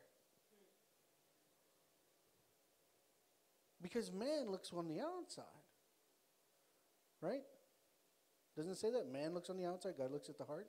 Because 3.88 4.12
man 4.12 4.52
looks 4.52 4.74
on 4.76 4.90
the 4.90 5.00
outside. 5.00 5.46
Right? 7.22 7.44
Doesn't 8.58 8.74
it 8.74 8.78
say 8.78 8.92
that 8.92 9.10
man 9.10 9.34
looks 9.34 9.50
on 9.50 9.56
the 9.56 9.66
outside, 9.66 9.94
God 9.98 10.12
looks 10.12 10.28
at 10.28 10.38
the 10.38 10.44
heart? 10.44 10.68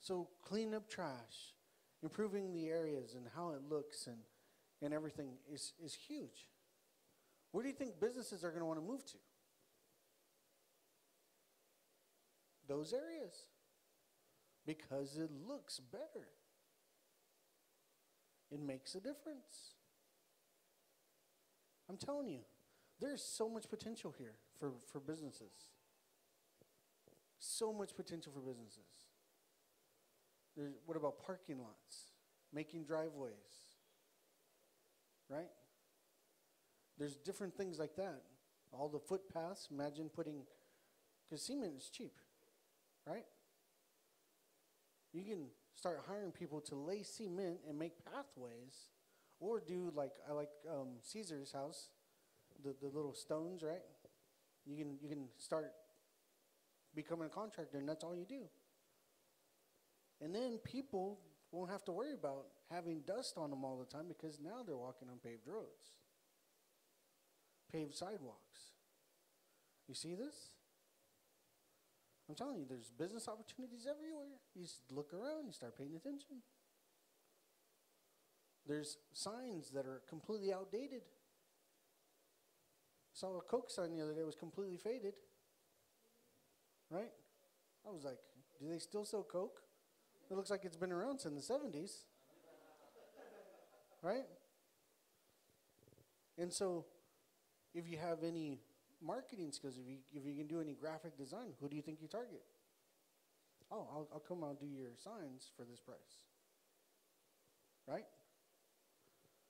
So 0.00 0.28
clean 0.44 0.74
up 0.74 0.88
trash, 0.88 1.56
improving 2.04 2.52
the 2.52 2.68
areas 2.68 3.14
and 3.16 3.26
how 3.34 3.50
it 3.50 3.62
looks 3.68 4.06
and, 4.06 4.18
and 4.80 4.94
everything 4.94 5.30
is, 5.52 5.72
is 5.84 5.92
huge. 5.92 6.50
Where 7.50 7.64
do 7.64 7.68
you 7.68 7.74
think 7.74 7.98
businesses 7.98 8.44
are 8.44 8.50
going 8.50 8.60
to 8.60 8.66
want 8.66 8.78
to 8.78 8.86
move 8.86 9.04
to? 9.06 9.18
Those 12.68 12.92
areas. 12.92 13.34
Because 14.64 15.16
it 15.16 15.30
looks 15.48 15.80
better. 15.80 16.28
It 18.52 18.60
makes 18.60 18.94
a 18.94 19.00
difference. 19.00 19.75
I'm 21.88 21.96
telling 21.96 22.28
you, 22.28 22.40
there's 23.00 23.22
so 23.22 23.48
much 23.48 23.68
potential 23.68 24.14
here 24.16 24.34
for, 24.58 24.72
for 24.90 25.00
businesses. 25.00 25.52
So 27.38 27.72
much 27.72 27.94
potential 27.94 28.32
for 28.32 28.40
businesses. 28.40 29.06
There's, 30.56 30.72
what 30.86 30.96
about 30.96 31.22
parking 31.24 31.58
lots? 31.58 32.12
Making 32.52 32.84
driveways? 32.84 33.34
Right? 35.28 35.50
There's 36.98 37.16
different 37.16 37.56
things 37.56 37.78
like 37.78 37.94
that. 37.96 38.22
All 38.72 38.88
the 38.88 38.98
footpaths, 38.98 39.68
imagine 39.70 40.08
putting, 40.08 40.42
because 41.28 41.42
cement 41.42 41.74
is 41.76 41.90
cheap, 41.90 42.14
right? 43.06 43.24
You 45.12 45.22
can 45.22 45.46
start 45.74 46.00
hiring 46.06 46.32
people 46.32 46.60
to 46.62 46.74
lay 46.74 47.02
cement 47.02 47.58
and 47.68 47.78
make 47.78 47.92
pathways, 48.04 48.90
or 49.40 49.60
do 49.60 49.92
like 49.94 50.12
I 50.28 50.32
like 50.32 50.50
um, 50.70 50.98
Caesar's 51.02 51.52
house, 51.52 51.88
the, 52.62 52.74
the 52.80 52.88
little 52.88 53.14
stones, 53.14 53.62
right? 53.62 53.82
You 54.64 54.76
can 54.76 54.96
you 55.00 55.08
can 55.08 55.26
start 55.38 55.72
becoming 56.94 57.26
a 57.26 57.30
contractor, 57.30 57.78
and 57.78 57.88
that's 57.88 58.02
all 58.04 58.16
you 58.16 58.24
do. 58.24 58.42
And 60.20 60.34
then 60.34 60.58
people 60.64 61.20
won't 61.52 61.70
have 61.70 61.84
to 61.84 61.92
worry 61.92 62.12
about 62.12 62.46
having 62.70 63.00
dust 63.06 63.34
on 63.36 63.50
them 63.50 63.64
all 63.64 63.78
the 63.78 63.84
time 63.84 64.06
because 64.08 64.40
now 64.40 64.62
they're 64.66 64.76
walking 64.76 65.08
on 65.10 65.18
paved 65.22 65.46
roads, 65.46 65.98
paved 67.70 67.94
sidewalks. 67.94 68.72
You 69.88 69.94
see 69.94 70.14
this? 70.14 70.50
I'm 72.28 72.34
telling 72.34 72.58
you, 72.58 72.66
there's 72.68 72.90
business 72.90 73.28
opportunities 73.28 73.86
everywhere. 73.88 74.40
You 74.54 74.62
just 74.62 74.82
look 74.90 75.14
around, 75.14 75.46
you 75.46 75.52
start 75.52 75.78
paying 75.78 75.94
attention. 75.94 76.42
There's 78.66 78.98
signs 79.12 79.70
that 79.70 79.86
are 79.86 80.02
completely 80.08 80.52
outdated. 80.52 81.02
Saw 83.12 83.38
a 83.38 83.40
Coke 83.40 83.70
sign 83.70 83.96
the 83.96 84.02
other 84.02 84.14
day 84.14 84.24
was 84.24 84.34
completely 84.34 84.76
faded. 84.76 85.14
Right? 86.90 87.12
I 87.86 87.90
was 87.90 88.04
like, 88.04 88.18
do 88.60 88.68
they 88.68 88.78
still 88.78 89.04
sell 89.04 89.22
Coke? 89.22 89.60
It 90.30 90.34
looks 90.34 90.50
like 90.50 90.64
it's 90.64 90.76
been 90.76 90.92
around 90.92 91.20
since 91.20 91.46
the 91.46 91.54
70s. 91.54 92.04
Right? 94.02 94.26
And 96.38 96.52
so, 96.52 96.86
if 97.74 97.88
you 97.88 97.96
have 97.98 98.18
any 98.22 98.58
marketing 99.02 99.52
skills, 99.52 99.78
if 99.78 99.88
you, 99.88 99.98
if 100.12 100.26
you 100.26 100.34
can 100.34 100.46
do 100.46 100.60
any 100.60 100.74
graphic 100.74 101.16
design, 101.16 101.54
who 101.60 101.68
do 101.68 101.76
you 101.76 101.82
think 101.82 101.98
you 102.02 102.08
target? 102.08 102.42
Oh, 103.70 103.88
I'll, 103.92 104.08
I'll 104.12 104.20
come 104.20 104.44
out 104.44 104.50
and 104.50 104.58
do 104.60 104.66
your 104.66 104.90
signs 104.96 105.50
for 105.56 105.64
this 105.64 105.80
price. 105.80 106.24
Right? 107.86 108.04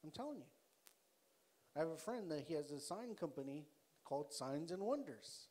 I'm 0.07 0.13
telling 0.13 0.39
you. 0.39 0.45
I 1.75 1.81
have 1.81 1.89
a 1.89 1.97
friend 1.97 2.31
that 2.31 2.45
he 2.47 2.55
has 2.55 2.71
a 2.71 2.79
sign 2.79 3.17
company 3.19 3.67
called 4.05 4.33
Signs 4.33 4.71
and 4.71 4.81
Wonders. 4.81 5.49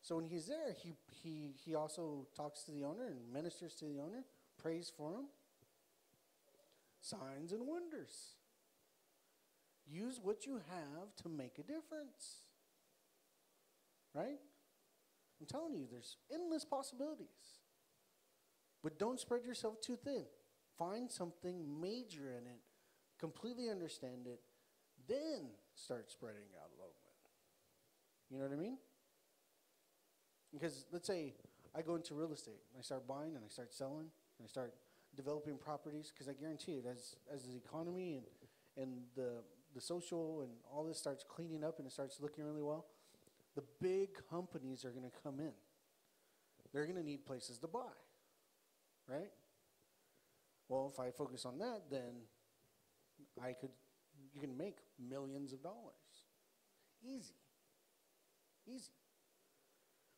So 0.00 0.16
when 0.16 0.24
he's 0.24 0.46
there, 0.46 0.74
he, 0.82 0.94
he, 1.10 1.50
he 1.64 1.74
also 1.74 2.28
talks 2.36 2.62
to 2.64 2.70
the 2.70 2.84
owner 2.84 3.06
and 3.06 3.32
ministers 3.32 3.74
to 3.76 3.86
the 3.86 3.98
owner, 3.98 4.24
prays 4.56 4.90
for 4.96 5.12
him. 5.12 5.24
Signs 7.00 7.52
and 7.52 7.66
wonders. 7.66 8.34
Use 9.86 10.20
what 10.22 10.46
you 10.46 10.54
have 10.54 11.16
to 11.22 11.28
make 11.28 11.58
a 11.58 11.62
difference. 11.62 12.42
Right? 14.14 14.38
I'm 15.40 15.46
telling 15.46 15.74
you, 15.74 15.86
there's 15.90 16.16
endless 16.32 16.64
possibilities. 16.64 17.26
But 18.82 18.98
don't 18.98 19.18
spread 19.18 19.44
yourself 19.44 19.80
too 19.80 19.96
thin. 19.96 20.24
Find 20.80 21.10
something 21.10 21.78
major 21.78 22.30
in 22.30 22.46
it, 22.46 22.60
completely 23.18 23.68
understand 23.68 24.26
it, 24.26 24.40
then 25.06 25.50
start 25.74 26.10
spreading 26.10 26.48
out 26.56 26.70
a 26.74 26.76
little 26.80 26.96
bit. 27.02 27.12
You 28.30 28.38
know 28.38 28.48
what 28.48 28.54
I 28.54 28.56
mean? 28.56 28.78
Because 30.50 30.86
let's 30.90 31.06
say 31.06 31.34
I 31.76 31.82
go 31.82 31.96
into 31.96 32.14
real 32.14 32.32
estate, 32.32 32.62
and 32.72 32.80
I 32.80 32.82
start 32.82 33.06
buying 33.06 33.36
and 33.36 33.44
I 33.44 33.48
start 33.48 33.74
selling, 33.74 34.08
and 34.38 34.44
I 34.44 34.46
start 34.46 34.72
developing 35.16 35.58
properties, 35.58 36.10
because 36.14 36.28
I 36.28 36.32
guarantee 36.32 36.72
it, 36.72 36.86
as, 36.90 37.16
as 37.30 37.42
the 37.42 37.54
economy 37.54 38.16
and, 38.16 38.82
and 38.82 39.02
the, 39.14 39.42
the 39.74 39.82
social 39.82 40.40
and 40.40 40.50
all 40.74 40.84
this 40.84 40.96
starts 40.96 41.26
cleaning 41.28 41.62
up 41.62 41.76
and 41.76 41.86
it 41.86 41.92
starts 41.92 42.20
looking 42.22 42.44
really 42.44 42.62
well, 42.62 42.86
the 43.54 43.64
big 43.82 44.10
companies 44.30 44.86
are 44.86 44.92
going 44.92 45.04
to 45.04 45.16
come 45.22 45.40
in. 45.40 45.52
They're 46.72 46.86
going 46.86 46.96
to 46.96 47.04
need 47.04 47.26
places 47.26 47.58
to 47.58 47.66
buy, 47.66 47.92
right? 49.06 49.30
Well, 50.70 50.88
if 50.94 51.00
I 51.00 51.10
focus 51.10 51.44
on 51.44 51.58
that, 51.58 51.90
then 51.90 52.22
I 53.42 53.54
could, 53.60 53.70
you 54.32 54.40
can 54.40 54.56
make 54.56 54.76
millions 55.00 55.52
of 55.52 55.60
dollars. 55.64 56.28
Easy. 57.02 57.34
Easy. 58.68 58.92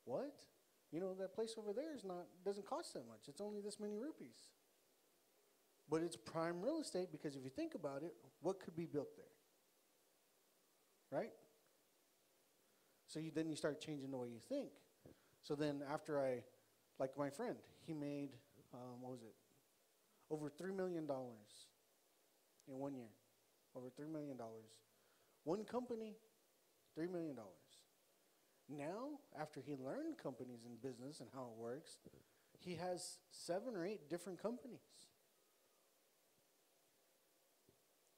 What? 0.05 0.35
You 0.91 1.01
know, 1.01 1.15
that 1.15 1.35
place 1.35 1.55
over 1.57 1.73
there 1.73 1.95
is 1.97 2.05
not, 2.05 2.27
doesn't 2.45 2.67
cost 2.67 2.93
that 2.93 3.09
much. 3.09 3.29
It's 3.29 3.41
only 3.41 3.63
this 3.63 3.81
many 3.81 3.97
rupees. 3.97 4.51
But 5.89 6.03
it's 6.03 6.17
prime 6.17 6.61
real 6.61 6.83
estate 6.83 7.09
because 7.11 7.35
if 7.35 7.45
you 7.45 7.51
think 7.51 7.75
about 7.75 8.03
it, 8.03 8.15
what 8.43 8.61
could 8.61 8.77
be 8.77 8.85
built 8.85 9.17
there? 9.17 9.25
Right? 11.19 11.33
So 13.07 13.21
you, 13.21 13.31
then 13.35 13.49
you 13.49 13.57
start 13.57 13.81
changing 13.81 14.11
the 14.11 14.19
way 14.19 14.29
you 14.29 14.41
think. 14.51 14.69
So 15.43 15.55
then 15.55 15.83
after 15.91 16.21
I, 16.21 16.43
like 16.99 17.17
my 17.17 17.31
friend, 17.31 17.57
he 17.87 17.95
made, 17.95 18.37
um, 18.75 19.01
what 19.01 19.13
was 19.13 19.23
it? 19.23 19.35
Over 20.33 20.51
$3 20.51 20.75
million 20.75 21.07
in 21.07 22.79
one 22.79 22.95
year. 22.95 23.13
Over 23.77 23.89
$3 23.89 24.11
million. 24.11 24.39
One 25.45 25.65
company, 25.65 26.15
$3 26.99 27.13
million. 27.13 27.37
Now, 28.71 29.19
after 29.39 29.61
he 29.61 29.75
learned 29.75 30.17
companies 30.17 30.65
and 30.65 30.81
business 30.81 31.21
and 31.21 31.29
how 31.35 31.43
it 31.43 31.61
works, 31.61 31.99
he 32.59 32.77
has 32.77 33.19
seven 33.31 33.77
or 33.77 33.85
eight 33.85 34.09
different 34.09 34.41
companies. 34.41 34.79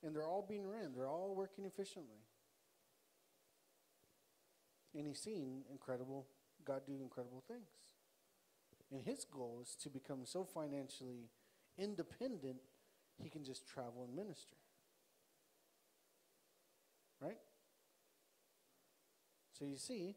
And 0.05 0.15
they're 0.15 0.27
all 0.27 0.47
being 0.49 0.69
ran, 0.69 0.93
they're 0.95 1.09
all 1.09 1.35
working 1.35 1.65
efficiently. 1.65 2.23
And 4.95 5.05
he's 5.05 5.19
seen 5.19 5.63
incredible, 5.69 6.29
God 6.65 6.83
do 6.87 6.93
incredible 7.03 7.43
things. 7.49 7.67
And 8.93 9.03
his 9.03 9.25
goal 9.25 9.59
is 9.63 9.75
to 9.83 9.89
become 9.89 10.21
so 10.25 10.45
financially 10.45 11.31
independent, 11.79 12.57
he 13.23 13.29
can 13.29 13.45
just 13.45 13.67
travel 13.67 14.05
and 14.05 14.15
minister. 14.15 14.57
Right? 17.21 17.39
So 19.59 19.65
you 19.65 19.77
see 19.77 20.17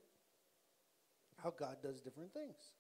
how 1.42 1.54
God 1.58 1.78
does 1.82 2.02
different 2.02 2.34
things. 2.34 2.74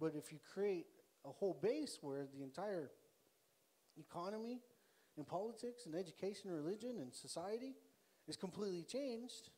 But 0.00 0.14
if 0.16 0.32
you 0.32 0.38
create 0.52 0.86
a 1.24 1.30
whole 1.30 1.58
base 1.62 1.98
where 2.00 2.26
the 2.34 2.42
entire 2.42 2.90
economy 3.96 4.60
and 5.16 5.26
politics 5.26 5.86
and 5.86 5.94
education 5.94 6.50
religion 6.50 6.96
and 7.00 7.14
society 7.14 7.74
is 8.26 8.36
completely 8.36 8.82
changed, 8.82 9.50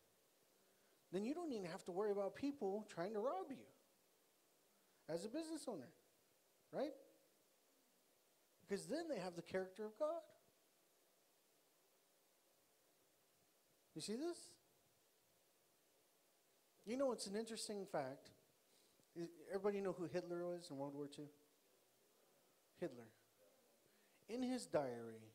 then 1.12 1.25
you 1.25 1.35
don't 1.35 1.53
even 1.53 1.64
have 1.64 1.85
to 1.85 1.93
worry 1.93 2.12
about 2.12 2.37
people 2.37 2.87
trying 2.93 3.14
to 3.14 3.21
rob 3.21 3.47
you 3.51 3.64
as 5.09 5.25
a 5.25 5.29
business 5.29 5.64
owner, 5.67 5.89
right? 6.73 6.93
Because 8.69 8.87
then 8.87 9.05
they 9.09 9.21
have 9.21 9.37
the 9.37 9.43
character 9.43 9.85
of 9.85 9.99
God. 9.99 10.23
You 13.95 14.01
see 14.01 14.14
this? 14.14 14.37
You 16.85 16.97
know, 16.97 17.12
it's 17.12 17.27
an 17.27 17.37
interesting 17.37 17.87
fact. 17.91 18.31
Everybody 19.49 19.81
know 19.81 19.93
who 19.93 20.07
Hitler 20.12 20.45
was 20.45 20.69
in 20.71 20.77
World 20.77 20.95
War 20.95 21.09
II? 21.19 21.25
Hitler. 22.79 23.09
In 24.29 24.43
his 24.43 24.67
diary, 24.67 25.33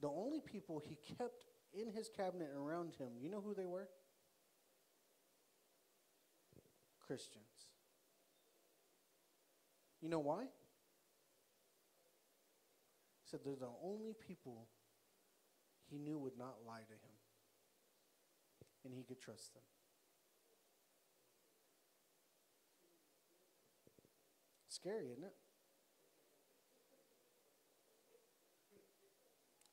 the 0.00 0.08
only 0.08 0.40
people 0.40 0.82
he 0.84 0.96
kept 1.18 1.44
in 1.72 1.90
his 1.92 2.08
cabinet 2.16 2.50
around 2.56 2.94
him, 2.94 3.08
you 3.20 3.28
know 3.28 3.40
who 3.40 3.54
they 3.54 3.66
were? 3.66 3.88
Christians. 7.06 7.44
You 10.00 10.08
know 10.08 10.20
why? 10.20 10.44
Said 13.30 13.40
they're 13.44 13.54
the 13.54 13.68
only 13.84 14.12
people 14.26 14.66
he 15.88 15.98
knew 15.98 16.18
would 16.18 16.36
not 16.36 16.56
lie 16.66 16.80
to 16.80 16.92
him. 16.92 17.14
and 18.84 18.94
he 18.94 19.02
could 19.02 19.20
trust 19.20 19.52
them. 19.52 19.62
Scary, 24.68 25.10
isn't 25.12 25.22
it? 25.22 25.34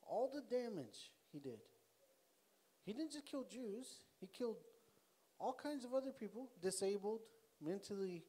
All 0.01 0.29
the 0.31 0.41
damage 0.41 1.11
he 1.31 1.39
did. 1.39 1.59
He 2.85 2.93
didn't 2.93 3.13
just 3.13 3.25
kill 3.25 3.45
Jews, 3.49 3.87
he 4.19 4.27
killed 4.27 4.57
all 5.39 5.53
kinds 5.53 5.85
of 5.85 5.93
other 5.93 6.11
people, 6.11 6.49
disabled, 6.61 7.21
mentally 7.61 8.23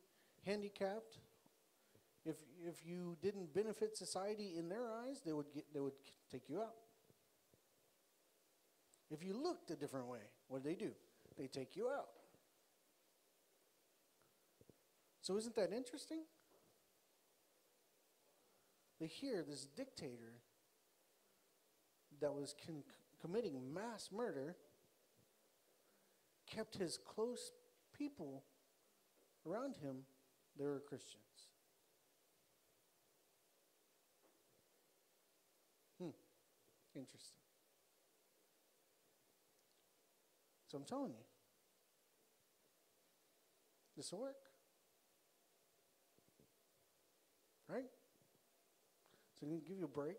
handicapped. 0.47 1.19
If, 2.29 2.37
if 2.67 2.85
you 2.85 3.17
didn't 3.23 3.55
benefit 3.55 3.97
society 3.97 4.55
in 4.59 4.69
their 4.69 4.87
eyes, 4.91 5.23
they 5.25 5.33
would, 5.33 5.47
get, 5.55 5.65
they 5.73 5.81
would 5.81 5.95
take 6.31 6.49
you 6.49 6.61
out. 6.61 6.75
If 9.11 9.23
you 9.25 9.33
looked 9.33 9.71
a 9.71 9.77
different 9.77 10.09
way, 10.09 10.19
what 10.49 10.63
do 10.63 10.69
they 10.69 10.75
do? 10.75 10.91
They 11.39 11.47
take 11.47 11.77
you 11.77 11.89
out. 11.89 12.09
So, 15.23 15.37
isn't 15.37 15.55
that 15.57 15.73
interesting? 15.73 16.21
They 19.01 19.07
hear 19.07 19.45
this 19.49 19.67
dictator 19.77 20.41
that 22.21 22.33
was 22.33 22.55
con- 22.67 22.83
committing 23.21 23.73
mass 23.73 24.11
murder 24.15 24.57
kept 26.47 26.77
his 26.77 26.99
close 26.99 27.53
people 27.97 28.43
around 29.47 29.77
him, 29.77 29.99
they 30.59 30.65
were 30.65 30.81
Christians. 30.81 31.23
Hmm, 36.01 36.11
interesting. 36.99 37.39
So 40.67 40.77
I'm 40.77 40.85
telling 40.85 41.13
you, 41.13 41.25
this 43.97 44.13
will 44.13 44.21
work. 44.21 44.37
Right? 47.69 47.85
So 49.39 49.47
I'm 49.47 49.51
going 49.51 49.63
to 49.63 49.69
give 49.69 49.79
you 49.79 49.85
a 49.85 49.89
break. 49.89 50.17